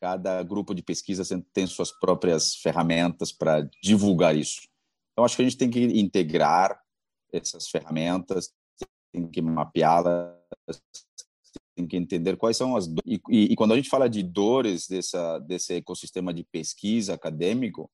cada 0.00 0.42
grupo 0.42 0.74
de 0.74 0.82
pesquisa 0.82 1.22
tem 1.52 1.66
suas 1.66 1.92
próprias 1.92 2.56
ferramentas 2.56 3.30
para 3.30 3.68
divulgar 3.82 4.34
isso. 4.34 4.62
Então, 5.12 5.24
acho 5.24 5.36
que 5.36 5.42
a 5.42 5.44
gente 5.44 5.58
tem 5.58 5.70
que 5.70 5.84
integrar 6.00 6.80
essas 7.30 7.68
ferramentas, 7.68 8.50
tem 9.12 9.28
que 9.28 9.42
mapeá-las, 9.42 10.34
tem 11.76 11.86
que 11.86 11.96
entender 11.96 12.36
quais 12.36 12.56
são 12.56 12.74
as 12.74 12.86
e, 13.04 13.20
e, 13.28 13.52
e, 13.52 13.56
quando 13.56 13.72
a 13.72 13.76
gente 13.76 13.88
fala 13.88 14.08
de 14.08 14.22
dores 14.22 14.86
dessa 14.86 15.38
desse 15.38 15.74
ecossistema 15.74 16.32
de 16.32 16.44
pesquisa 16.44 17.14
acadêmico, 17.14 17.90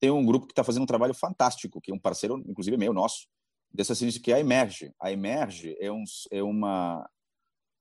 tem 0.00 0.10
um 0.10 0.24
grupo 0.24 0.46
que 0.46 0.52
está 0.52 0.62
fazendo 0.62 0.84
um 0.84 0.86
trabalho 0.86 1.14
fantástico, 1.14 1.80
que 1.80 1.90
é 1.90 1.94
um 1.94 1.98
parceiro, 1.98 2.42
inclusive 2.46 2.76
meu, 2.76 2.92
nosso, 2.92 3.26
dessa 3.72 3.94
ciência, 3.94 4.20
que 4.20 4.30
é 4.30 4.36
a 4.36 4.40
Emerge. 4.40 4.92
A 5.00 5.10
Emerge 5.10 5.76
é 5.80 5.90
um, 5.90 6.04
é 6.30 6.42
uma, 6.42 7.08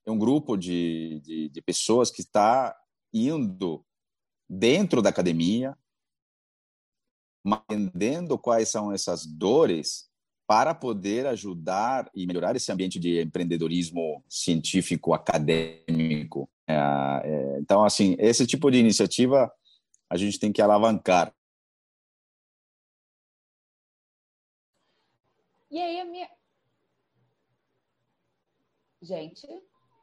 é 0.08 0.12
um 0.12 0.18
grupo 0.18 0.56
de, 0.56 1.20
de, 1.20 1.50
de 1.50 1.62
pessoas 1.62 2.10
que 2.10 2.22
está 2.22 2.74
indo 3.14 3.86
dentro 4.50 5.02
da 5.02 5.10
academia, 5.10 5.78
entendendo 7.46 8.40
quais 8.40 8.70
são 8.70 8.94
essas 8.94 9.26
dores 9.26 10.10
para 10.48 10.74
poder 10.74 11.28
ajudar 11.28 12.10
e 12.16 12.26
melhorar 12.26 12.56
esse 12.56 12.72
ambiente 12.72 12.98
de 12.98 13.22
empreendedorismo 13.22 14.24
científico 14.30 15.14
acadêmico. 15.14 16.50
É, 16.66 16.74
é, 16.74 17.60
então, 17.60 17.84
assim, 17.84 18.16
esse 18.18 18.48
tipo 18.48 18.72
de 18.72 18.78
iniciativa 18.78 19.52
a 20.10 20.16
gente 20.16 20.40
tem 20.40 20.54
que 20.54 20.62
alavancar. 20.62 21.36
E 25.70 25.82
aí, 25.82 26.00
a 26.00 26.06
minha. 26.06 26.30
Gente, 29.02 29.46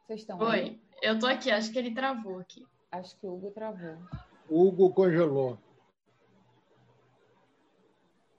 vocês 0.06 0.20
estão 0.20 0.38
Oi, 0.38 0.60
aí? 0.60 0.80
eu 1.02 1.18
tô 1.18 1.26
aqui, 1.26 1.50
acho 1.50 1.72
que 1.72 1.78
ele 1.78 1.94
travou 1.94 2.38
aqui. 2.38 2.64
Acho 2.92 3.18
que 3.18 3.26
o 3.26 3.34
Hugo 3.34 3.50
travou. 3.50 3.96
O 4.48 4.68
Hugo 4.68 4.90
congelou. 4.90 5.58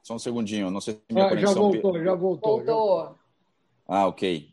Só 0.04 0.16
um 0.16 0.20
segundinho, 0.20 0.70
não 0.70 0.80
sei 0.80 0.94
se 0.94 1.02
minha 1.14 1.26
ah, 1.26 1.30
conexão... 1.30 1.54
Já 1.54 1.60
voltou, 1.60 2.04
já 2.04 2.14
voltou. 2.14 2.58
Voltou. 2.58 3.20
Ah, 3.88 4.08
ok. 4.08 4.52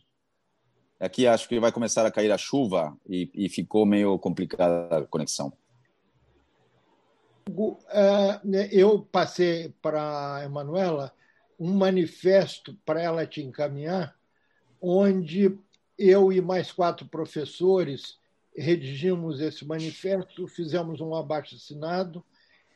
Aqui 0.98 1.26
acho 1.26 1.48
que 1.48 1.60
vai 1.60 1.70
começar 1.70 2.06
a 2.06 2.10
cair 2.10 2.32
a 2.32 2.38
chuva 2.38 2.96
e, 3.06 3.30
e 3.34 3.48
ficou 3.48 3.84
meio 3.84 4.18
complicada 4.18 4.98
a 4.98 5.06
conexão. 5.06 5.52
É, 7.90 8.40
né, 8.44 8.68
eu 8.72 9.02
passei 9.02 9.74
para 9.82 10.36
a 10.36 10.44
Emanuela 10.44 11.12
um 11.58 11.74
manifesto 11.74 12.74
para 12.84 13.02
ela 13.02 13.26
te 13.26 13.42
encaminhar, 13.42 14.16
onde 14.80 15.58
eu 16.02 16.32
e 16.32 16.40
mais 16.40 16.72
quatro 16.72 17.06
professores 17.06 18.18
redigimos 18.56 19.40
esse 19.40 19.64
manifesto, 19.64 20.48
fizemos 20.48 21.00
um 21.00 21.14
abaixo-assinado 21.14 22.24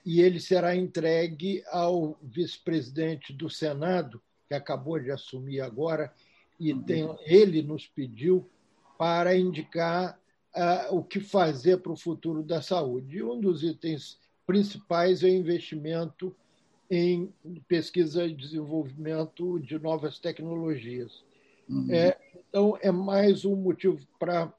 e 0.05 0.21
ele 0.21 0.39
será 0.39 0.77
entregue 0.77 1.65
ao 1.67 2.17
vice-presidente 2.23 3.33
do 3.33 3.51
Senado, 3.51 4.23
que 4.49 4.55
acabou 4.55 5.01
de 5.01 5.11
assumir 5.11 5.61
agora, 5.61 6.15
e 6.59 6.73
uhum. 6.73 6.83
tem, 6.85 7.19
ele 7.27 7.63
nos 7.63 7.89
pediu 7.89 8.49
para 8.97 9.37
indicar 9.37 10.19
uh, 10.55 10.97
o 10.97 11.03
que 11.03 11.19
fazer 11.19 11.79
para 11.79 11.93
o 11.93 11.97
futuro 11.97 12.45
da 12.45 12.63
saúde. 12.63 13.17
E 13.17 13.23
um 13.25 13.41
dos 13.41 13.65
itens 13.65 14.19
principais 14.47 15.25
é 15.25 15.27
o 15.27 15.31
investimento 15.31 16.35
em 16.89 17.35
pesquisa 17.67 18.25
e 18.25 18.33
desenvolvimento 18.33 19.59
de 19.59 19.77
novas 19.81 20.21
tecnologias. 20.21 21.25
Uhum. 21.69 21.89
É, 21.91 22.17
então, 22.49 22.79
é 22.81 22.91
mais 22.91 23.45
um 23.45 23.55
motivo 23.57 24.07
para 24.19 24.53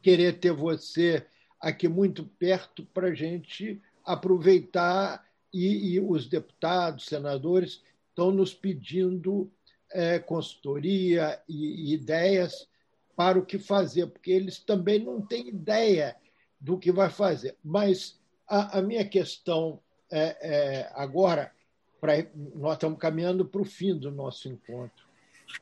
querer 0.00 0.38
ter 0.38 0.52
você 0.52 1.24
aqui 1.60 1.88
muito 1.88 2.24
perto 2.24 2.84
para 2.86 3.08
a 3.08 3.14
gente 3.14 3.80
aproveitar 4.04 5.24
e, 5.52 5.94
e, 5.94 6.00
os 6.00 6.26
deputados, 6.26 7.06
senadores 7.06 7.82
estão 8.08 8.30
nos 8.30 8.54
pedindo 8.54 9.50
é, 9.90 10.18
consultoria 10.18 11.40
e, 11.48 11.90
e 11.90 11.94
ideias 11.94 12.68
para 13.14 13.38
o 13.38 13.44
que 13.44 13.58
fazer, 13.58 14.06
porque 14.06 14.30
eles 14.32 14.58
também 14.58 14.98
não 14.98 15.20
têm 15.20 15.48
ideia 15.48 16.16
do 16.58 16.78
que 16.78 16.90
vai 16.90 17.10
fazer. 17.10 17.56
Mas 17.62 18.18
a, 18.48 18.78
a 18.78 18.82
minha 18.82 19.04
questão 19.04 19.78
é, 20.10 20.36
é, 20.40 20.92
agora, 20.94 21.52
pra, 22.00 22.14
nós 22.54 22.74
estamos 22.74 22.98
caminhando 22.98 23.44
para 23.44 23.60
o 23.60 23.66
fim 23.66 23.96
do 23.96 24.10
nosso 24.10 24.48
encontro, 24.48 25.06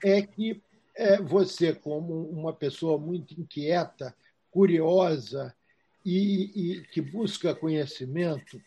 é 0.05 0.22
que 0.22 0.62
é, 1.01 1.16
você, 1.16 1.74
como 1.74 2.28
uma 2.28 2.53
pessoa 2.53 2.98
muito 2.98 3.32
inquieta, 3.32 4.14
curiosa 4.51 5.55
e, 6.05 6.74
e 6.74 6.80
que 6.88 7.01
busca 7.01 7.55
conhecimento, 7.55 8.61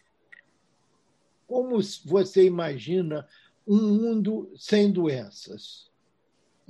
como 1.46 1.80
você 2.06 2.44
imagina 2.44 3.28
um 3.68 3.78
mundo 3.78 4.52
sem 4.58 4.92
doenças? 4.92 5.92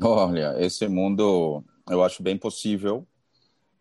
Olha, 0.01 0.53
esse 0.59 0.85
mundo 0.89 1.63
eu 1.89 2.03
acho 2.03 2.21
bem 2.21 2.37
possível. 2.37 3.07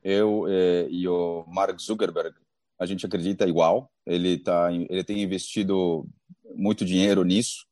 Eu 0.04 0.46
eh, 0.48 0.86
e 0.88 1.08
o 1.08 1.44
Mark 1.48 1.80
Zuckerberg, 1.80 2.36
a 2.78 2.86
gente 2.86 3.04
acredita 3.04 3.48
igual. 3.48 3.90
Ele 4.06 4.38
tá, 4.38 4.72
ele 4.72 5.02
tem 5.02 5.20
investido 5.20 6.06
muito 6.54 6.84
dinheiro 6.84 7.24
nisso. 7.24 7.66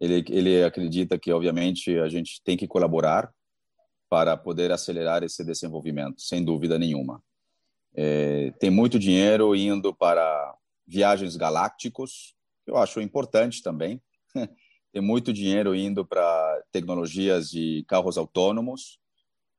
Ele, 0.00 0.24
ele 0.28 0.62
acredita 0.62 1.18
que, 1.18 1.32
obviamente, 1.32 1.98
a 1.98 2.08
gente 2.08 2.40
tem 2.42 2.56
que 2.56 2.68
colaborar 2.68 3.32
para 4.10 4.36
poder 4.36 4.72
acelerar 4.72 5.22
esse 5.22 5.44
desenvolvimento, 5.44 6.20
sem 6.20 6.44
dúvida 6.44 6.76
nenhuma. 6.76 7.22
É, 7.94 8.50
tem 8.58 8.68
muito 8.68 8.98
dinheiro 8.98 9.54
indo 9.54 9.94
para 9.94 10.56
viagens 10.84 11.36
galácticos, 11.36 12.34
que 12.64 12.72
eu 12.72 12.76
acho 12.76 13.00
importante 13.00 13.62
também. 13.62 14.02
tem 14.92 15.00
muito 15.00 15.32
dinheiro 15.32 15.76
indo 15.76 16.04
para 16.04 16.60
tecnologias 16.72 17.48
de 17.48 17.84
carros 17.86 18.18
autônomos. 18.18 18.98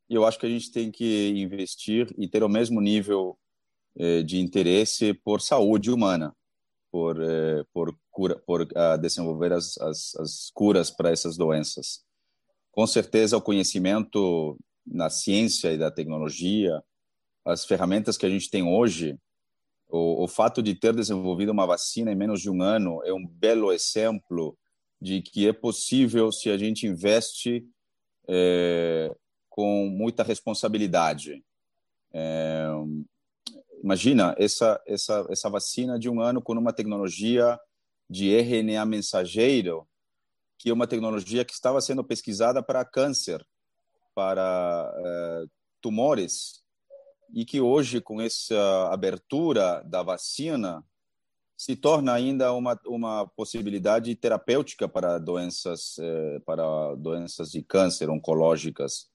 E 0.09 0.15
eu 0.15 0.25
acho 0.25 0.37
que 0.37 0.45
a 0.45 0.49
gente 0.49 0.69
tem 0.69 0.91
que 0.91 1.29
investir 1.29 2.13
e 2.17 2.27
ter 2.27 2.43
o 2.43 2.49
mesmo 2.49 2.81
nível 2.81 3.39
é, 3.97 4.21
de 4.21 4.37
interesse 4.37 5.13
por 5.13 5.39
saúde 5.39 5.89
humana, 5.89 6.35
por, 6.91 7.21
é, 7.21 7.63
por, 7.73 7.97
cura, 8.09 8.37
por 8.45 8.63
uh, 8.63 8.97
desenvolver 8.99 9.53
as, 9.53 9.77
as, 9.77 10.13
as 10.15 10.51
curas 10.53 10.91
para 10.91 11.09
essas 11.09 11.37
doenças 11.37 12.03
com 12.71 12.87
certeza 12.87 13.37
o 13.37 13.41
conhecimento 13.41 14.57
na 14.85 15.09
ciência 15.09 15.71
e 15.71 15.77
da 15.77 15.91
tecnologia, 15.91 16.81
as 17.45 17.65
ferramentas 17.65 18.17
que 18.17 18.25
a 18.25 18.29
gente 18.29 18.49
tem 18.49 18.63
hoje, 18.63 19.17
o, 19.89 20.23
o, 20.23 20.27
fato 20.27 20.61
de 20.63 20.73
ter 20.73 20.93
desenvolvido 20.93 21.51
uma 21.51 21.65
vacina 21.65 22.11
em 22.11 22.15
menos 22.15 22.41
de 22.41 22.49
um 22.49 22.61
ano 22.61 23.01
é 23.03 23.13
um 23.13 23.25
belo 23.27 23.73
exemplo 23.73 24.57
de 25.01 25.21
que 25.21 25.47
é 25.47 25.53
possível 25.53 26.31
se 26.31 26.49
a 26.49 26.57
gente 26.57 26.87
investe 26.87 27.65
é, 28.27 29.13
com 29.49 29.89
muita 29.89 30.23
responsabilidade. 30.23 31.43
É, 32.13 32.67
imagina 33.83 34.35
essa 34.37 34.81
essa 34.85 35.25
essa 35.29 35.49
vacina 35.49 35.97
de 35.97 36.09
um 36.09 36.21
ano 36.21 36.41
com 36.41 36.53
uma 36.53 36.73
tecnologia 36.73 37.59
de 38.09 38.29
RNA 38.29 38.85
mensageiro 38.85 39.87
que 40.61 40.69
é 40.69 40.73
uma 40.73 40.85
tecnologia 40.85 41.43
que 41.43 41.53
estava 41.53 41.81
sendo 41.81 42.03
pesquisada 42.03 42.61
para 42.61 42.85
câncer, 42.85 43.43
para 44.13 44.93
uh, 44.95 45.49
tumores, 45.81 46.61
e 47.33 47.43
que 47.43 47.59
hoje, 47.59 47.99
com 47.99 48.21
essa 48.21 48.89
abertura 48.91 49.81
da 49.83 50.03
vacina, 50.03 50.85
se 51.57 51.75
torna 51.75 52.13
ainda 52.13 52.53
uma, 52.53 52.79
uma 52.85 53.27
possibilidade 53.29 54.13
terapêutica 54.15 54.87
para 54.87 55.17
doenças, 55.17 55.97
eh, 55.99 56.39
para 56.45 56.95
doenças 56.95 57.51
de 57.51 57.61
câncer 57.61 58.09
oncológicas. 58.09 59.07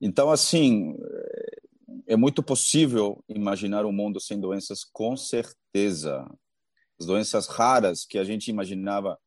Então, 0.00 0.30
assim, 0.30 0.94
é 2.06 2.14
muito 2.14 2.42
possível 2.42 3.24
imaginar 3.28 3.84
um 3.86 3.92
mundo 3.92 4.20
sem 4.20 4.38
doenças, 4.38 4.84
com 4.84 5.16
certeza. 5.16 6.30
As 7.00 7.06
doenças 7.06 7.46
raras 7.48 8.04
que 8.04 8.18
a 8.18 8.24
gente 8.24 8.48
imaginava 8.48 9.18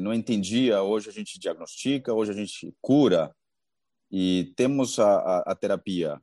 não 0.00 0.14
entendia, 0.14 0.82
hoje 0.82 1.08
a 1.08 1.12
gente 1.12 1.38
diagnostica, 1.38 2.14
hoje 2.14 2.30
a 2.30 2.34
gente 2.34 2.74
cura 2.80 3.34
e 4.10 4.52
temos 4.56 4.98
a, 4.98 5.16
a, 5.16 5.38
a 5.52 5.54
terapia. 5.54 6.20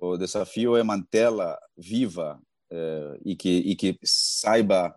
O 0.00 0.16
desafio 0.16 0.76
é 0.76 0.82
mantê-la 0.82 1.58
viva 1.76 2.40
é, 2.70 3.20
e, 3.24 3.36
que, 3.36 3.48
e 3.48 3.76
que 3.76 3.98
saiba 4.04 4.94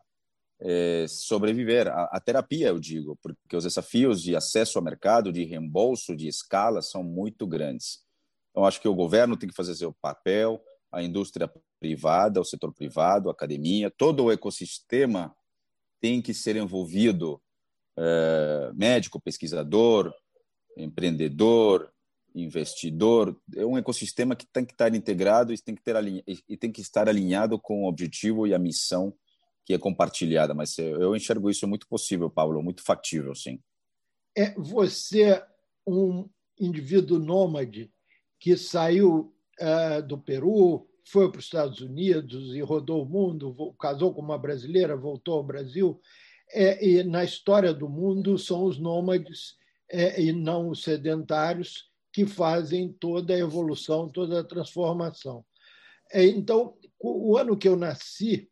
é, 0.60 1.06
sobreviver. 1.08 1.88
A, 1.88 2.04
a, 2.06 2.20
terapia, 2.20 2.68
eu 2.68 2.80
digo, 2.80 3.18
porque 3.22 3.56
os 3.56 3.64
desafios 3.64 4.22
de 4.22 4.36
acesso 4.36 4.78
ao 4.78 4.84
mercado, 4.84 5.32
de 5.32 5.44
reembolso, 5.44 6.16
de 6.16 6.28
escala, 6.28 6.82
são 6.82 7.04
muito 7.04 7.48
grandes. 7.48 8.04
Então, 8.52 8.66
acho 8.66 8.82
que 8.82 8.88
o 8.88 8.96
governo 8.96 9.38
tem 9.38 9.50
que 9.50 9.56
fazer 9.56 9.76
seu 9.76 9.94
papel, 10.02 10.62
a 10.92 11.02
indústria 11.02 11.52
privada, 11.80 12.40
o 12.40 12.46
setor 12.46 12.74
privado, 12.74 13.30
a 13.30 13.32
academia, 13.32 13.90
todo 13.90 14.26
o 14.26 14.32
ecossistema 14.32 15.36
tem 16.00 16.22
que 16.22 16.34
ser 16.34 16.56
envolvido 16.56 17.42
é, 18.02 18.72
médico, 18.74 19.22
pesquisador, 19.22 20.12
empreendedor, 20.76 21.92
investidor. 22.34 23.40
É 23.56 23.66
um 23.66 23.78
ecossistema 23.78 24.36
que 24.36 24.48
tem 24.48 24.66
que 24.66 24.74
estar 24.74 24.94
integrado 24.96 25.54
e 25.54 25.58
tem 25.58 25.76
que, 25.76 25.84
ter 25.84 25.96
e 26.26 26.58
tem 26.58 26.72
que 26.72 26.82
estar 26.82 27.08
alinhado 27.08 27.60
com 27.60 27.84
o 27.84 27.88
objetivo 27.88 28.48
e 28.48 28.54
a 28.54 28.60
missão 28.60 29.14
que 29.66 29.74
é 29.74 29.78
compartilhada. 29.78 30.54
Mas 30.54 30.78
eu 30.78 31.16
enxergo 31.16 31.50
isso 31.50 31.68
muito 31.68 31.88
possível, 31.88 32.30
Paulo, 32.30 32.64
muito 32.64 32.84
factível, 32.84 33.36
sim. 33.36 33.60
É 34.36 34.54
você 34.56 35.44
um 35.86 36.28
indivíduo 36.60 37.20
nômade 37.20 37.92
que 38.40 38.58
saiu 38.58 39.34
uh, 39.60 40.02
do 40.08 40.18
Peru, 40.18 40.88
foi 41.06 41.30
para 41.30 41.40
os 41.40 41.46
Estados 41.46 41.82
Unidos 41.82 42.56
e 42.56 42.62
rodou 42.62 43.04
o 43.04 43.10
mundo, 43.10 43.76
casou 43.80 44.14
com 44.14 44.22
uma 44.22 44.38
brasileira, 44.38 44.96
voltou 44.96 45.36
ao 45.36 45.44
Brasil. 45.44 46.00
É, 46.54 46.86
e 46.86 47.04
na 47.04 47.24
história 47.24 47.74
do 47.74 47.88
mundo 47.88 48.38
são 48.38 48.64
os 48.66 48.78
nômades 48.78 49.56
é, 49.90 50.22
e 50.22 50.32
não 50.32 50.70
os 50.70 50.84
sedentários 50.84 51.90
que 52.12 52.26
fazem 52.26 52.92
toda 52.92 53.34
a 53.34 53.40
evolução, 53.40 54.10
toda 54.10 54.42
a 54.42 54.44
transformação. 54.44 55.46
É, 56.12 56.26
então, 56.26 56.76
o 57.00 57.38
ano 57.38 57.58
que 57.58 57.68
eu 57.68 57.76
nasci, 57.76 58.50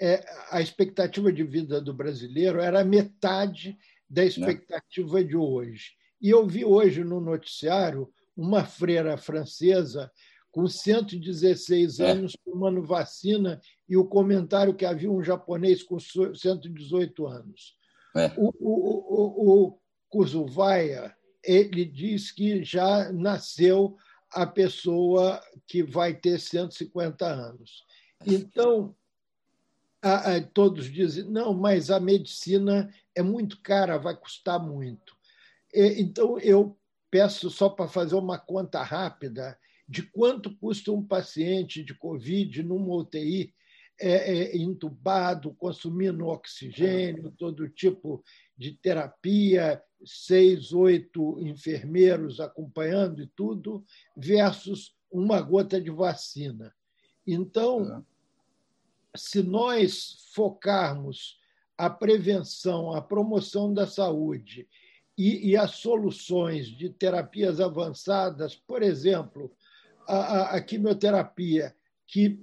é, 0.00 0.24
a 0.50 0.60
expectativa 0.60 1.32
de 1.32 1.42
vida 1.42 1.80
do 1.80 1.92
brasileiro 1.92 2.60
era 2.60 2.84
metade 2.84 3.76
da 4.08 4.22
né? 4.22 4.28
expectativa 4.28 5.24
de 5.24 5.36
hoje. 5.36 5.92
E 6.20 6.30
eu 6.30 6.46
vi 6.46 6.64
hoje 6.64 7.02
no 7.02 7.20
noticiário 7.20 8.12
uma 8.36 8.64
freira 8.64 9.16
francesa 9.16 10.10
com 10.50 10.66
116 10.66 12.00
é. 12.00 12.10
anos 12.10 12.36
tomando 12.44 12.82
vacina 12.82 13.60
e 13.88 13.96
o 13.96 14.04
comentário 14.04 14.74
que 14.74 14.84
havia 14.84 15.10
um 15.10 15.22
japonês 15.22 15.82
com 15.82 15.98
118 15.98 17.26
anos. 17.26 17.76
É. 18.14 18.32
O, 18.36 18.52
o, 18.60 18.74
o, 19.14 19.66
o 19.66 19.78
Kuzuvaia, 20.08 21.16
ele 21.42 21.84
diz 21.84 22.30
que 22.30 22.62
já 22.62 23.12
nasceu 23.12 23.96
a 24.30 24.46
pessoa 24.46 25.42
que 25.66 25.82
vai 25.82 26.14
ter 26.14 26.38
150 26.38 27.26
anos. 27.26 27.84
Então, 28.26 28.94
a, 30.02 30.36
a, 30.36 30.42
todos 30.42 30.90
dizem, 30.90 31.24
não, 31.24 31.54
mas 31.54 31.90
a 31.90 31.98
medicina 31.98 32.92
é 33.14 33.22
muito 33.22 33.60
cara, 33.62 33.96
vai 33.96 34.14
custar 34.14 34.60
muito. 34.60 35.16
E, 35.72 36.00
então, 36.02 36.38
eu 36.38 36.78
peço 37.10 37.48
só 37.48 37.70
para 37.70 37.88
fazer 37.88 38.16
uma 38.16 38.38
conta 38.38 38.82
rápida 38.82 39.58
de 39.88 40.02
quanto 40.02 40.54
custa 40.58 40.92
um 40.92 41.02
paciente 41.02 41.82
de 41.82 41.94
Covid 41.94 42.62
numa 42.62 42.94
UTI 42.94 43.54
é, 44.00 44.10
é, 44.10 44.56
entubado, 44.56 45.54
consumindo 45.54 46.26
oxigênio, 46.26 47.32
todo 47.36 47.68
tipo 47.68 48.22
de 48.56 48.72
terapia, 48.72 49.82
seis, 50.04 50.72
oito 50.72 51.38
enfermeiros 51.40 52.40
acompanhando 52.40 53.22
e 53.22 53.26
tudo, 53.26 53.84
versus 54.16 54.96
uma 55.10 55.40
gota 55.40 55.80
de 55.80 55.90
vacina. 55.90 56.74
Então, 57.26 58.04
se 59.16 59.42
nós 59.42 60.30
focarmos 60.32 61.38
a 61.76 61.90
prevenção, 61.90 62.92
a 62.92 63.02
promoção 63.02 63.72
da 63.72 63.86
saúde 63.86 64.68
e, 65.16 65.50
e 65.50 65.56
as 65.56 65.72
soluções 65.72 66.66
de 66.66 66.90
terapias 66.90 67.60
avançadas, 67.60 68.54
por 68.54 68.82
exemplo, 68.82 69.52
a, 70.06 70.56
a 70.56 70.60
quimioterapia, 70.60 71.74
que 72.06 72.40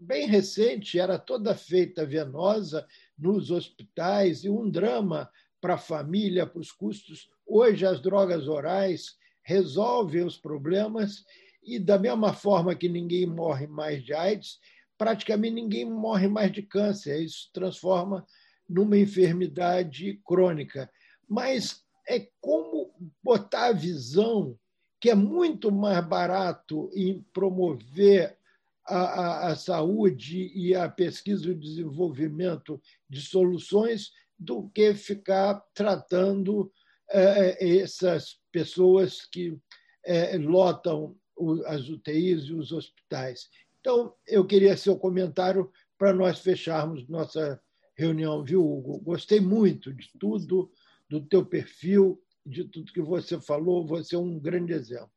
bem 0.00 0.26
recente 0.26 0.98
era 0.98 1.18
toda 1.18 1.54
feita 1.54 2.06
venosa 2.06 2.86
nos 3.18 3.50
hospitais 3.50 4.44
e 4.44 4.50
um 4.50 4.70
drama 4.70 5.30
para 5.60 5.74
a 5.74 5.78
família, 5.78 6.46
para 6.46 6.60
os 6.60 6.72
custos. 6.72 7.28
Hoje, 7.46 7.84
as 7.84 8.00
drogas 8.00 8.48
orais 8.48 9.16
resolvem 9.42 10.24
os 10.24 10.38
problemas 10.38 11.24
e, 11.62 11.78
da 11.78 11.98
mesma 11.98 12.32
forma 12.32 12.74
que 12.74 12.88
ninguém 12.88 13.26
morre 13.26 13.66
mais 13.66 14.02
de 14.02 14.14
AIDS, 14.14 14.58
praticamente 14.96 15.54
ninguém 15.54 15.84
morre 15.84 16.28
mais 16.28 16.50
de 16.50 16.62
câncer. 16.62 17.20
Isso 17.20 17.50
transforma 17.52 18.26
numa 18.68 18.96
enfermidade 18.96 20.20
crônica. 20.24 20.90
Mas 21.28 21.82
é 22.08 22.28
como 22.40 22.94
botar 23.22 23.66
a 23.66 23.72
visão 23.72 24.58
que 24.98 25.10
é 25.10 25.14
muito 25.14 25.70
mais 25.70 26.04
barato 26.06 26.90
em 26.94 27.20
promover 27.32 28.36
a, 28.86 29.48
a, 29.48 29.56
saúde 29.56 30.50
e 30.54 30.74
a 30.74 30.88
pesquisa 30.88 31.46
e 31.46 31.50
o 31.50 31.58
desenvolvimento 31.58 32.80
de 33.08 33.20
soluções 33.20 34.12
do 34.38 34.68
que 34.70 34.94
ficar 34.94 35.62
tratando 35.74 36.72
é, 37.10 37.78
essas 37.80 38.40
pessoas 38.50 39.24
que 39.24 39.56
é, 40.04 40.36
lotam 40.38 41.16
as 41.66 41.88
UTIs 41.88 42.44
e 42.44 42.54
os 42.54 42.72
hospitais. 42.72 43.48
Então, 43.80 44.14
eu 44.26 44.44
queria 44.46 44.76
seu 44.76 44.96
comentário 44.96 45.70
para 45.98 46.12
nós 46.12 46.40
fecharmos 46.40 47.08
nossa 47.08 47.60
reunião, 47.96 48.42
viu, 48.44 48.64
Hugo? 48.64 48.98
Gostei 49.00 49.40
muito 49.40 49.92
de 49.92 50.10
tudo, 50.18 50.70
do 51.08 51.20
teu 51.20 51.44
perfil, 51.44 52.20
de 52.44 52.64
tudo 52.64 52.92
que 52.92 53.00
você 53.00 53.40
falou. 53.40 53.86
Você 53.86 54.14
é 54.14 54.18
um 54.18 54.38
grande 54.38 54.72
exemplo. 54.72 55.10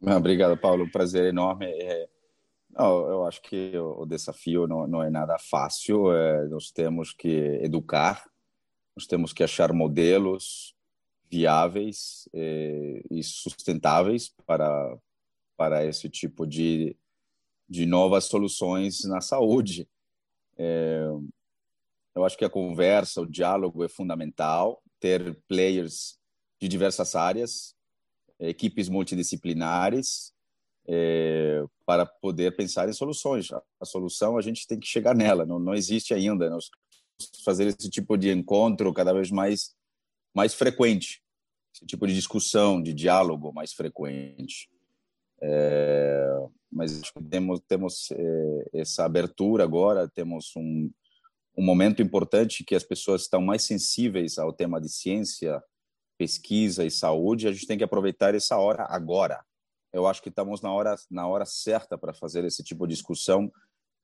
Obrigado, 0.00 0.56
Paulo. 0.56 0.84
Um 0.84 0.90
prazer 0.90 1.24
enorme. 1.26 1.66
É... 1.66 2.08
Não, 2.70 3.08
eu 3.08 3.26
acho 3.26 3.40
que 3.42 3.76
o 3.76 4.04
desafio 4.04 4.66
não, 4.66 4.86
não 4.86 5.02
é 5.02 5.10
nada 5.10 5.38
fácil. 5.38 6.12
É, 6.12 6.46
nós 6.48 6.70
temos 6.70 7.12
que 7.12 7.60
educar, 7.62 8.24
nós 8.94 9.06
temos 9.06 9.32
que 9.32 9.42
achar 9.42 9.72
modelos 9.72 10.74
viáveis 11.30 12.28
é, 12.32 13.02
e 13.10 13.22
sustentáveis 13.22 14.34
para 14.46 14.96
para 15.56 15.84
esse 15.84 16.08
tipo 16.08 16.46
de 16.46 16.96
de 17.68 17.84
novas 17.84 18.24
soluções 18.24 19.04
na 19.04 19.20
saúde. 19.20 19.86
É, 20.56 21.04
eu 22.14 22.24
acho 22.24 22.36
que 22.36 22.44
a 22.44 22.50
conversa, 22.50 23.20
o 23.20 23.26
diálogo 23.26 23.84
é 23.84 23.88
fundamental, 23.88 24.82
ter 24.98 25.38
players 25.46 26.18
de 26.60 26.66
diversas 26.66 27.14
áreas, 27.14 27.76
equipes 28.40 28.88
multidisciplinares, 28.88 30.32
é, 30.88 31.62
para 31.84 32.06
poder 32.06 32.56
pensar 32.56 32.88
em 32.88 32.92
soluções. 32.92 33.48
A 33.52 33.84
solução 33.84 34.38
a 34.38 34.42
gente 34.42 34.66
tem 34.66 34.80
que 34.80 34.86
chegar 34.86 35.14
nela, 35.14 35.44
não, 35.44 35.58
não 35.58 35.74
existe 35.74 36.14
ainda. 36.14 36.48
Nós 36.48 36.70
fazer 37.44 37.66
esse 37.66 37.90
tipo 37.90 38.16
de 38.16 38.30
encontro 38.30 38.92
cada 38.92 39.12
vez 39.12 39.30
mais 39.30 39.76
mais 40.34 40.54
frequente, 40.54 41.20
esse 41.74 41.84
tipo 41.84 42.06
de 42.06 42.14
discussão, 42.14 42.80
de 42.80 42.94
diálogo 42.94 43.52
mais 43.52 43.72
frequente. 43.72 44.68
É, 45.40 46.46
mas 46.70 47.02
temos 47.30 47.60
temos 47.68 48.10
é, 48.12 48.70
essa 48.74 49.04
abertura 49.04 49.64
agora, 49.64 50.08
temos 50.08 50.52
um 50.56 50.90
um 51.58 51.64
momento 51.64 52.00
importante 52.00 52.62
que 52.62 52.76
as 52.76 52.84
pessoas 52.84 53.22
estão 53.22 53.42
mais 53.42 53.64
sensíveis 53.64 54.38
ao 54.38 54.52
tema 54.52 54.80
de 54.80 54.88
ciência, 54.88 55.60
pesquisa 56.16 56.84
e 56.84 56.90
saúde. 56.90 57.48
A 57.48 57.52
gente 57.52 57.66
tem 57.66 57.76
que 57.76 57.82
aproveitar 57.82 58.32
essa 58.32 58.56
hora 58.56 58.86
agora. 58.88 59.44
Eu 59.92 60.06
acho 60.06 60.22
que 60.22 60.28
estamos 60.28 60.60
na 60.60 60.72
hora 60.72 60.96
na 61.10 61.26
hora 61.26 61.44
certa 61.46 61.96
para 61.96 62.12
fazer 62.12 62.44
esse 62.44 62.62
tipo 62.62 62.86
de 62.86 62.94
discussão 62.94 63.50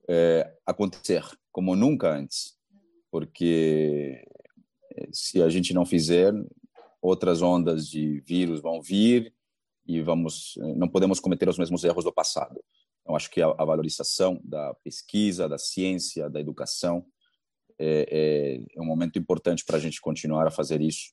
é, 0.08 0.56
acontecer 0.66 1.24
como 1.52 1.76
nunca 1.76 2.10
antes, 2.10 2.56
porque 3.10 4.24
é, 4.92 5.08
se 5.12 5.42
a 5.42 5.48
gente 5.48 5.72
não 5.74 5.84
fizer, 5.84 6.32
outras 7.00 7.42
ondas 7.42 7.88
de 7.88 8.20
vírus 8.20 8.60
vão 8.60 8.80
vir 8.80 9.32
e 9.86 10.00
vamos 10.00 10.54
não 10.76 10.88
podemos 10.88 11.20
cometer 11.20 11.48
os 11.48 11.58
mesmos 11.58 11.84
erros 11.84 12.04
do 12.04 12.12
passado. 12.12 12.62
Eu 13.06 13.14
acho 13.14 13.30
que 13.30 13.42
a, 13.42 13.48
a 13.48 13.64
valorização 13.64 14.40
da 14.42 14.74
pesquisa, 14.82 15.48
da 15.48 15.58
ciência, 15.58 16.30
da 16.30 16.40
educação 16.40 17.04
é, 17.78 18.06
é, 18.10 18.78
é 18.78 18.80
um 18.80 18.86
momento 18.86 19.18
importante 19.18 19.64
para 19.64 19.76
a 19.76 19.80
gente 19.80 20.00
continuar 20.00 20.46
a 20.46 20.50
fazer 20.50 20.80
isso. 20.80 21.12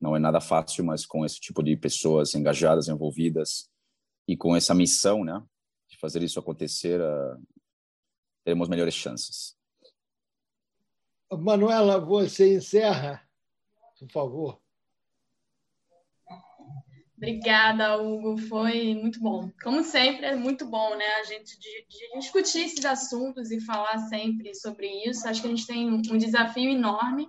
Não 0.00 0.14
é 0.16 0.18
nada 0.18 0.40
fácil, 0.40 0.84
mas 0.84 1.06
com 1.06 1.24
esse 1.24 1.40
tipo 1.40 1.62
de 1.62 1.76
pessoas 1.76 2.34
engajadas, 2.34 2.88
envolvidas 2.88 3.71
e 4.26 4.36
com 4.36 4.54
essa 4.54 4.74
missão, 4.74 5.24
né, 5.24 5.42
de 5.88 5.98
fazer 5.98 6.22
isso 6.22 6.38
acontecer, 6.38 7.00
uh, 7.00 7.42
teremos 8.44 8.68
melhores 8.68 8.94
chances. 8.94 9.56
Manuela, 11.30 11.98
você 11.98 12.54
encerra, 12.54 13.26
por 13.98 14.10
favor. 14.10 14.62
Obrigada, 17.16 18.02
Hugo. 18.02 18.36
Foi 18.36 18.94
muito 18.94 19.20
bom. 19.20 19.48
Como 19.62 19.84
sempre, 19.84 20.26
é 20.26 20.34
muito 20.34 20.66
bom, 20.66 20.96
né? 20.96 21.06
A 21.20 21.22
gente 21.22 21.56
de, 21.56 21.86
de 21.88 22.18
discutir 22.18 22.64
esses 22.64 22.84
assuntos 22.84 23.52
e 23.52 23.60
falar 23.60 23.96
sempre 24.08 24.52
sobre 24.56 24.88
isso. 25.08 25.28
Acho 25.28 25.40
que 25.40 25.46
a 25.46 25.50
gente 25.50 25.66
tem 25.66 25.88
um 25.88 26.18
desafio 26.18 26.68
enorme 26.68 27.28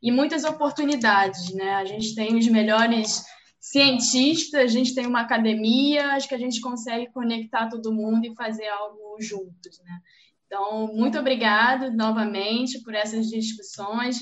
e 0.00 0.12
muitas 0.12 0.44
oportunidades, 0.44 1.52
né? 1.54 1.74
A 1.74 1.84
gente 1.84 2.14
tem 2.14 2.36
os 2.36 2.46
melhores 2.46 3.24
cientistas, 3.62 4.60
a 4.60 4.66
gente 4.66 4.92
tem 4.92 5.06
uma 5.06 5.20
academia, 5.20 6.08
acho 6.14 6.28
que 6.28 6.34
a 6.34 6.38
gente 6.38 6.60
consegue 6.60 7.06
conectar 7.12 7.68
todo 7.68 7.94
mundo 7.94 8.26
e 8.26 8.34
fazer 8.34 8.66
algo 8.66 9.16
juntos, 9.20 9.80
né? 9.84 10.00
Então, 10.44 10.88
muito 10.92 11.16
obrigado 11.16 11.92
novamente 11.92 12.82
por 12.82 12.92
essas 12.92 13.28
discussões. 13.28 14.18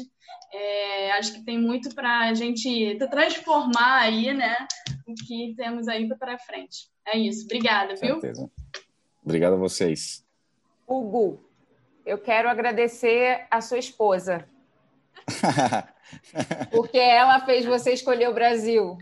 É, 0.53 1.13
acho 1.13 1.33
que 1.33 1.43
tem 1.43 1.59
muito 1.59 1.95
para 1.95 2.29
a 2.29 2.35
gente 2.35 2.99
transformar 3.11 4.03
aí, 4.03 4.35
né, 4.35 4.57
o 5.09 5.15
que 5.15 5.55
temos 5.57 5.89
aí 5.89 6.07
para 6.19 6.39
frente. 6.39 6.91
É 7.07 7.19
isso. 7.19 7.47
Obrigada, 7.47 7.95
viu? 7.95 8.21
Certeza. 8.21 8.51
Obrigado 9.25 9.55
a 9.55 9.57
vocês. 9.57 10.23
Hugo, 10.87 11.43
eu 12.05 12.19
quero 12.19 12.49
agradecer 12.49 13.47
a 13.51 13.63
sua 13.63 13.79
esposa. 13.79 14.47
porque 16.71 16.99
ela 16.99 17.41
fez 17.41 17.65
você 17.65 17.93
escolher 17.93 18.29
o 18.29 18.35
Brasil. 18.35 18.99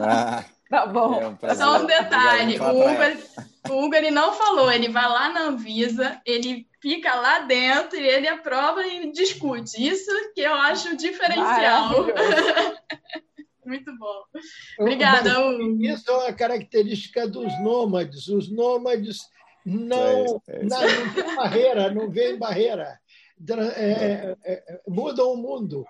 Ah, 0.00 0.44
tá 0.68 0.86
bom. 0.86 1.20
É 1.20 1.28
um 1.28 1.54
Só 1.54 1.82
um 1.82 1.86
detalhe: 1.86 2.58
o 2.58 2.64
Hugo, 2.64 3.70
o 3.70 3.84
Hugo 3.84 3.94
ele 3.94 4.10
não 4.10 4.32
falou, 4.32 4.70
ele 4.70 4.88
vai 4.88 5.08
lá 5.08 5.28
na 5.28 5.42
Anvisa, 5.42 6.20
ele 6.24 6.66
fica 6.80 7.14
lá 7.14 7.40
dentro 7.40 7.98
e 7.98 8.06
ele 8.06 8.28
aprova 8.28 8.86
e 8.86 9.10
discute. 9.12 9.82
Isso 9.82 10.10
que 10.34 10.40
eu 10.40 10.54
acho 10.54 10.96
diferencial. 10.96 12.06
Muito 13.64 13.96
bom. 13.96 14.24
Obrigada, 14.78 15.40
Hugo. 15.40 15.82
Isso 15.82 16.10
é 16.10 16.14
uma 16.14 16.32
característica 16.32 17.26
dos 17.26 17.58
nômades. 17.60 18.28
Os 18.28 18.50
nômades 18.50 19.20
não, 19.64 20.42
é, 20.46 20.58
é 20.58 20.64
não, 20.64 20.80
não 20.80 21.14
tem 21.14 21.36
barreira, 21.36 21.90
não 21.90 22.10
vem 22.10 22.36
barreira. 22.36 22.98
É, 23.76 24.36
é, 24.44 24.52
é, 24.52 24.80
mudam 24.86 25.32
o 25.32 25.36
mundo. 25.36 25.84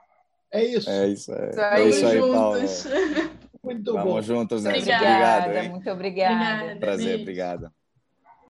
É 0.54 0.64
isso. 0.64 0.88
É 0.88 1.08
isso, 1.08 1.32
é, 1.34 1.64
é 1.72 1.88
isso 1.88 2.06
aí, 2.06 2.18
Paulo. 2.30 2.58
Muito 3.62 3.92
Vamos 3.92 4.04
bom. 4.04 4.22
juntos, 4.22 4.62
né? 4.62 4.76
Obrigada, 4.76 5.46
Obrigado, 5.46 5.70
muito 5.70 5.90
obrigada. 5.90 6.74
obrigada 6.74 6.76
Prazer, 6.78 7.20
obrigado. 7.20 7.72